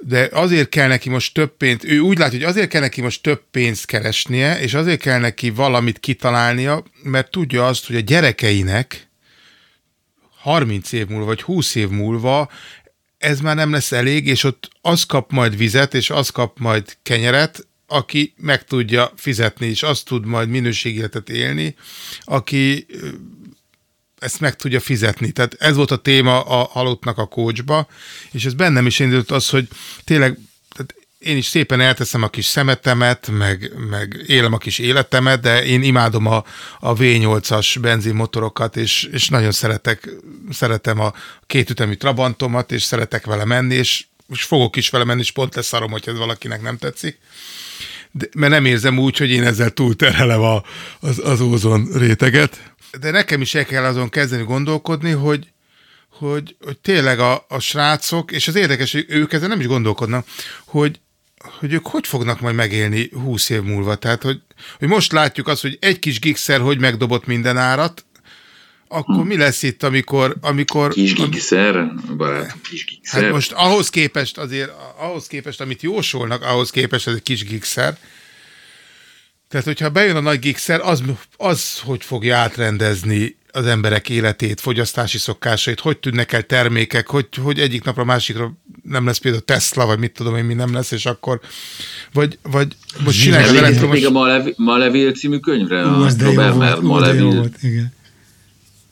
de 0.00 0.28
azért 0.32 0.68
kell 0.68 0.88
neki 0.88 1.08
most 1.08 1.34
több 1.34 1.56
pénzt, 1.56 1.84
ő 1.84 1.98
úgy 1.98 2.18
látja, 2.18 2.38
hogy 2.38 2.48
azért 2.48 2.68
kell 2.68 2.80
neki 2.80 3.00
most 3.00 3.22
több 3.22 3.42
pénzt 3.50 3.86
keresnie, 3.86 4.60
és 4.60 4.74
azért 4.74 5.00
kell 5.00 5.18
neki 5.18 5.50
valamit 5.50 6.00
kitalálnia, 6.00 6.84
mert 7.02 7.30
tudja 7.30 7.66
azt, 7.66 7.86
hogy 7.86 7.96
a 7.96 8.00
gyerekeinek 8.00 9.08
30 10.36 10.92
év 10.92 11.06
múlva, 11.06 11.24
vagy 11.24 11.42
20 11.42 11.74
év 11.74 11.88
múlva 11.88 12.50
ez 13.22 13.40
már 13.40 13.56
nem 13.56 13.72
lesz 13.72 13.92
elég, 13.92 14.26
és 14.26 14.44
ott 14.44 14.68
az 14.80 15.04
kap 15.04 15.32
majd 15.32 15.56
vizet, 15.56 15.94
és 15.94 16.10
az 16.10 16.28
kap 16.28 16.58
majd 16.58 16.96
kenyeret, 17.02 17.66
aki 17.92 18.34
meg 18.36 18.64
tudja 18.64 19.12
fizetni, 19.16 19.66
és 19.66 19.82
azt 19.82 20.04
tud 20.04 20.24
majd 20.24 20.48
minőségéletet 20.48 21.28
élni, 21.28 21.74
aki 22.20 22.86
ezt 24.18 24.40
meg 24.40 24.56
tudja 24.56 24.80
fizetni. 24.80 25.32
Tehát 25.32 25.54
ez 25.58 25.76
volt 25.76 25.90
a 25.90 25.96
téma 25.96 26.40
a 26.40 26.64
halottnak 26.64 27.18
a 27.18 27.26
kócsba, 27.26 27.86
és 28.30 28.44
ez 28.44 28.54
bennem 28.54 28.86
is 28.86 28.98
indult 28.98 29.30
az, 29.30 29.48
hogy 29.48 29.68
tényleg 30.04 30.38
tehát 30.68 30.94
én 31.18 31.36
is 31.36 31.46
szépen 31.46 31.80
elteszem 31.80 32.22
a 32.22 32.28
kis 32.28 32.44
szemetemet, 32.44 33.28
meg, 33.30 33.72
meg 33.90 34.24
élem 34.26 34.52
a 34.52 34.58
kis 34.58 34.78
életemet, 34.78 35.40
de 35.40 35.64
én 35.64 35.82
imádom 35.82 36.26
a, 36.26 36.44
a 36.80 36.94
V8-as 36.94 37.78
benzinmotorokat, 37.80 38.76
és, 38.76 39.08
és 39.12 39.28
nagyon 39.28 39.52
szeretek, 39.52 40.08
szeretem 40.50 41.00
a 41.00 41.12
kétütemű 41.46 41.94
Trabantomat, 41.94 42.72
és 42.72 42.82
szeretek 42.82 43.26
vele 43.26 43.44
menni, 43.44 43.74
és 43.74 44.04
most 44.26 44.46
fogok 44.46 44.76
is 44.76 44.90
vele 44.90 45.04
menni, 45.04 45.20
és 45.20 45.30
pont 45.30 45.54
lesz 45.54 45.66
szarom, 45.66 45.90
hogy 45.90 46.02
ez 46.06 46.16
valakinek 46.16 46.62
nem 46.62 46.76
tetszik. 46.76 47.18
De, 48.12 48.26
mert 48.34 48.52
nem 48.52 48.64
érzem 48.64 48.98
úgy, 48.98 49.16
hogy 49.16 49.30
én 49.30 49.42
ezzel 49.42 49.70
túlterhelem 49.70 50.40
a, 50.40 50.62
az, 51.00 51.18
az 51.24 51.40
ózon 51.40 51.88
réteget. 51.94 52.72
De 53.00 53.10
nekem 53.10 53.40
is 53.40 53.54
el 53.54 53.64
kell 53.64 53.84
azon 53.84 54.08
kezdeni 54.08 54.42
gondolkodni, 54.42 55.10
hogy, 55.10 55.52
hogy, 56.08 56.56
hogy 56.64 56.78
tényleg 56.78 57.18
a, 57.18 57.44
a 57.48 57.58
srácok, 57.58 58.32
és 58.32 58.48
az 58.48 58.54
érdekes, 58.54 58.92
hogy 58.92 59.04
ők 59.08 59.32
ezen 59.32 59.48
nem 59.48 59.60
is 59.60 59.66
gondolkodnak, 59.66 60.26
hogy, 60.64 61.00
hogy 61.58 61.72
ők 61.72 61.86
hogy 61.86 62.06
fognak 62.06 62.40
majd 62.40 62.54
megélni 62.54 63.10
20 63.12 63.48
év 63.48 63.62
múlva. 63.62 63.94
Tehát, 63.94 64.22
hogy, 64.22 64.40
hogy 64.78 64.88
most 64.88 65.12
látjuk 65.12 65.48
azt, 65.48 65.62
hogy 65.62 65.78
egy 65.80 65.98
kis 65.98 66.20
gigszer 66.20 66.60
hogy 66.60 66.78
megdobott 66.78 67.26
minden 67.26 67.56
árat, 67.56 68.04
akkor 68.92 69.24
mi 69.24 69.36
lesz 69.36 69.62
itt, 69.62 69.82
amikor... 69.82 70.36
amikor 70.40 70.92
Kis 70.92 71.14
gigszer, 71.14 71.92
barát, 72.16 72.56
kis 72.62 72.84
gigszer. 72.84 73.22
Hát 73.22 73.32
most 73.32 73.52
ahhoz 73.52 73.90
képest 73.90 74.38
azért, 74.38 74.70
ahhoz 74.98 75.26
képest, 75.26 75.60
amit 75.60 75.82
jósolnak, 75.82 76.42
ahhoz 76.42 76.70
képest 76.70 77.08
ez 77.08 77.14
egy 77.14 77.22
kis 77.22 77.44
gigszer. 77.44 77.98
Tehát, 79.48 79.66
hogyha 79.66 79.90
bejön 79.90 80.16
a 80.16 80.20
nagy 80.20 80.38
gigszer, 80.38 80.80
az, 80.80 81.02
az 81.36 81.78
hogy 81.78 82.04
fogja 82.04 82.36
átrendezni 82.36 83.36
az 83.52 83.66
emberek 83.66 84.08
életét, 84.08 84.60
fogyasztási 84.60 85.18
szokásait, 85.18 85.80
hogy 85.80 85.98
tűnnek 85.98 86.32
el 86.32 86.42
termékek, 86.42 87.06
hogy, 87.06 87.26
hogy 87.42 87.58
egyik 87.58 87.84
napra 87.84 88.04
másikra 88.04 88.52
nem 88.82 89.06
lesz 89.06 89.18
például 89.18 89.44
Tesla, 89.44 89.86
vagy 89.86 89.98
mit 89.98 90.12
tudom 90.12 90.36
én, 90.36 90.44
mi 90.44 90.54
nem 90.54 90.72
lesz, 90.72 90.90
és 90.90 91.06
akkor, 91.06 91.40
vagy, 92.12 92.38
vagy 92.42 92.76
most 93.04 93.20
csinálják 93.20 93.50
az 93.50 93.56
elektromos... 93.56 93.96
még 93.96 94.06
a 94.06 94.10
Malev- 94.10 94.56
Malevél 94.56 95.12
című 95.12 95.38
könyvre? 95.38 95.86
Ú, 95.86 95.88
A 95.88 96.04
az 96.04 96.14
de 96.14 96.24
jó 96.24 96.30
Robert 96.30 96.54
volt, 96.54 96.82
Mer- 96.82 97.92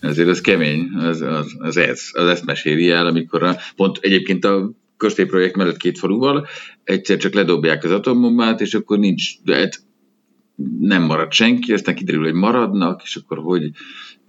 jó. 0.00 0.08
Ezért 0.08 0.28
az 0.28 0.40
kemény, 0.40 0.88
az, 0.98 1.20
az, 1.20 1.54
az 1.58 1.76
ez, 1.76 2.08
az 2.12 2.28
ezt 2.28 2.44
meséli 2.44 2.90
el, 2.90 3.06
amikor 3.06 3.42
a, 3.42 3.56
pont 3.76 3.98
egyébként 4.00 4.44
a 4.44 4.70
közté 4.96 5.24
projekt 5.24 5.56
mellett 5.56 5.76
két 5.76 5.98
faluval 5.98 6.48
egyszer 6.84 7.16
csak 7.16 7.34
ledobják 7.34 7.84
az 7.84 7.90
atombombát, 7.90 8.60
és 8.60 8.74
akkor 8.74 8.98
nincs, 8.98 9.42
de 9.44 9.56
hát 9.56 9.82
nem 10.80 11.02
marad 11.02 11.32
senki, 11.32 11.72
aztán 11.72 11.94
kiderül, 11.94 12.24
hogy 12.24 12.32
maradnak, 12.32 13.02
és 13.04 13.16
akkor 13.16 13.38
hogy 13.38 13.70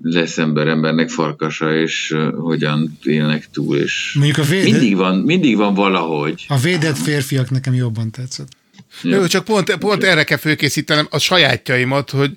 lesz 0.02 0.38
ember 0.38 0.68
embernek 0.68 1.10
farkasa, 1.10 1.76
és 1.76 2.16
hogyan 2.38 2.98
élnek 3.04 3.50
túl, 3.50 3.78
és 3.78 4.14
Mondjuk 4.14 4.38
a 4.38 4.44
védett, 4.44 4.72
mindig 4.72 4.96
van, 4.96 5.18
mindig 5.18 5.56
van 5.56 5.74
valahogy. 5.74 6.46
a 6.48 6.58
védett 6.58 6.98
férfiak 6.98 7.50
nekem 7.50 7.74
jobban 7.74 8.12
tetszett. 8.12 8.48
Jó, 9.02 9.26
csak 9.26 9.44
pont, 9.44 9.76
pont 9.76 10.04
erre 10.04 10.24
kell 10.24 10.38
fölkészítenem 10.38 11.08
a 11.10 11.20
sajátjaimat, 11.20 12.10
hogy, 12.10 12.32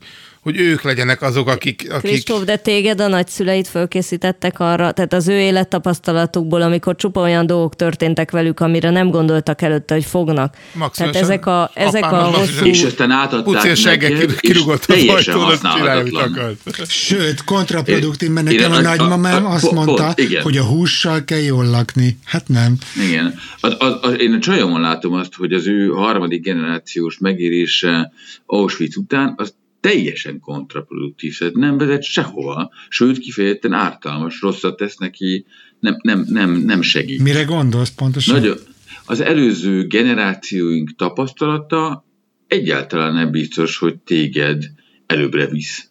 hogy 0.45 0.61
ők 0.61 0.83
legyenek 0.83 1.23
azok, 1.23 1.49
akik... 1.49 1.87
akik 1.91 2.11
Kristóf, 2.11 2.45
de 2.45 2.57
téged 2.57 3.01
a 3.01 3.09
nagyszüleid 3.09 3.67
fölkészítettek 3.67 4.61
arra, 4.61 4.93
tehát 4.93 5.13
az 5.13 5.29
ő 5.29 5.39
élettapasztalatukból, 5.39 6.63
amikor 6.63 6.97
csupa 6.97 7.21
olyan 7.21 7.47
dolgok 7.47 7.77
történtek 7.77 8.31
velük, 8.31 8.61
amire 8.61 8.91
nem 8.91 9.11
gondoltak 9.11 9.63
előtte, 9.63 9.95
hogy 9.95 10.05
fognak. 10.05 10.57
Maximálisan 10.73 11.13
tehát 11.13 11.31
ezek 11.31 11.47
a, 11.47 11.71
ezek 11.75 12.13
a 12.13 12.23
hosszú... 12.23 12.65
És 12.65 12.83
aztán 12.83 13.11
átadták 13.11 13.85
neked, 13.85 14.17
kir- 14.17 14.41
és 14.41 14.65
teljesen 14.87 15.35
használhatatlan. 15.35 16.57
Sőt, 16.89 17.45
kontraproduktív, 17.45 18.31
mert 18.31 18.47
nekem 18.47 18.73
a 18.73 18.77
a- 18.77 18.81
nagymamám 18.81 19.45
a- 19.45 19.49
a- 19.49 19.53
azt 19.53 19.71
mondta, 19.71 20.15
hogy 20.43 20.57
a 20.57 20.65
hússal 20.65 21.25
kell 21.25 21.43
jól 21.43 21.65
lakni. 21.67 22.19
Hát 22.25 22.49
nem. 22.49 22.77
Igen. 23.09 23.35
Az, 23.61 23.75
én 24.19 24.33
a 24.33 24.39
csajomon 24.39 24.81
látom 24.81 25.13
azt, 25.13 25.35
hogy 25.35 25.53
az 25.53 25.67
ő 25.67 25.89
harmadik 25.89 26.43
generációs 26.43 27.19
megérése 27.19 28.13
Auschwitz 28.47 28.97
után, 28.97 29.35
az 29.37 29.55
teljesen 29.91 30.41
kontraproduktív, 30.41 31.39
tehát 31.39 31.55
nem 31.55 31.79
vezet 31.79 32.03
sehova, 32.03 32.71
sőt 32.89 33.19
kifejezetten 33.19 33.73
ártalmas, 33.73 34.41
rosszat 34.41 34.77
tesz 34.77 34.97
neki, 34.97 35.45
nem, 35.81 35.97
nem, 36.03 36.27
nem, 36.29 36.51
nem 36.53 36.83
segít. 36.83 37.23
Mire 37.23 37.43
gondolsz 37.43 37.91
pontosan? 37.91 38.35
Nagyon, 38.35 38.57
az 39.05 39.21
előző 39.21 39.87
generációink 39.87 40.97
tapasztalata 40.97 42.05
egyáltalán 42.47 43.15
nem 43.15 43.31
biztos, 43.31 43.77
hogy 43.77 43.97
téged 43.99 44.65
előbbre 45.07 45.47
visz, 45.47 45.89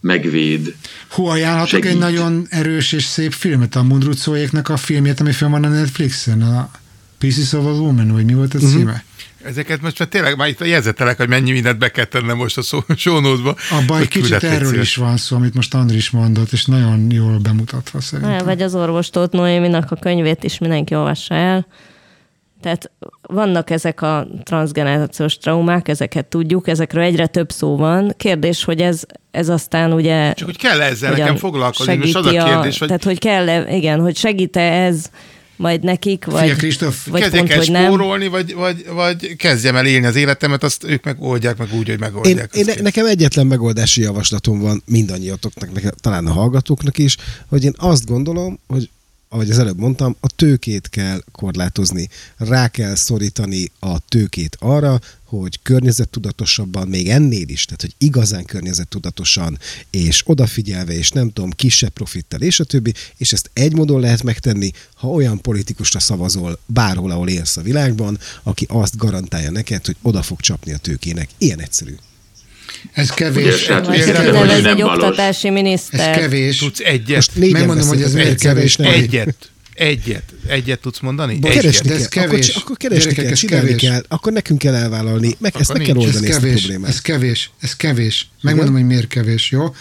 megvéd. 0.00 0.74
Hú, 1.08 1.24
ajánlhatok 1.24 1.68
Segít. 1.68 1.90
egy 1.90 1.98
nagyon 1.98 2.46
erős 2.50 2.92
és 2.92 3.04
szép 3.04 3.32
filmet, 3.32 3.74
a 3.74 3.82
Mundrucóéknak 3.82 4.68
a 4.68 4.76
filmjét, 4.76 5.20
ami 5.20 5.32
film 5.32 5.50
van 5.50 5.64
a 5.64 5.68
Netflixen, 5.68 6.42
a 6.42 6.70
Pieces 7.18 7.52
of 7.52 7.64
a 7.64 7.70
Woman, 7.70 8.08
vagy 8.12 8.24
mi 8.24 8.34
volt 8.34 8.54
a 8.54 8.58
Mhm. 8.58 8.66
címe? 8.66 9.04
Ezeket 9.44 9.82
most 9.82 9.98
már 9.98 10.08
tényleg 10.08 10.36
már 10.36 10.48
itt 10.48 10.66
jegyzetelek, 10.66 11.16
hogy 11.16 11.28
mennyi 11.28 11.52
mindent 11.52 11.78
be 11.78 11.88
kell 11.88 12.04
tennem 12.04 12.36
most 12.36 12.58
a 12.58 12.62
szó- 12.62 12.84
sónózba. 12.96 13.56
Abban 13.70 14.00
egy 14.00 14.08
kicsit 14.08 14.42
erről 14.42 14.80
is 14.80 14.96
van 14.96 15.16
szó, 15.16 15.36
amit 15.36 15.54
most 15.54 15.74
Andris 15.74 16.10
mondott, 16.10 16.52
és 16.52 16.64
nagyon 16.64 17.10
jól 17.10 17.38
bemutatva 17.38 18.00
szerintem. 18.00 18.36
Ne, 18.36 18.42
vagy 18.42 18.62
az 18.62 18.74
orvostót 18.74 19.32
Noéminak 19.32 19.90
a 19.90 19.96
könyvét 19.96 20.44
is 20.44 20.58
mindenki 20.58 20.94
olvassa 20.94 21.34
el. 21.34 21.66
Tehát 22.64 22.90
vannak 23.22 23.70
ezek 23.70 24.02
a 24.02 24.26
transgenerációs 24.42 25.38
traumák, 25.38 25.88
ezeket 25.88 26.26
tudjuk, 26.26 26.68
ezekről 26.68 27.02
egyre 27.02 27.26
több 27.26 27.50
szó 27.50 27.76
van. 27.76 28.14
Kérdés, 28.16 28.64
hogy 28.64 28.80
ez, 28.80 29.02
ez 29.30 29.48
aztán 29.48 29.92
ugye... 29.92 30.32
Csak 30.32 30.46
hogy 30.46 30.58
kell 30.58 30.80
ezzel 30.80 31.12
nekem 31.12 31.36
foglalkozni, 31.36 31.96
most 31.96 32.16
az 32.16 32.26
a 32.26 32.30
kérdés, 32.30 32.78
hogy 32.78 32.86
Tehát, 32.86 33.04
hogy 33.04 33.18
kell 33.18 33.48
-e, 33.48 33.76
igen, 33.76 34.00
hogy 34.00 34.16
segít-e 34.16 34.60
ez 34.60 35.10
majd 35.56 35.82
nekik, 35.82 36.24
vagy, 36.24 36.44
Fia 36.44 36.54
Kristóf, 36.54 37.06
vagy 37.06 37.20
kezdjek 37.20 37.40
pont, 37.40 37.52
el 37.52 37.58
hogy 37.58 37.70
nem. 37.70 37.84
spórolni, 37.84 38.28
vagy, 38.28 38.54
vagy, 38.54 38.86
vagy 38.92 39.36
kezdjem 39.36 39.76
el 39.76 39.86
élni 39.86 40.06
az 40.06 40.16
életemet, 40.16 40.62
azt 40.62 40.84
ők 40.84 41.04
meg 41.04 41.16
oldják 41.22 41.56
meg 41.56 41.68
úgy, 41.72 41.76
hogy 41.76 41.88
Én, 41.88 41.98
megoldják. 41.98 42.54
én, 42.54 42.68
azt 42.68 42.82
nekem 42.82 43.06
egyetlen 43.06 43.46
megoldási 43.46 44.00
javaslatom 44.00 44.60
van 44.60 44.82
mindannyiatoknak, 44.86 45.72
nekem, 45.72 45.90
talán 46.00 46.26
a 46.26 46.32
hallgatóknak 46.32 46.98
is, 46.98 47.16
hogy 47.48 47.64
én 47.64 47.74
azt 47.76 48.06
gondolom, 48.06 48.58
hogy 48.66 48.90
ahogy 49.34 49.50
az 49.50 49.58
előbb 49.58 49.78
mondtam, 49.78 50.16
a 50.20 50.26
tőkét 50.26 50.88
kell 50.88 51.22
korlátozni. 51.32 52.08
Rá 52.36 52.68
kell 52.68 52.94
szorítani 52.94 53.70
a 53.78 53.98
tőkét 53.98 54.56
arra, 54.60 55.00
hogy 55.24 55.58
környezettudatosabban, 55.62 56.88
még 56.88 57.08
ennél 57.08 57.48
is, 57.48 57.64
tehát 57.64 57.80
hogy 57.80 57.94
igazán 57.98 58.44
környezettudatosan, 58.44 59.58
és 59.90 60.22
odafigyelve, 60.26 60.92
és 60.92 61.10
nem 61.10 61.32
tudom, 61.32 61.50
kisebb 61.50 61.90
profittal, 61.90 62.40
és 62.40 62.60
a 62.60 62.64
többi, 62.64 62.94
és 63.16 63.32
ezt 63.32 63.50
egy 63.52 63.72
módon 63.72 64.00
lehet 64.00 64.22
megtenni, 64.22 64.70
ha 64.94 65.08
olyan 65.08 65.40
politikusra 65.40 66.00
szavazol 66.00 66.58
bárhol, 66.66 67.10
ahol 67.10 67.28
élsz 67.28 67.56
a 67.56 67.62
világban, 67.62 68.18
aki 68.42 68.66
azt 68.68 68.96
garantálja 68.96 69.50
neked, 69.50 69.86
hogy 69.86 69.96
oda 70.02 70.22
fog 70.22 70.40
csapni 70.40 70.72
a 70.72 70.78
tőkének. 70.78 71.28
Ilyen 71.38 71.60
egyszerű. 71.60 71.94
Ez 72.92 73.04
Ugye, 73.10 73.14
kevés. 73.14 73.66
Vagy 73.66 73.96
Értem, 73.98 74.26
Ez 74.26 74.36
hogy 74.36 74.48
kevés. 74.48 74.62
nem 74.62 74.76
egy 74.76 74.82
valós. 74.82 75.02
oktatási 75.04 75.46
Ez 75.48 75.54
miniszter. 75.54 76.18
kevés. 76.18 76.56
Tudsz 76.58 76.80
egyet? 76.80 77.14
Most 77.16 77.52
Megmondom, 77.52 77.86
hogy 77.88 78.02
ez 78.02 78.12
miért 78.14 78.40
kevés, 78.40 78.64
és 78.64 78.76
nem 78.76 78.92
Egyet. 78.92 79.48
Egyet. 79.74 80.22
Egyet 80.46 80.80
tudsz 80.80 81.00
mondani? 81.00 81.34
Bo- 81.38 81.50
Egyet. 81.50 81.60
keresni 81.62 81.88
De 81.88 81.94
ez 81.94 82.08
kell, 82.08 82.24
kevés. 82.26 82.48
Akkor, 82.48 82.62
akkor 82.62 82.76
keresni 82.76 83.02
Gyerekek, 83.02 83.24
kell, 83.24 83.32
ez 83.32 83.38
csinálni 83.38 83.66
kevés. 83.66 83.82
kell, 83.82 84.04
akkor 84.08 84.32
nekünk 84.32 84.58
kell 84.58 84.74
elvállalni, 84.74 85.36
meg 85.38 85.54
ezt 85.58 85.70
Akkor 85.70 85.76
meg 85.76 85.86
kell 85.86 85.96
oldani 85.96 86.16
Ez 86.26 86.30
ezt 86.30 86.38
a 86.38 86.40
kevés, 86.40 86.60
problémát. 86.60 86.88
ez 86.90 87.00
kevés, 87.00 87.50
ez 87.60 87.76
kevés. 87.76 88.28
Megmondom, 88.40 88.74
hogy 88.74 88.86
miért 88.86 89.06
kevés, 89.06 89.50
jó? 89.50 89.74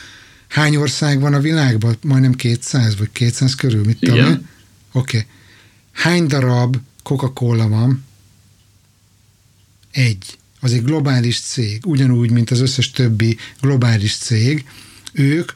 Hány 0.48 0.76
ország 0.76 1.20
van 1.20 1.34
a 1.34 1.40
világban? 1.40 1.98
Majdnem 2.02 2.34
200, 2.34 2.98
vagy 2.98 3.10
200 3.12 3.56
körül, 3.56 3.84
mit 3.86 3.98
tudom? 4.00 4.20
Oké. 4.28 4.40
Okay. 4.92 5.22
Hány 5.92 6.28
darab 6.28 6.76
Coca-Cola 7.04 7.68
van? 7.68 8.06
Egy. 9.92 10.38
Az 10.64 10.74
egy 10.74 10.84
globális 10.84 11.40
cég, 11.40 11.82
ugyanúgy, 11.86 12.32
mint 12.32 12.52
az 12.52 12.60
összes 12.60 12.92
többi 12.92 13.38
globális 13.62 14.18
cég. 14.18 14.66
Ők, 15.14 15.52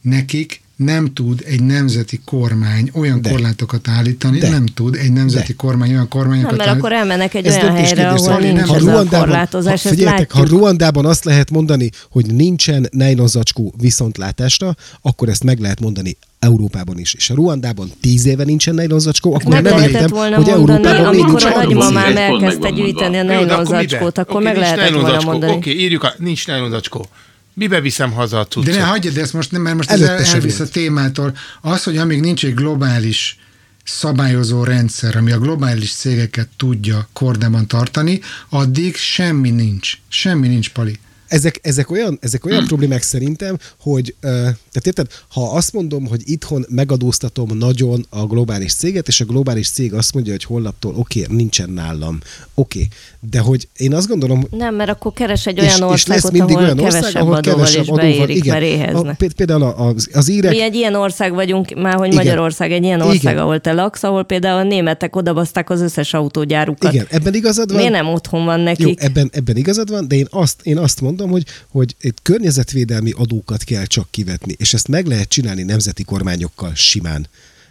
nekik 0.00 0.60
nem 0.76 1.12
tud 1.12 1.42
egy 1.46 1.62
nemzeti 1.62 2.20
kormány 2.24 2.90
olyan 2.92 3.22
De. 3.22 3.30
korlátokat 3.30 3.88
állítani, 3.88 4.38
De. 4.38 4.48
nem 4.48 4.66
tud 4.66 4.94
egy 4.94 5.12
nemzeti 5.12 5.52
De. 5.52 5.56
kormány 5.56 5.90
olyan 5.90 6.08
kormányokat 6.08 6.56
Nem, 6.56 6.66
mert 6.66 6.78
akkor 6.78 6.92
elmennek 6.92 7.34
egy 7.34 7.46
Ez 7.46 7.54
olyan 7.54 7.74
helyre, 7.74 8.08
ahol 8.08 8.18
Zoli, 8.18 8.46
nincs 8.46 8.66
nem. 8.66 8.74
ez 8.74 8.82
a 8.82 8.90
Ruandában, 8.90 9.20
korlátozás, 9.20 9.82
ha, 9.82 9.88
ezt 9.88 9.98
figyeljetek, 9.98 10.32
ha. 10.32 10.44
Ruandában 10.44 11.06
azt 11.06 11.24
lehet 11.24 11.50
mondani, 11.50 11.90
hogy 12.10 12.34
nincsen 12.34 12.88
nejlonzacskó 12.90 13.74
viszontlátásra, 13.80 14.74
akkor 15.02 15.28
ezt 15.28 15.44
meg 15.44 15.58
lehet 15.58 15.80
mondani 15.80 16.16
Európában 16.46 16.98
is. 16.98 17.14
És 17.14 17.28
ha 17.28 17.34
Ruandában 17.34 17.90
tíz 18.00 18.26
éve 18.26 18.44
nincsen 18.44 18.74
nejlonzacskó, 18.74 19.34
akkor 19.34 19.52
Meg 19.52 19.62
nem 19.62 19.76
lehetett 19.76 19.94
értem, 19.94 20.16
volna 20.16 20.36
hogy 20.36 20.46
mondani, 20.46 20.58
Európában 20.58 21.10
miért 21.10 21.24
amikor 21.24 21.44
a 21.44 21.56
nagymamám 21.56 22.06
Ez 22.06 22.16
elkezdte 22.16 22.70
gyűjteni 22.70 23.18
a 23.18 23.22
de 23.22 24.20
akkor 24.20 24.42
meg 24.42 24.56
lehetett 24.56 24.90
volna 24.90 25.20
mondani. 25.22 25.52
Oké, 25.52 25.70
írjuk, 25.70 26.02
a, 26.02 26.14
nincs 26.18 26.46
nejlonzacskó. 26.46 27.06
Mibe 27.54 27.80
viszem 27.80 28.12
haza 28.12 28.38
a 28.38 28.46
cuccot? 28.46 28.72
De 28.72 28.78
ne 28.78 28.84
hagyjad, 28.84 29.16
ezt 29.16 29.32
most 29.32 29.50
nem, 29.50 29.62
mert 29.62 29.76
most 29.76 29.90
ez 29.90 30.00
Előtte 30.00 30.18
el, 30.18 30.24
se 30.24 30.34
elvisz 30.34 30.60
a 30.60 30.68
témától. 30.68 31.36
Az, 31.60 31.84
hogy 31.84 31.96
amíg 31.96 32.20
nincs 32.20 32.44
egy 32.44 32.54
globális 32.54 33.38
szabályozó 33.84 34.64
rendszer, 34.64 35.16
ami 35.16 35.32
a 35.32 35.38
globális 35.38 35.92
cégeket 35.94 36.48
tudja 36.56 37.08
kordában 37.12 37.66
tartani, 37.66 38.20
addig 38.48 38.96
semmi 38.96 39.50
nincs. 39.50 39.98
Semmi 40.08 40.48
nincs, 40.48 40.70
Pali. 40.70 40.98
Ezek, 41.36 41.58
ezek 41.62 41.90
olyan, 41.90 42.18
ezek 42.20 42.44
olyan 42.44 42.64
problémák 42.66 43.02
szerintem, 43.02 43.58
hogy, 43.80 44.14
tehát 44.20 44.86
érted, 44.86 45.06
ha 45.28 45.50
azt 45.50 45.72
mondom, 45.72 46.06
hogy 46.06 46.22
itthon 46.24 46.64
megadóztatom 46.68 47.56
nagyon 47.58 48.06
a 48.10 48.26
globális 48.26 48.74
céget, 48.74 49.08
és 49.08 49.20
a 49.20 49.24
globális 49.24 49.70
cég 49.70 49.94
azt 49.94 50.14
mondja, 50.14 50.32
hogy 50.32 50.44
holnaptól 50.44 50.94
oké, 50.96 51.22
okay, 51.22 51.36
nincsen 51.36 51.70
nálam, 51.70 52.20
oké, 52.54 52.78
okay. 52.78 52.88
de 53.30 53.38
hogy 53.38 53.68
én 53.76 53.94
azt 53.94 54.08
gondolom, 54.08 54.46
Nem, 54.50 54.74
mert 54.74 54.90
akkor 54.90 55.12
keres 55.12 55.46
egy 55.46 55.56
és, 55.56 55.62
olyan 55.62 55.76
és 55.76 55.80
országot, 55.80 56.22
lesz 56.22 56.32
mindig 56.32 56.56
ahol 56.56 56.64
olyan 56.66 56.78
ország, 56.78 57.00
kevesebb 57.00 57.22
ahol 57.22 57.34
adóval 57.34 57.54
kevesebb 57.54 57.82
is 57.82 57.88
adóval, 57.88 58.04
beérik, 58.04 58.36
igen. 58.36 58.52
mert 58.52 58.64
A, 58.64 58.66
éheznek. 58.66 59.16
pé- 59.16 59.32
például 59.32 59.62
az, 59.62 60.08
az 60.12 60.28
írek, 60.28 60.50
Mi 60.50 60.62
egy 60.62 60.74
ilyen 60.74 60.94
ország 60.94 61.34
vagyunk, 61.34 61.74
már 61.74 61.94
hogy 61.94 62.12
Igen. 62.12 62.24
Magyarország 62.24 62.72
egy 62.72 62.82
ilyen 62.82 63.00
ország, 63.00 63.32
Igen. 63.32 63.38
ahol 63.38 63.60
te 63.60 63.72
laksz, 63.72 64.02
ahol 64.02 64.24
például 64.24 64.58
a 64.58 64.62
németek 64.62 65.16
odabaszták 65.16 65.70
az 65.70 65.80
összes 65.80 66.14
autógyárukat. 66.14 66.92
igen, 66.92 67.06
ebben 67.10 67.34
igazad 67.34 67.68
van. 67.68 67.76
Miért 67.76 67.92
nem 67.92 68.08
otthon 68.08 68.44
van 68.44 68.58
Jó, 68.58 68.64
nekik? 68.64 69.02
ebben, 69.02 69.30
ebben 69.32 69.56
igazad 69.56 69.90
van, 69.90 70.08
de 70.08 70.16
én 70.16 70.26
azt, 70.30 70.60
én 70.62 70.78
azt 70.78 71.00
mondom, 71.00 71.25
hogy, 71.30 71.44
hogy 71.68 71.96
itt 72.00 72.18
környezetvédelmi 72.22 73.10
adókat 73.16 73.64
kell 73.64 73.84
csak 73.84 74.10
kivetni, 74.10 74.54
és 74.58 74.74
ezt 74.74 74.88
meg 74.88 75.06
lehet 75.06 75.28
csinálni 75.28 75.62
nemzeti 75.62 76.04
kormányokkal 76.04 76.72
simán. 76.74 77.26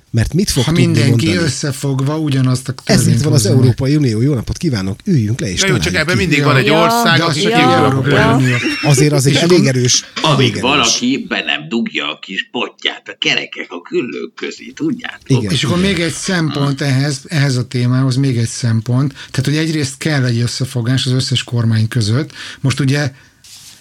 Mert 0.10 0.34
mit 0.34 0.49
fog 0.49 0.64
Ha 0.64 0.72
tudni 0.72 0.86
mindenki 0.86 1.26
mondani? 1.26 1.45
összefogva 1.47 2.18
ugyanazt 2.20 2.68
a 2.68 2.74
Ez 2.84 3.08
itt 3.08 3.22
van 3.22 3.34
az. 3.34 3.45
Európai 3.45 3.95
Unió. 3.95 4.22
Jó 4.22 4.34
napot 4.34 4.58
kívánok, 4.58 4.99
üljünk 5.06 5.39
le 5.39 5.51
és 5.51 5.62
Na 5.62 5.68
jó, 5.68 5.78
csak 5.78 5.93
ebben 5.93 6.18
mindig 6.18 6.38
Ja. 6.38 6.45
van 6.45 6.56
egy 6.56 6.66
Ja, 6.66 6.84
ország, 6.84 7.22
az 7.22 7.28
aki 7.30 7.41
Ja, 7.41 7.49
egy 7.49 7.62
ja. 7.62 7.86
Európai 7.86 8.43
Unió. 8.43 8.56
Azért 8.84 9.12
az 9.14 9.26
egy 9.26 9.36
elég 9.36 9.66
erős. 9.66 10.03
Amíg 10.22 10.60
valaki 10.62 11.26
be 11.30 11.43
nem 11.45 11.68
dugja 11.70 12.12
a 12.12 12.20
kis 12.22 12.49
potját 12.51 13.01
a 13.08 13.16
kerekek 13.20 13.68
a 13.70 13.82
küllők 13.82 14.34
közé, 14.36 14.72
tudjátok? 14.76 15.30
Igen. 15.30 15.51
És 15.51 15.64
akkor 15.64 15.80
még 15.80 15.99
egy 15.99 16.14
szempont 16.14 16.82
ehhez, 16.82 17.22
ehhez 17.28 17.56
a 17.58 17.68
témához, 17.68 18.16
még 18.16 18.38
egy 18.38 18.47
szempont. 18.47 19.14
Tehát, 19.14 19.45
hogy 19.45 19.58
egyrészt 19.58 19.97
kell 19.97 20.26
egy 20.26 20.39
összefogás 20.39 21.06
az 21.06 21.12
összes 21.12 21.43
kormány 21.43 21.88
között. 21.88 22.32
Most 22.62 22.80
ugye 22.80 23.12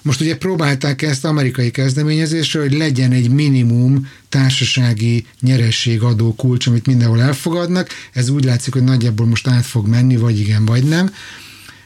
most 0.05 0.21
ugye 0.21 0.37
próbálták 0.37 1.03
ezt 1.03 1.25
amerikai 1.25 1.71
kezdeményezésre, 1.71 2.61
hogy 2.61 2.73
legyen 2.73 3.13
egy 3.13 3.31
minimum 3.31 4.09
társasági 4.29 5.27
nyerességadó 5.41 6.35
kulcs, 6.35 6.67
amit 6.67 6.87
mindenhol 6.87 7.23
elfogadnak. 7.23 7.89
Ez 8.13 8.29
úgy 8.29 8.45
látszik, 8.45 8.73
hogy 8.73 8.85
nagyjából 8.85 9.27
most 9.27 9.47
át 9.47 9.65
fog 9.65 9.87
menni, 9.87 10.17
vagy 10.17 10.39
igen, 10.39 10.65
vagy 10.65 10.85
nem. 10.85 11.13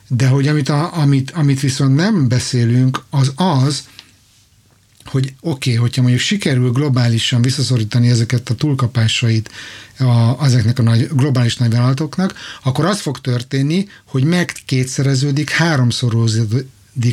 De 0.09 0.27
hogy 0.27 0.49
amit, 0.49 0.69
a, 0.69 0.97
amit, 0.97 1.31
amit 1.31 1.61
viszont 1.61 1.95
nem 1.95 2.29
beszélünk, 2.29 3.05
az 3.11 3.33
az, 3.37 3.83
hogy 5.05 5.33
oké, 5.41 5.71
okay, 5.71 5.75
hogyha 5.75 6.03
mondjuk 6.03 6.23
sikerül 6.23 6.71
globálisan 6.71 7.43
visszaszorítani 7.43 8.09
ezeket 8.09 8.51
a 8.51 8.55
túlkapásait 8.55 9.51
a, 9.99 10.45
ezeknek 10.45 10.79
a 10.79 10.83
nagy, 10.83 11.09
globális 11.12 11.57
nagyvállalatoknak, 11.57 12.35
akkor 12.62 12.85
az 12.85 13.01
fog 13.01 13.21
történni, 13.21 13.89
hogy 14.05 14.25
megkétszereződik, 14.25 15.51
háromszorozódik 15.51 16.66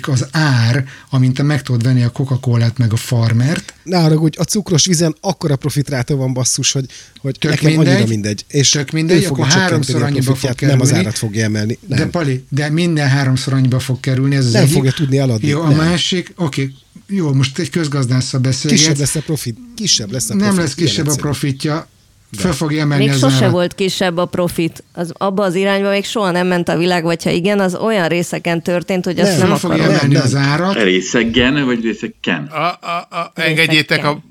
az 0.07 0.27
ár, 0.31 0.85
amint 1.09 1.33
te 1.33 1.43
meg 1.43 1.61
tudod 1.61 1.83
venni 1.83 2.03
a 2.03 2.09
Coca-Colát 2.09 2.77
meg 2.77 2.93
a 2.93 2.95
farmert, 2.95 3.73
Ne 3.83 3.97
haragudj, 3.99 4.37
a 4.37 4.43
cukros 4.43 4.85
vízen 4.85 5.15
akkora 5.21 5.55
profitráta 5.55 6.15
van 6.15 6.33
basszus, 6.33 6.71
hogy, 6.71 6.85
hogy 7.17 7.37
Tök 7.39 7.51
nekem 7.51 7.69
mindegy. 7.71 7.87
annyira 7.93 8.07
mindegy. 8.07 8.45
És 8.47 8.69
Tök 8.69 8.91
mindegy, 8.91 9.23
akkor 9.23 9.45
háromszor 9.47 10.03
annyiba 10.03 10.23
fog 10.23 10.37
profitját, 10.37 10.71
Nem 10.71 10.79
az 10.81 10.87
kerülni. 10.87 11.07
árat 11.07 11.17
fogja 11.19 11.43
emelni. 11.43 11.77
Nem. 11.87 11.97
De 11.99 12.05
Pali, 12.07 12.45
de 12.49 12.69
minden 12.69 13.07
háromszor 13.09 13.53
annyiba 13.53 13.79
fog 13.79 13.99
kerülni, 13.99 14.35
ez 14.35 14.45
az 14.45 14.51
Nem 14.51 14.61
egyik. 14.61 14.73
fogja 14.75 14.91
tudni 14.91 15.17
eladni, 15.17 15.47
Jó, 15.47 15.61
a 15.61 15.67
nem. 15.67 15.77
másik, 15.77 16.33
oké, 16.35 16.73
jó, 17.07 17.33
most 17.33 17.59
egy 17.59 17.69
közgazdásszal 17.69 18.39
beszélgetsz. 18.39 18.81
kisebb 18.81 18.97
lesz 18.99 19.15
a 19.15 19.21
profit. 19.21 19.57
Kisebb 19.75 20.11
lesz 20.11 20.29
a 20.29 20.33
profit. 20.33 20.45
nem 20.47 20.57
lesz 20.63 20.73
kisebb 20.73 21.05
a 21.05 21.09
egyszerű. 21.09 21.21
Profitja, 22.35 22.57
föl 22.57 22.67
fogja 22.67 22.81
emelni 22.81 23.05
Még 23.05 23.13
az 23.13 23.19
sose 23.19 23.35
árat. 23.35 23.51
volt 23.51 23.75
kisebb 23.75 24.17
a 24.17 24.25
profit. 24.25 24.83
Az, 24.93 25.11
abba 25.13 25.43
az 25.43 25.55
irányba 25.55 25.89
még 25.89 26.05
soha 26.05 26.31
nem 26.31 26.47
ment 26.47 26.69
a 26.69 26.77
világ, 26.77 27.03
vagy 27.03 27.23
ha 27.23 27.29
igen, 27.29 27.59
az 27.59 27.75
olyan 27.75 28.07
részeken 28.07 28.61
történt, 28.61 29.05
hogy 29.05 29.19
azt 29.19 29.29
Nem, 29.29 29.39
nem, 29.39 29.47
Föl 29.47 29.57
fogja 29.57 29.75
akarom. 29.75 29.95
emelni 29.95 30.13
Nem, 30.13 30.23
az 30.23 30.31
nem. 30.31 30.41
árat, 30.43 30.83
Részegen 30.83 31.65
vagy 31.65 31.81
részeken? 31.83 32.43
A, 32.45 32.63
a, 32.87 33.07
a, 33.09 33.31
engedjétek 33.35 34.05
a... 34.05 34.23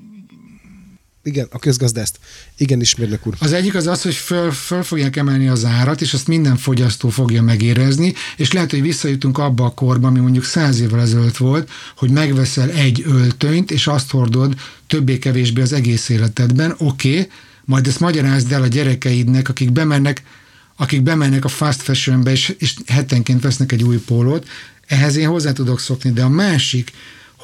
Igen, 1.23 1.47
a 1.51 1.59
közgazdászt. 1.59 2.19
Igen, 2.57 2.81
ismérnök 2.81 3.27
úr. 3.27 3.33
Az 3.39 3.53
egyik 3.53 3.75
az 3.75 3.87
az, 3.87 4.01
hogy 4.01 4.13
föl, 4.13 4.51
föl 4.51 4.83
fogják 4.83 5.15
emelni 5.15 5.47
az 5.47 5.65
árat, 5.65 6.01
és 6.01 6.13
azt 6.13 6.27
minden 6.27 6.57
fogyasztó 6.57 7.09
fogja 7.09 7.41
megérezni, 7.41 8.13
és 8.37 8.51
lehet, 8.51 8.71
hogy 8.71 8.81
visszajutunk 8.81 9.37
abba 9.37 9.65
a 9.65 9.69
korba, 9.69 10.07
ami 10.07 10.19
mondjuk 10.19 10.43
száz 10.43 10.79
évvel 10.81 10.99
ezelőtt 11.01 11.37
volt, 11.37 11.69
hogy 11.97 12.09
megveszel 12.09 12.69
egy 12.69 13.03
öltönyt, 13.07 13.71
és 13.71 13.87
azt 13.87 14.11
hordod 14.11 14.53
többé-kevésbé 14.87 15.61
az 15.61 15.73
egész 15.73 16.09
életedben, 16.09 16.75
oké, 16.77 17.09
okay, 17.09 17.27
majd 17.65 17.87
ezt 17.87 17.99
magyarázd 17.99 18.51
el 18.51 18.61
a 18.61 18.67
gyerekeidnek, 18.67 19.49
akik 19.49 19.71
bemennek, 19.71 20.23
akik 20.75 21.01
bemennek 21.01 21.45
a 21.45 21.47
fast 21.47 21.81
fashionbe, 21.81 22.31
és, 22.31 22.55
és 22.57 22.75
hetenként 22.85 23.41
vesznek 23.41 23.71
egy 23.71 23.83
új 23.83 23.97
pólót, 23.97 24.47
ehhez 24.87 25.15
én 25.15 25.27
hozzá 25.27 25.51
tudok 25.51 25.79
szokni, 25.79 26.11
de 26.11 26.23
a 26.23 26.29
másik, 26.29 26.91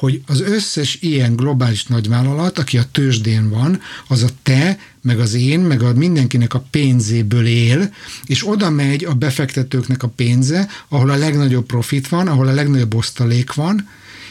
hogy 0.02 0.22
az 0.26 0.40
összes 0.40 0.98
ilyen 1.00 1.36
globális 1.36 1.84
nagyvállalat, 1.84 2.58
aki 2.58 2.78
a 2.78 2.84
tőzsdén 2.92 3.50
van, 3.50 3.80
az 4.08 4.22
a 4.22 4.28
te, 4.42 4.78
meg 5.02 5.18
az 5.20 5.34
én, 5.34 5.60
meg 5.60 5.82
a 5.82 5.92
mindenkinek 5.92 6.54
a 6.54 6.64
pénzéből 6.70 7.46
él, 7.46 7.92
és 8.24 8.48
oda 8.48 8.70
megy 8.70 9.04
a 9.04 9.14
befektetőknek 9.14 10.02
a 10.02 10.08
pénze, 10.08 10.68
ahol 10.88 11.10
a 11.10 11.16
legnagyobb 11.16 11.66
profit 11.66 12.08
van, 12.08 12.28
ahol 12.28 12.48
a 12.48 12.52
legnagyobb 12.52 12.94
osztalék 12.94 13.54
van, 13.54 13.88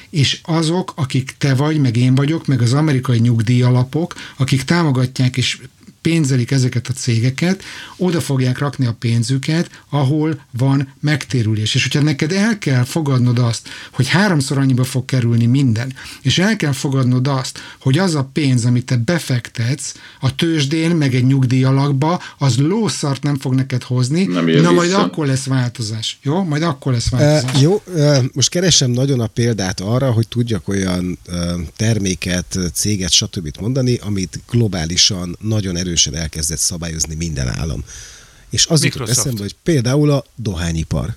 és 0.09 0.39
azok, 0.43 0.93
akik 0.95 1.35
te 1.37 1.55
vagy, 1.55 1.79
meg 1.79 1.97
én 1.97 2.15
vagyok, 2.15 2.47
meg 2.47 2.61
az 2.61 2.73
amerikai 2.73 3.19
nyugdíjalapok, 3.19 4.13
akik 4.37 4.63
támogatják 4.63 5.37
és 5.37 5.59
pénzelik 6.01 6.51
ezeket 6.51 6.87
a 6.87 6.93
cégeket, 6.93 7.63
oda 7.97 8.21
fogják 8.21 8.57
rakni 8.57 8.85
a 8.85 8.95
pénzüket, 8.99 9.69
ahol 9.89 10.41
van 10.57 10.93
megtérülés. 10.99 11.75
És 11.75 11.81
hogyha 11.83 12.01
neked 12.01 12.31
el 12.31 12.57
kell 12.57 12.83
fogadnod 12.83 13.39
azt, 13.39 13.69
hogy 13.91 14.07
háromszor 14.07 14.57
annyiba 14.57 14.83
fog 14.83 15.05
kerülni 15.05 15.45
minden, 15.45 15.93
és 16.21 16.37
el 16.37 16.55
kell 16.55 16.71
fogadnod 16.71 17.27
azt, 17.27 17.59
hogy 17.79 17.97
az 17.97 18.15
a 18.15 18.29
pénz, 18.33 18.65
amit 18.65 18.85
te 18.85 18.97
befektetsz 18.97 19.93
a 20.19 20.35
tőzsdén, 20.35 20.91
meg 20.91 21.15
egy 21.15 21.25
nyugdíjalakba, 21.25 22.21
az 22.37 22.57
lószart 22.57 23.23
nem 23.23 23.37
fog 23.37 23.53
neked 23.53 23.83
hozni, 23.83 24.23
Nem 24.23 24.45
na 24.45 24.71
majd 24.71 24.87
vissza. 24.89 25.03
akkor 25.03 25.25
lesz 25.27 25.45
változás. 25.45 26.19
Jó? 26.21 26.43
Majd 26.43 26.61
akkor 26.63 26.93
lesz 26.93 27.11
Uh, 27.11 27.19
változás. 27.19 27.61
jó, 27.61 27.81
uh, 27.87 28.17
most 28.33 28.49
keresem 28.49 28.91
nagyon 28.91 29.19
a 29.19 29.27
példát 29.27 29.79
arra, 29.79 30.11
hogy 30.11 30.27
tudjak 30.27 30.67
olyan 30.67 31.17
uh, 31.27 31.35
terméket, 31.75 32.57
céget, 32.73 33.11
stb. 33.11 33.57
mondani, 33.59 33.95
amit 34.03 34.39
globálisan 34.49 35.37
nagyon 35.39 35.75
erősen 35.91 36.15
elkezdett 36.15 36.57
szabályozni 36.57 37.15
minden 37.15 37.47
állam. 37.47 37.83
És 38.49 38.65
az 38.65 38.83
jutott 38.83 39.09
eszembe, 39.09 39.41
hogy 39.41 39.55
például 39.63 40.11
a 40.11 40.25
dohányipar. 40.35 41.15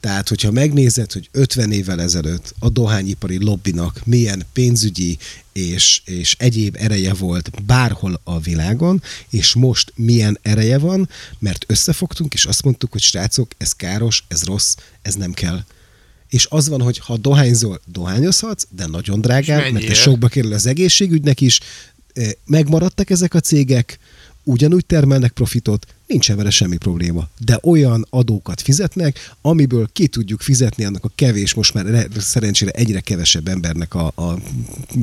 Tehát, 0.00 0.28
hogyha 0.28 0.50
megnézed, 0.50 1.12
hogy 1.12 1.28
50 1.32 1.72
évvel 1.72 2.00
ezelőtt 2.00 2.54
a 2.58 2.68
dohányipari 2.68 3.44
lobbinak 3.44 4.00
milyen 4.04 4.44
pénzügyi 4.52 5.18
és, 5.52 6.02
és 6.04 6.36
egyéb 6.38 6.76
ereje 6.78 7.14
volt 7.14 7.64
bárhol 7.64 8.20
a 8.24 8.40
világon, 8.40 9.02
és 9.30 9.54
most 9.54 9.92
milyen 9.96 10.38
ereje 10.42 10.78
van, 10.78 11.08
mert 11.38 11.64
összefogtunk, 11.68 12.34
és 12.34 12.44
azt 12.44 12.62
mondtuk, 12.62 12.92
hogy 12.92 13.00
srácok, 13.00 13.50
ez 13.58 13.72
káros, 13.72 14.24
ez 14.28 14.44
rossz, 14.44 14.74
ez 15.02 15.14
nem 15.14 15.32
kell. 15.32 15.64
És 16.28 16.46
az 16.50 16.68
van, 16.68 16.80
hogy 16.80 16.98
ha 16.98 17.16
dohányzol, 17.16 17.80
dohányozhatsz, 17.86 18.66
de 18.70 18.86
nagyon 18.86 19.20
drágán, 19.20 19.72
mert 19.72 19.88
ez 19.88 19.96
sokba 19.96 20.28
kerül 20.28 20.52
az 20.52 20.66
egészségügynek 20.66 21.40
is, 21.40 21.60
megmaradtak 22.46 23.10
ezek 23.10 23.34
a 23.34 23.40
cégek, 23.40 23.98
ugyanúgy 24.44 24.86
termelnek 24.86 25.32
profitot, 25.32 25.93
nincsen 26.06 26.36
vele 26.36 26.50
semmi 26.50 26.76
probléma. 26.76 27.28
De 27.44 27.58
olyan 27.62 28.06
adókat 28.10 28.60
fizetnek, 28.60 29.30
amiből 29.42 29.88
ki 29.92 30.06
tudjuk 30.06 30.40
fizetni 30.40 30.84
annak 30.84 31.04
a 31.04 31.10
kevés, 31.14 31.54
most 31.54 31.74
már 31.74 31.84
re- 31.84 32.06
szerencsére 32.18 32.70
egyre 32.70 33.00
kevesebb 33.00 33.48
embernek 33.48 33.94
a, 33.94 34.06
a 34.06 34.38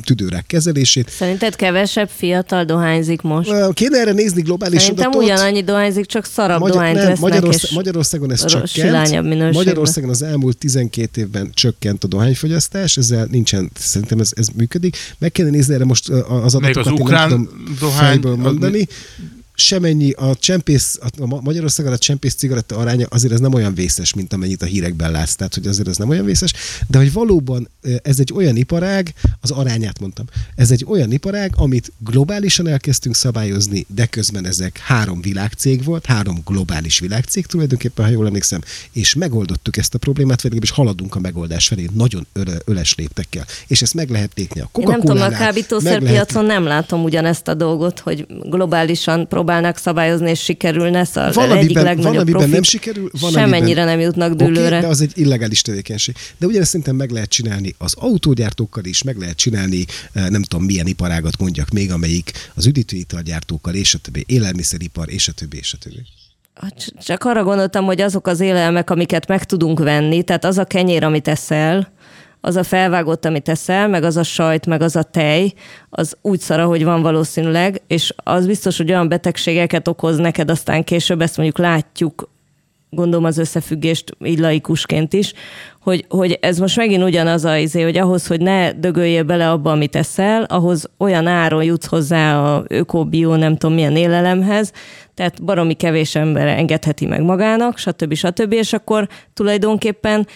tüdőrák 0.03 0.45
kezelését. 0.45 1.09
Szerinted 1.09 1.55
kevesebb 1.55 2.09
fiatal 2.09 2.63
dohányzik 2.63 3.21
most? 3.21 3.73
Kéne 3.73 3.97
erre 3.99 4.11
nézni 4.11 4.41
globális 4.41 4.81
Szerintem 4.81 5.09
adatot. 5.09 5.23
ugyanannyi 5.25 5.63
dohányzik, 5.63 6.05
csak 6.05 6.25
szarabb 6.25 6.59
Magyar, 6.59 6.75
dohányt 6.75 6.95
nem, 6.95 7.05
vesznek, 7.07 7.29
Magyarország, 7.29 7.69
és 7.69 7.75
Magyarországon 7.75 8.31
ez 8.31 8.45
csökkent. 8.45 9.53
Magyarországon 9.53 10.09
az 10.09 10.21
elmúlt 10.21 10.57
12 10.57 11.21
évben 11.21 11.49
csökkent 11.53 12.03
a 12.03 12.07
dohányfogyasztás, 12.07 12.97
ezzel 12.97 13.27
nincsen, 13.31 13.71
szerintem 13.75 14.19
ez, 14.19 14.31
ez 14.35 14.47
működik. 14.55 14.97
Meg 15.17 15.31
kellene 15.31 15.55
nézni 15.55 15.73
erre 15.73 15.85
most 15.85 16.09
az 16.09 16.53
Még 16.53 16.63
adatokat, 16.63 16.77
az 16.77 16.87
én 16.87 16.93
ukrán 16.93 17.29
nem 17.29 17.45
tudom 17.45 17.77
dohány, 17.79 18.07
fejből 18.07 18.31
az 18.31 18.37
mondani. 18.37 18.87
Semennyi 19.61 20.11
a 20.11 20.35
csempész, 20.35 20.99
a 21.19 21.25
Ma- 21.25 21.41
Magyarországon 21.41 21.91
a 21.91 21.97
csempész 21.97 22.33
cigaretta 22.35 22.77
aránya 22.77 23.07
azért 23.09 23.33
ez 23.33 23.39
nem 23.39 23.53
olyan 23.53 23.73
vészes, 23.73 24.13
mint 24.13 24.33
amennyit 24.33 24.61
a 24.61 24.65
hírekben 24.65 25.11
látsz, 25.11 25.33
tehát 25.33 25.53
hogy 25.53 25.67
azért 25.67 25.87
ez 25.87 25.97
nem 25.97 26.09
olyan 26.09 26.25
vészes, 26.25 26.53
de 26.87 26.97
hogy 26.97 27.13
valóban 27.13 27.69
ez 28.03 28.19
egy 28.19 28.31
olyan 28.35 28.55
iparág, 28.55 29.13
az 29.41 29.51
arányát 29.51 29.99
mondtam, 29.99 30.25
ez 30.55 30.71
egy 30.71 30.85
olyan 30.87 31.11
iparág, 31.11 31.53
amit 31.55 31.91
globálisan 31.97 32.67
elkezdtünk 32.67 33.15
szabályozni, 33.15 33.85
de 33.87 34.05
közben 34.05 34.45
ezek 34.45 34.77
három 34.77 35.21
világcég 35.21 35.83
volt, 35.83 36.05
három 36.05 36.41
globális 36.45 36.99
világcég 36.99 37.45
tulajdonképpen, 37.45 38.05
ha 38.05 38.11
jól 38.11 38.25
emlékszem, 38.25 38.61
és 38.91 39.15
megoldottuk 39.15 39.77
ezt 39.77 39.93
a 39.93 39.97
problémát, 39.97 40.41
vagy 40.41 40.51
legalábbis 40.51 40.71
haladunk 40.71 41.15
a 41.15 41.19
megoldás 41.19 41.67
felé 41.67 41.87
nagyon 41.93 42.27
öle, 42.33 42.53
öles 42.65 42.95
léptekkel. 42.95 43.45
És 43.67 43.81
ezt 43.81 43.93
meg 43.93 44.09
lehet 44.09 44.31
lépni 44.35 44.61
a 44.61 44.69
Én 44.79 44.87
nem 44.87 44.99
tudom, 44.99 45.15
a 45.15 45.19
meg 45.19 45.29
lehet- 45.29 45.45
kábítószerpiacon 45.45 46.45
nem 46.45 46.63
látom 46.63 47.03
ugyanezt 47.03 47.47
a 47.47 47.53
dolgot, 47.53 47.99
hogy 47.99 48.25
globálisan 48.49 49.27
próbálnak 49.51 49.77
szabályozni, 49.77 50.29
és 50.29 50.39
sikerülne, 50.43 51.03
szóval 51.03 51.31
Van, 51.31 51.51
egyik 51.51 51.59
amiben, 51.59 51.83
van, 51.83 51.83
legnagyobb 51.83 52.15
amiben 52.21 52.31
profit. 52.33 52.51
nem 52.53 52.63
sikerül, 52.63 53.09
van, 53.19 53.31
Semennyire 53.31 53.81
amiben... 53.81 53.85
nem 53.85 53.99
jutnak 53.99 54.33
dőlőre. 54.33 54.79
de 54.79 54.87
az 54.87 55.01
egy 55.01 55.11
illegális 55.15 55.61
tevékenység. 55.61 56.15
De 56.37 56.45
ugyanezt 56.45 56.69
szerintem 56.69 56.95
meg 56.95 57.09
lehet 57.09 57.29
csinálni 57.29 57.75
az 57.77 57.93
autógyártókkal 57.97 58.85
is, 58.85 59.03
meg 59.03 59.17
lehet 59.17 59.35
csinálni, 59.37 59.85
eh, 60.13 60.29
nem 60.29 60.43
tudom 60.43 60.65
milyen 60.65 60.87
iparágat 60.87 61.37
mondjak 61.39 61.69
még, 61.69 61.91
amelyik 61.91 62.31
az 62.53 62.65
üdítőitalgyártókkal, 62.65 63.73
és 63.73 63.93
a 63.93 63.97
többi, 63.97 64.23
élelmiszeripar, 64.27 65.09
és 65.11 65.27
a 65.27 65.31
többi, 65.31 65.57
és 65.57 65.73
a 65.73 65.77
többi. 65.77 66.01
Cs- 66.77 66.93
Csak 67.05 67.23
arra 67.23 67.43
gondoltam, 67.43 67.85
hogy 67.85 68.01
azok 68.01 68.27
az 68.27 68.39
élelmek, 68.39 68.89
amiket 68.89 69.27
meg 69.27 69.43
tudunk 69.43 69.79
venni, 69.79 70.23
tehát 70.23 70.45
az 70.45 70.57
a 70.57 70.65
kenyér, 70.65 71.03
amit 71.03 71.27
eszel, 71.27 71.91
az 72.41 72.55
a 72.55 72.63
felvágott, 72.63 73.25
amit 73.25 73.49
eszel, 73.49 73.87
meg 73.87 74.03
az 74.03 74.17
a 74.17 74.23
sajt, 74.23 74.65
meg 74.65 74.81
az 74.81 74.95
a 74.95 75.03
tej, 75.03 75.53
az 75.89 76.17
úgy 76.21 76.39
szara, 76.39 76.65
hogy 76.65 76.83
van 76.83 77.01
valószínűleg, 77.01 77.81
és 77.87 78.13
az 78.17 78.47
biztos, 78.47 78.77
hogy 78.77 78.89
olyan 78.89 79.09
betegségeket 79.09 79.87
okoz 79.87 80.17
neked, 80.17 80.49
aztán 80.49 80.83
később 80.83 81.21
ezt 81.21 81.37
mondjuk 81.37 81.57
látjuk, 81.57 82.29
gondolom 82.93 83.25
az 83.25 83.37
összefüggést 83.37 84.15
így 84.23 84.39
laikusként 84.39 85.13
is, 85.13 85.33
hogy, 85.81 86.05
hogy 86.09 86.37
ez 86.41 86.59
most 86.59 86.77
megint 86.77 87.03
ugyanaz 87.03 87.45
a 87.45 87.57
izé, 87.57 87.81
hogy 87.81 87.97
ahhoz, 87.97 88.27
hogy 88.27 88.41
ne 88.41 88.71
dögöljél 88.71 89.23
bele 89.23 89.51
abba, 89.51 89.71
amit 89.71 89.95
eszel, 89.95 90.43
ahhoz 90.43 90.89
olyan 90.97 91.27
áron 91.27 91.63
jutsz 91.63 91.85
hozzá 91.85 92.43
a 92.43 92.63
ökobió, 92.67 93.35
nem 93.35 93.57
tudom 93.57 93.75
milyen 93.75 93.95
élelemhez, 93.95 94.71
tehát 95.13 95.43
baromi 95.43 95.73
kevés 95.73 96.15
ember 96.15 96.47
engedheti 96.47 97.05
meg 97.05 97.21
magának, 97.21 97.77
stb. 97.77 98.13
stb. 98.13 98.51
És 98.51 98.73
akkor 98.73 99.07
tulajdonképpen 99.33 100.27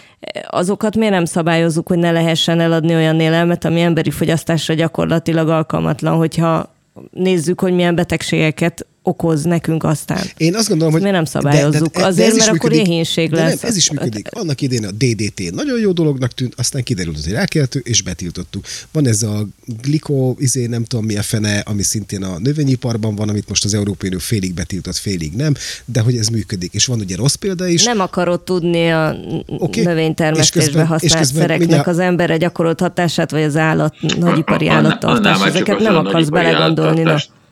azokat 0.47 0.95
miért 0.95 1.13
nem 1.13 1.25
szabályozzuk, 1.25 1.87
hogy 1.87 1.97
ne 1.97 2.11
lehessen 2.11 2.59
eladni 2.59 2.93
olyan 2.93 3.19
élelmet, 3.19 3.65
ami 3.65 3.81
emberi 3.81 4.11
fogyasztásra 4.11 4.73
gyakorlatilag 4.73 5.49
alkalmatlan, 5.49 6.17
hogyha 6.17 6.73
nézzük, 7.11 7.59
hogy 7.59 7.73
milyen 7.73 7.95
betegségeket 7.95 8.85
okoz 9.05 9.43
nekünk 9.43 9.83
aztán. 9.83 10.23
Én 10.37 10.55
azt 10.55 10.67
gondolom, 10.67 10.93
hogy... 10.93 11.01
Miért 11.01 11.15
nem 11.15 11.25
szabályozzuk? 11.25 11.95
Azért, 11.95 12.27
ez 12.27 12.35
is 12.35 12.45
mert 12.45 12.55
akkor 12.55 12.69
működik. 12.69 12.87
éhínség 12.87 13.29
de 13.29 13.35
lesz. 13.35 13.61
Nem, 13.61 13.69
ez 13.69 13.77
is 13.77 13.91
működik. 13.91 14.27
Annak 14.31 14.61
idén 14.61 14.85
a 14.85 14.91
DDT 14.91 15.51
nagyon 15.51 15.79
jó 15.79 15.91
dolognak 15.91 16.31
tűnt, 16.31 16.53
aztán 16.57 16.83
kiderült, 16.83 17.23
hogy 17.23 17.33
rákeltő, 17.33 17.81
és 17.83 18.01
betiltottuk. 18.01 18.65
Van 18.91 19.07
ez 19.07 19.21
a 19.21 19.47
glikó, 19.81 20.35
izé, 20.39 20.65
nem 20.65 20.83
tudom 20.83 21.05
mi 21.05 21.17
a 21.17 21.21
fene, 21.21 21.59
ami 21.59 21.83
szintén 21.83 22.23
a 22.23 22.39
növényiparban 22.39 23.15
van, 23.15 23.29
amit 23.29 23.49
most 23.49 23.65
az 23.65 23.73
Európai 23.73 24.07
Unió 24.07 24.19
félig 24.21 24.53
betiltott, 24.53 24.95
félig 24.95 25.33
nem, 25.33 25.53
de 25.85 25.99
hogy 25.99 26.17
ez 26.17 26.27
működik. 26.27 26.73
És 26.73 26.85
van 26.85 26.99
ugye 26.99 27.15
rossz 27.15 27.35
példa 27.35 27.67
is. 27.67 27.83
Nem 27.83 27.99
akarod 27.99 28.41
tudni 28.41 28.89
a 28.89 29.15
okay. 29.47 29.79
És 29.79 29.85
növénytermesztésbe 29.85 30.85
használt 30.85 31.17
közben 31.17 31.41
szereknek 31.41 31.59
mindjárt- 31.59 31.87
az 31.87 31.99
emberre 31.99 32.37
gyakorolt 32.37 32.79
hatását, 32.79 33.31
vagy 33.31 33.43
az 33.43 33.55
állat, 33.55 33.95
nagyipari 34.19 34.67
állattartás. 34.67 35.45
Ezeket 35.45 35.79
nem 35.79 35.95
akarsz 35.95 36.29
belegondolni. 36.29 37.03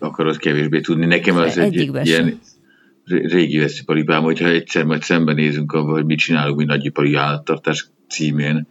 Akarod 0.04 0.38
kevésbé 0.38 0.80
tudni. 0.80 1.06
Nekem 1.06 1.36
az 1.36 1.58
egy 1.58 1.90
sem. 1.94 2.04
ilyen 2.04 2.40
ré- 3.06 3.32
régi 3.32 3.58
veszélyparipám, 3.58 4.24
hogyha 4.24 4.48
egyszer 4.48 4.86
majd 4.86 5.02
szembenézünk 5.02 5.72
avval, 5.72 5.94
hogy 5.94 6.06
mit 6.06 6.18
csinálunk 6.18 6.58
mi 6.58 6.64
nagyipari 6.64 7.16
állattartás 7.16 7.90
címén, 8.10 8.68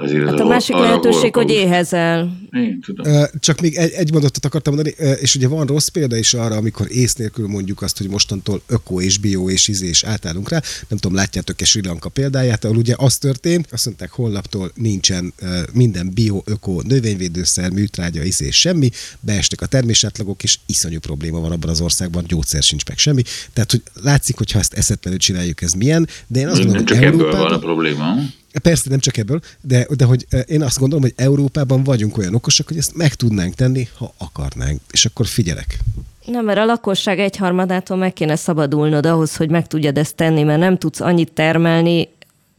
azért 0.00 0.28
Hát 0.28 0.40
a 0.40 0.44
másik 0.44 0.74
arra 0.74 0.84
lehetőség, 0.84 1.34
hogy 1.34 1.50
éhezel. 1.50 2.38
Én 2.50 2.80
tudom. 2.80 3.24
Csak 3.40 3.60
még 3.60 3.74
egy, 3.74 3.92
egy 3.92 4.12
mondatot 4.12 4.44
akartam 4.44 4.74
mondani, 4.74 4.94
és 5.20 5.34
ugye 5.34 5.48
van 5.48 5.66
rossz 5.66 5.88
példa 5.88 6.16
is 6.16 6.34
arra, 6.34 6.56
amikor 6.56 6.86
ész 6.90 7.14
nélkül 7.14 7.48
mondjuk 7.48 7.82
azt, 7.82 7.98
hogy 7.98 8.08
mostantól 8.08 8.62
öko 8.66 9.00
és 9.00 9.18
bio 9.18 9.50
és 9.50 9.68
izé 9.68 9.86
és 9.86 10.04
átállunk 10.04 10.48
rá. 10.48 10.62
Nem 10.88 10.98
tudom, 10.98 11.16
látjátok-e 11.16 11.64
Sri 11.64 11.82
Lanka 11.86 12.08
példáját, 12.08 12.64
ahol 12.64 12.76
ugye 12.76 12.94
az 12.96 13.16
történt, 13.16 13.68
azt 13.72 13.86
mondták, 13.86 14.10
holnaptól 14.10 14.72
nincsen 14.74 15.32
minden 15.72 16.10
bio, 16.14 16.42
öko, 16.44 16.80
növényvédőszer, 16.80 17.70
műtrágya, 17.70 18.22
izé 18.22 18.46
és 18.46 18.60
semmi, 18.60 18.90
beestek 19.20 19.60
a 19.60 19.66
termésátlagok, 19.66 20.42
és 20.42 20.58
iszonyú 20.66 20.98
probléma 20.98 21.40
van 21.40 21.52
abban 21.52 21.70
az 21.70 21.80
országban, 21.80 22.24
gyógyszer 22.26 22.62
sincs 22.62 22.84
meg 22.86 22.98
semmi. 22.98 23.22
Tehát, 23.52 23.70
hogy 23.70 23.82
látszik, 24.02 24.36
hogy 24.36 24.50
ha 24.50 24.58
ezt 24.58 24.72
eszetlenül 24.72 25.18
csináljuk, 25.18 25.62
ez 25.62 25.72
milyen, 25.72 26.08
de 26.26 26.40
én 26.40 26.46
azt 26.46 26.56
Nem 26.56 26.64
gondolom, 26.64 26.86
csak 26.86 26.98
hogy 26.98 27.06
ebből 27.06 27.18
van 27.18 27.32
a 27.32 27.36
Európában... 27.36 27.60
probléma. 27.60 28.14
Persze, 28.62 28.90
nem 28.90 28.98
csak 28.98 29.16
ebből, 29.16 29.40
de, 29.60 29.86
de 29.96 30.04
hogy 30.04 30.26
eh, 30.28 30.40
én 30.46 30.62
azt 30.62 30.78
gondolom, 30.78 31.02
hogy 31.04 31.14
Európában 31.16 31.84
vagyunk 31.84 32.18
olyan 32.18 32.34
okosak, 32.34 32.68
hogy 32.68 32.76
ezt 32.76 32.94
meg 32.94 33.14
tudnánk 33.14 33.54
tenni, 33.54 33.88
ha 33.96 34.14
akarnánk. 34.18 34.80
És 34.90 35.04
akkor 35.04 35.26
figyelek. 35.26 35.78
Nem, 36.24 36.44
mert 36.44 36.58
a 36.58 36.64
lakosság 36.64 37.18
egyharmadától 37.18 37.96
meg 37.96 38.12
kéne 38.12 38.36
szabadulnod 38.36 39.06
ahhoz, 39.06 39.36
hogy 39.36 39.50
meg 39.50 39.66
tudjad 39.66 39.98
ezt 39.98 40.14
tenni, 40.14 40.42
mert 40.42 40.60
nem 40.60 40.78
tudsz 40.78 41.00
annyit 41.00 41.32
termelni 41.32 42.08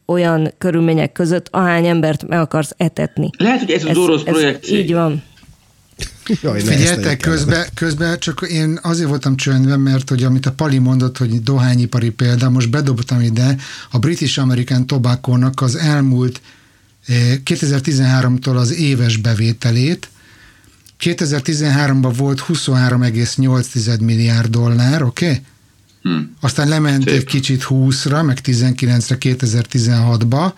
olyan 0.06 0.54
körülmények 0.58 1.12
között, 1.12 1.48
ahány 1.52 1.86
embert 1.86 2.28
meg 2.28 2.40
akarsz 2.40 2.74
etetni. 2.78 3.30
Lehet, 3.38 3.60
hogy 3.60 3.72
ez 3.72 3.86
az 3.86 3.98
orosz 3.98 4.24
projektség. 4.24 4.80
Így 4.80 4.94
van. 4.94 5.24
Jaj, 6.42 6.64
kellene. 6.64 7.18
közben, 7.18 7.66
közben 7.74 8.20
csak 8.20 8.46
én 8.50 8.80
azért 8.82 9.10
voltam 9.10 9.36
csöndben, 9.36 9.80
mert 9.80 10.10
hogy 10.10 10.24
amit 10.24 10.46
a 10.46 10.52
Pali 10.52 10.78
mondott, 10.78 11.18
hogy 11.18 11.44
dohányipari 11.44 12.10
példa, 12.10 12.50
most 12.50 12.70
bedobtam 12.70 13.22
ide 13.22 13.56
a 13.92 14.00
British 14.00 14.40
American 14.40 14.88
Tobacco-nak 14.88 15.62
az 15.62 15.76
elmúlt 15.76 16.42
eh, 17.06 17.16
2013-tól 17.46 18.56
az 18.56 18.74
éves 18.74 19.18
bevételét. 19.18 20.10
2013-ban 21.00 22.14
volt 22.18 22.44
23,8 22.48 24.00
milliárd 24.00 24.50
dollár, 24.50 25.04
oké? 25.04 25.26
Okay? 25.26 25.42
Hm. 26.02 26.20
Aztán 26.40 26.68
lement 26.68 27.04
Szép. 27.04 27.18
egy 27.18 27.24
kicsit 27.24 27.66
20-ra, 27.70 28.26
meg 28.26 28.40
19-re 28.44 29.18
2016-ba, 29.20 30.52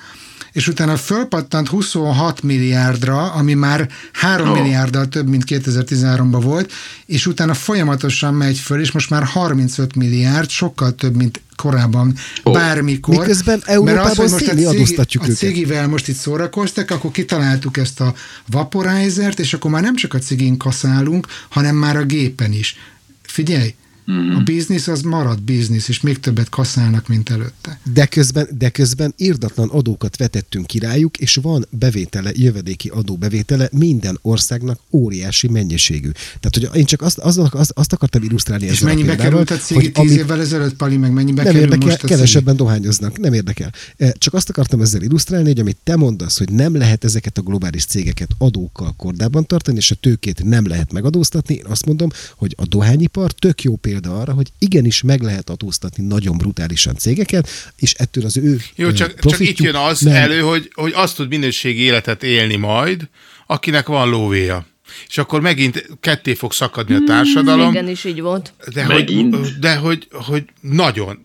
és 0.53 0.67
utána 0.67 0.97
fölpattant 0.97 1.67
26 1.67 2.41
milliárdra, 2.41 3.31
ami 3.31 3.53
már 3.53 3.89
3 4.11 4.49
Ó. 4.49 4.53
milliárddal 4.53 5.07
több, 5.07 5.27
mint 5.27 5.43
2013-ban 5.47 6.39
volt, 6.41 6.71
és 7.05 7.25
utána 7.25 7.53
folyamatosan 7.53 8.33
megy 8.33 8.57
föl, 8.57 8.79
és 8.79 8.91
most 8.91 9.09
már 9.09 9.23
35 9.23 9.95
milliárd, 9.95 10.49
sokkal 10.49 10.95
több, 10.95 11.15
mint 11.15 11.41
korábban 11.55 12.15
Ó. 12.45 12.51
bármikor. 12.51 13.17
Miközben 13.17 13.61
Mert 13.65 13.67
az, 13.67 13.73
Európában 13.73 14.15
hogy 14.15 14.29
most 14.31 14.47
a 14.47 14.69
adóztatjuk 14.69 15.23
a 15.23 15.25
őket. 15.25 15.37
cigivel 15.37 15.87
most 15.87 16.07
itt 16.07 16.15
szórakoztak, 16.15 16.91
akkor 16.91 17.11
kitaláltuk 17.11 17.77
ezt 17.77 17.99
a 18.01 18.13
vaporizert, 18.45 19.39
és 19.39 19.53
akkor 19.53 19.71
már 19.71 19.81
nem 19.81 19.95
csak 19.95 20.13
a 20.13 20.19
cigin 20.19 20.57
kaszálunk, 20.57 21.27
hanem 21.49 21.75
már 21.75 21.97
a 21.97 22.03
gépen 22.03 22.51
is. 22.51 22.75
Figyelj, 23.21 23.75
Mhm. 24.05 24.35
a 24.35 24.39
biznisz 24.39 24.87
az 24.87 25.01
marad 25.01 25.41
biznisz, 25.41 25.87
és 25.87 26.01
még 26.01 26.19
többet 26.19 26.49
kaszálnak, 26.49 27.07
mint 27.07 27.29
előtte. 27.29 27.79
De 27.93 28.05
közben, 28.05 28.47
de 28.57 28.69
közben 28.69 29.13
irdatlan 29.17 29.69
adókat 29.69 30.17
vetettünk 30.17 30.67
királyuk, 30.67 31.17
és 31.17 31.35
van 31.41 31.65
bevétele, 31.69 32.31
jövedéki 32.33 32.89
adóbevétele 32.89 33.69
minden 33.71 34.19
országnak 34.21 34.79
óriási 34.91 35.47
mennyiségű. 35.47 36.09
Tehát, 36.39 36.69
hogy 36.71 36.79
én 36.79 36.85
csak 36.85 37.01
azt, 37.01 37.17
azt, 37.17 37.37
azt, 37.37 37.71
azt 37.75 37.93
akartam 37.93 38.23
illusztrálni 38.23 38.65
És 38.65 38.71
ezzel 38.71 38.87
a 38.87 38.93
mennyibe 38.93 39.15
példával, 39.15 39.43
került 39.45 39.61
a 39.61 39.65
cigi 39.65 39.91
tíz 39.91 39.95
amit- 39.95 40.17
évvel 40.17 40.39
ezelőtt, 40.39 40.75
Pali, 40.75 40.97
meg 40.97 41.11
mennyibe 41.11 41.43
nem 41.43 41.53
kerül 41.53 41.61
érdekel, 41.61 41.87
most 41.87 41.97
a 41.97 41.99
cigi? 42.01 42.13
kevesebben 42.13 42.55
dohányoznak, 42.55 43.19
nem 43.19 43.33
érdekel. 43.33 43.71
Eh, 43.97 44.11
Csak 44.17 44.33
azt 44.33 44.49
akartam 44.49 44.81
ezzel 44.81 45.01
illusztrálni, 45.01 45.47
hogy 45.47 45.59
amit 45.59 45.77
te 45.83 45.95
mondasz, 45.95 46.37
hogy 46.37 46.51
nem 46.51 46.75
lehet 46.77 47.03
ezeket 47.03 47.37
a 47.37 47.41
globális 47.41 47.85
cégeket 47.85 48.29
adókkal 48.37 48.93
kordában 48.97 49.45
tartani, 49.45 49.77
és 49.77 49.91
a 49.91 49.95
tőkét 49.95 50.43
nem 50.43 50.67
lehet 50.67 50.91
megadóztatni, 50.91 51.55
én 51.55 51.65
azt 51.65 51.85
mondom, 51.85 52.09
hogy 52.37 52.55
a 52.57 52.65
dohányipar 52.65 53.31
tök 53.31 53.63
jó 53.63 53.75
példa 53.75 53.91
arra, 54.01 54.33
hogy 54.33 54.51
igenis 54.59 55.01
meg 55.01 55.21
lehet 55.21 55.49
adóztatni 55.49 56.03
nagyon 56.07 56.37
brutálisan 56.37 56.95
cégeket, 56.95 57.49
és 57.75 57.93
ettől 57.93 58.25
az 58.25 58.37
ő 58.37 58.61
Jó, 58.75 58.91
csak, 58.91 59.19
csak 59.19 59.39
itt 59.39 59.57
jön 59.57 59.75
az 59.75 59.99
nem. 59.99 60.15
elő, 60.15 60.39
hogy, 60.39 60.71
hogy 60.73 60.91
azt 60.95 61.15
tud 61.15 61.27
minőségi 61.27 61.81
életet 61.81 62.23
élni 62.23 62.55
majd, 62.55 63.09
akinek 63.47 63.87
van 63.87 64.09
lóvéja. 64.09 64.65
És 65.07 65.17
akkor 65.17 65.41
megint 65.41 65.89
ketté 65.99 66.33
fog 66.33 66.53
szakadni 66.53 66.95
a 66.95 67.01
társadalom. 67.05 67.69
Igen, 67.69 67.87
is 67.87 68.03
így 68.03 68.21
volt. 68.21 68.53
De 68.73 68.83
hogy, 68.85 69.33
de 69.59 69.75
hogy, 69.75 70.07
hogy 70.11 70.43
nagyon. 70.61 71.19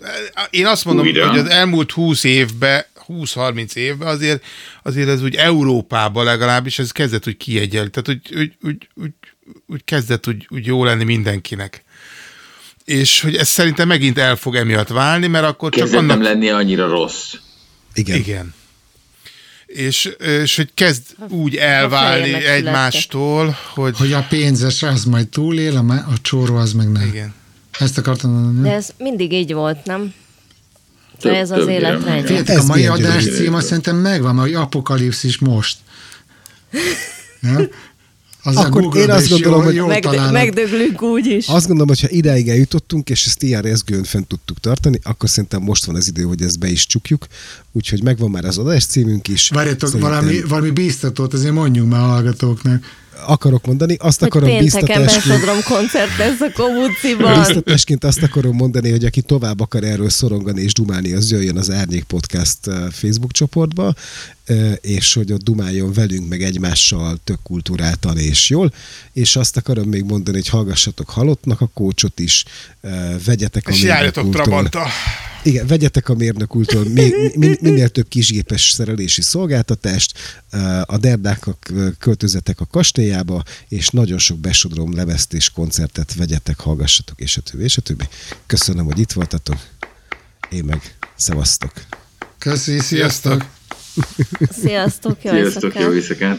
Én 0.50 0.66
azt 0.66 0.84
mondom, 0.84 1.06
Újra? 1.06 1.28
hogy 1.28 1.38
az 1.38 1.48
elmúlt 1.48 1.90
20 1.90 2.24
évben, 2.24 2.84
20-30 3.08 3.74
évben 3.74 4.08
azért, 4.08 4.44
azért 4.82 5.08
ez 5.08 5.22
úgy 5.22 5.34
Európában 5.34 6.24
legalábbis 6.24 6.78
ez 6.78 6.90
kezdett 6.90 7.26
úgy 7.26 7.36
kiegyel. 7.36 7.88
Tehát 7.88 8.08
úgy, 8.08 8.38
úgy, 8.38 8.52
úgy, 8.62 8.88
úgy, 8.94 9.12
úgy 9.66 9.84
kezdett 9.84 10.28
úgy, 10.28 10.46
úgy 10.50 10.66
jó 10.66 10.84
lenni 10.84 11.04
mindenkinek. 11.04 11.84
És 12.88 13.20
hogy 13.20 13.36
ez 13.36 13.48
szerintem 13.48 13.88
megint 13.88 14.18
el 14.18 14.36
fog 14.36 14.54
emiatt 14.56 14.88
válni, 14.88 15.26
mert 15.26 15.44
akkor 15.44 15.70
csak 15.70 15.80
Kezdett 15.82 15.98
annak... 16.00 16.16
nem 16.16 16.26
lenni 16.26 16.48
annyira 16.48 16.88
rossz. 16.88 17.34
Igen. 17.94 18.16
Igen. 18.16 18.54
És, 19.66 20.10
és 20.42 20.56
hogy 20.56 20.70
kezd 20.74 21.02
úgy 21.28 21.56
elválni 21.56 22.32
egymástól, 22.44 23.56
hogy... 23.74 23.96
Hogy 23.98 24.12
a 24.12 24.26
pénzes 24.28 24.82
az 24.82 25.04
majd 25.04 25.28
túlél, 25.28 25.76
a, 25.76 25.92
a 25.92 26.12
csóró 26.22 26.56
az 26.56 26.72
meg 26.72 26.92
nem. 26.92 27.06
Igen. 27.06 27.34
Ezt 27.78 27.98
akartam 27.98 28.30
mondani. 28.30 28.68
De 28.68 28.74
ez 28.74 28.88
mindig 28.98 29.32
így 29.32 29.52
volt, 29.52 29.84
nem? 29.84 30.14
Több- 31.20 31.32
De 31.32 31.38
ez 31.38 31.50
az 31.50 31.58
többnyire 31.58 31.78
élet 31.78 31.98
meg. 31.98 32.08
rejtje. 32.08 32.22
Figyeljetek, 32.26 32.56
Ez 32.56 32.62
a 32.62 32.66
mai 32.66 32.86
adás 32.86 33.24
címa 33.24 33.60
szerintem 33.60 33.96
megvan, 33.96 34.38
hogy 34.38 34.54
apokalipszis 34.54 35.38
most. 35.38 35.76
Ja? 37.42 37.60
Az 38.48 38.56
Akkor 38.56 38.80
a 38.80 38.84
Google 38.84 39.00
én 39.00 39.10
azt 39.10 39.28
gondolom, 39.28 39.62
hogy- 39.62 39.82
Megd- 39.86 40.32
megdöglünk 40.32 41.02
úgy 41.02 41.26
is. 41.26 41.46
Azt 41.46 41.66
gondolom, 41.66 41.88
hogy 41.88 42.00
ha 42.00 42.08
idáig 42.10 42.48
eljutottunk, 42.48 43.10
és 43.10 43.26
ezt 43.26 43.42
ilyen 43.42 43.62
rezgőn 43.62 44.04
fent 44.04 44.26
tudtuk 44.26 44.60
tartani, 44.60 44.98
akkor 45.02 45.28
szerintem 45.28 45.62
most 45.62 45.84
van 45.84 45.94
az 45.96 46.08
idő, 46.08 46.22
hogy 46.22 46.42
ezt 46.42 46.58
be 46.58 46.68
is 46.68 46.86
csukjuk. 46.86 47.26
Úgyhogy 47.72 48.02
megvan 48.02 48.30
már 48.30 48.44
az 48.44 48.58
adás 48.58 48.86
címünk 48.86 49.28
is. 49.28 49.48
Várjatok, 49.48 49.88
Szerintem 49.88 50.10
valami, 50.10 50.40
valami 50.48 50.70
bíztatót 50.70 51.34
azért 51.34 51.52
mondjunk 51.54 51.90
már 51.90 52.00
a 52.00 52.06
hallgatóknak. 52.06 52.84
Akarok 53.26 53.66
mondani, 53.66 53.96
azt 54.00 54.18
Hogy 54.18 54.28
akarom 54.28 54.58
biztatásként, 54.58 55.62
koncert 55.62 56.16
lesz 56.16 56.40
a 56.40 56.52
Komuciban. 56.54 57.38
biztatásként 57.38 58.04
azt 58.04 58.22
akarom 58.22 58.56
mondani, 58.56 58.90
hogy 58.90 59.04
aki 59.04 59.22
tovább 59.22 59.60
akar 59.60 59.84
erről 59.84 60.10
szorongani 60.10 60.62
és 60.62 60.72
dumálni, 60.72 61.12
az 61.12 61.30
jöjjön 61.30 61.56
az 61.56 61.70
Árnyék 61.70 62.04
Podcast 62.04 62.58
eh, 62.66 62.74
Facebook 62.90 63.32
csoportba, 63.32 63.94
eh, 64.44 64.72
és 64.80 65.14
hogy 65.14 65.32
ott 65.32 65.42
dumáljon 65.42 65.92
velünk, 65.92 66.28
meg 66.28 66.42
egymással 66.42 67.18
tök 67.24 67.38
kultúráltan 67.42 68.18
és 68.18 68.50
jól. 68.50 68.72
És 69.12 69.36
azt 69.36 69.56
akarom 69.56 69.88
még 69.88 70.04
mondani, 70.04 70.36
hogy 70.36 70.48
hallgassatok 70.48 71.10
halottnak 71.10 71.60
a 71.60 71.70
kócsot 71.74 72.20
is, 72.20 72.44
eh, 72.80 73.14
vegyetek 73.24 73.68
a 73.68 73.70
És 73.70 73.82
járjatok. 73.82 74.30
Trabanta. 74.30 74.86
Igen, 75.42 75.66
vegyetek 75.66 76.08
a 76.08 76.14
mérnök 76.14 76.56
úrtól 76.56 76.84
még, 76.84 77.14
min, 77.34 77.56
minél 77.60 77.88
több 77.88 78.08
kisgépes 78.08 78.70
szerelési 78.70 79.22
szolgáltatást, 79.22 80.18
eh, 80.50 80.80
a 80.82 80.98
derdáknak 80.98 81.72
költözetek 81.98 82.60
a 82.60 82.66
kastélyába, 82.66 83.42
és 83.68 83.88
nagyon 83.88 84.18
sok 84.18 84.38
besodrom 84.38 84.94
levesztés 84.94 85.50
koncertet 85.50 86.14
vegyetek, 86.14 86.60
hallgassatok, 86.60 87.20
és 87.20 87.36
a 87.36 87.40
többi, 87.40 87.62
és 87.62 87.76
a 87.76 87.80
többi. 87.80 88.04
Köszönöm, 88.46 88.84
hogy 88.84 88.98
itt 88.98 89.12
voltatok. 89.12 89.56
Én 90.50 90.64
meg 90.64 90.96
szevasztok. 91.16 91.72
Köszi, 92.38 92.78
sziasztok! 92.78 93.46
Sziasztok, 94.62 95.24
jó 95.24 95.30
Sziasztok, 95.30 95.62
éjszakát! 95.62 95.82
jó 95.82 95.92
éjszakát! 95.94 96.38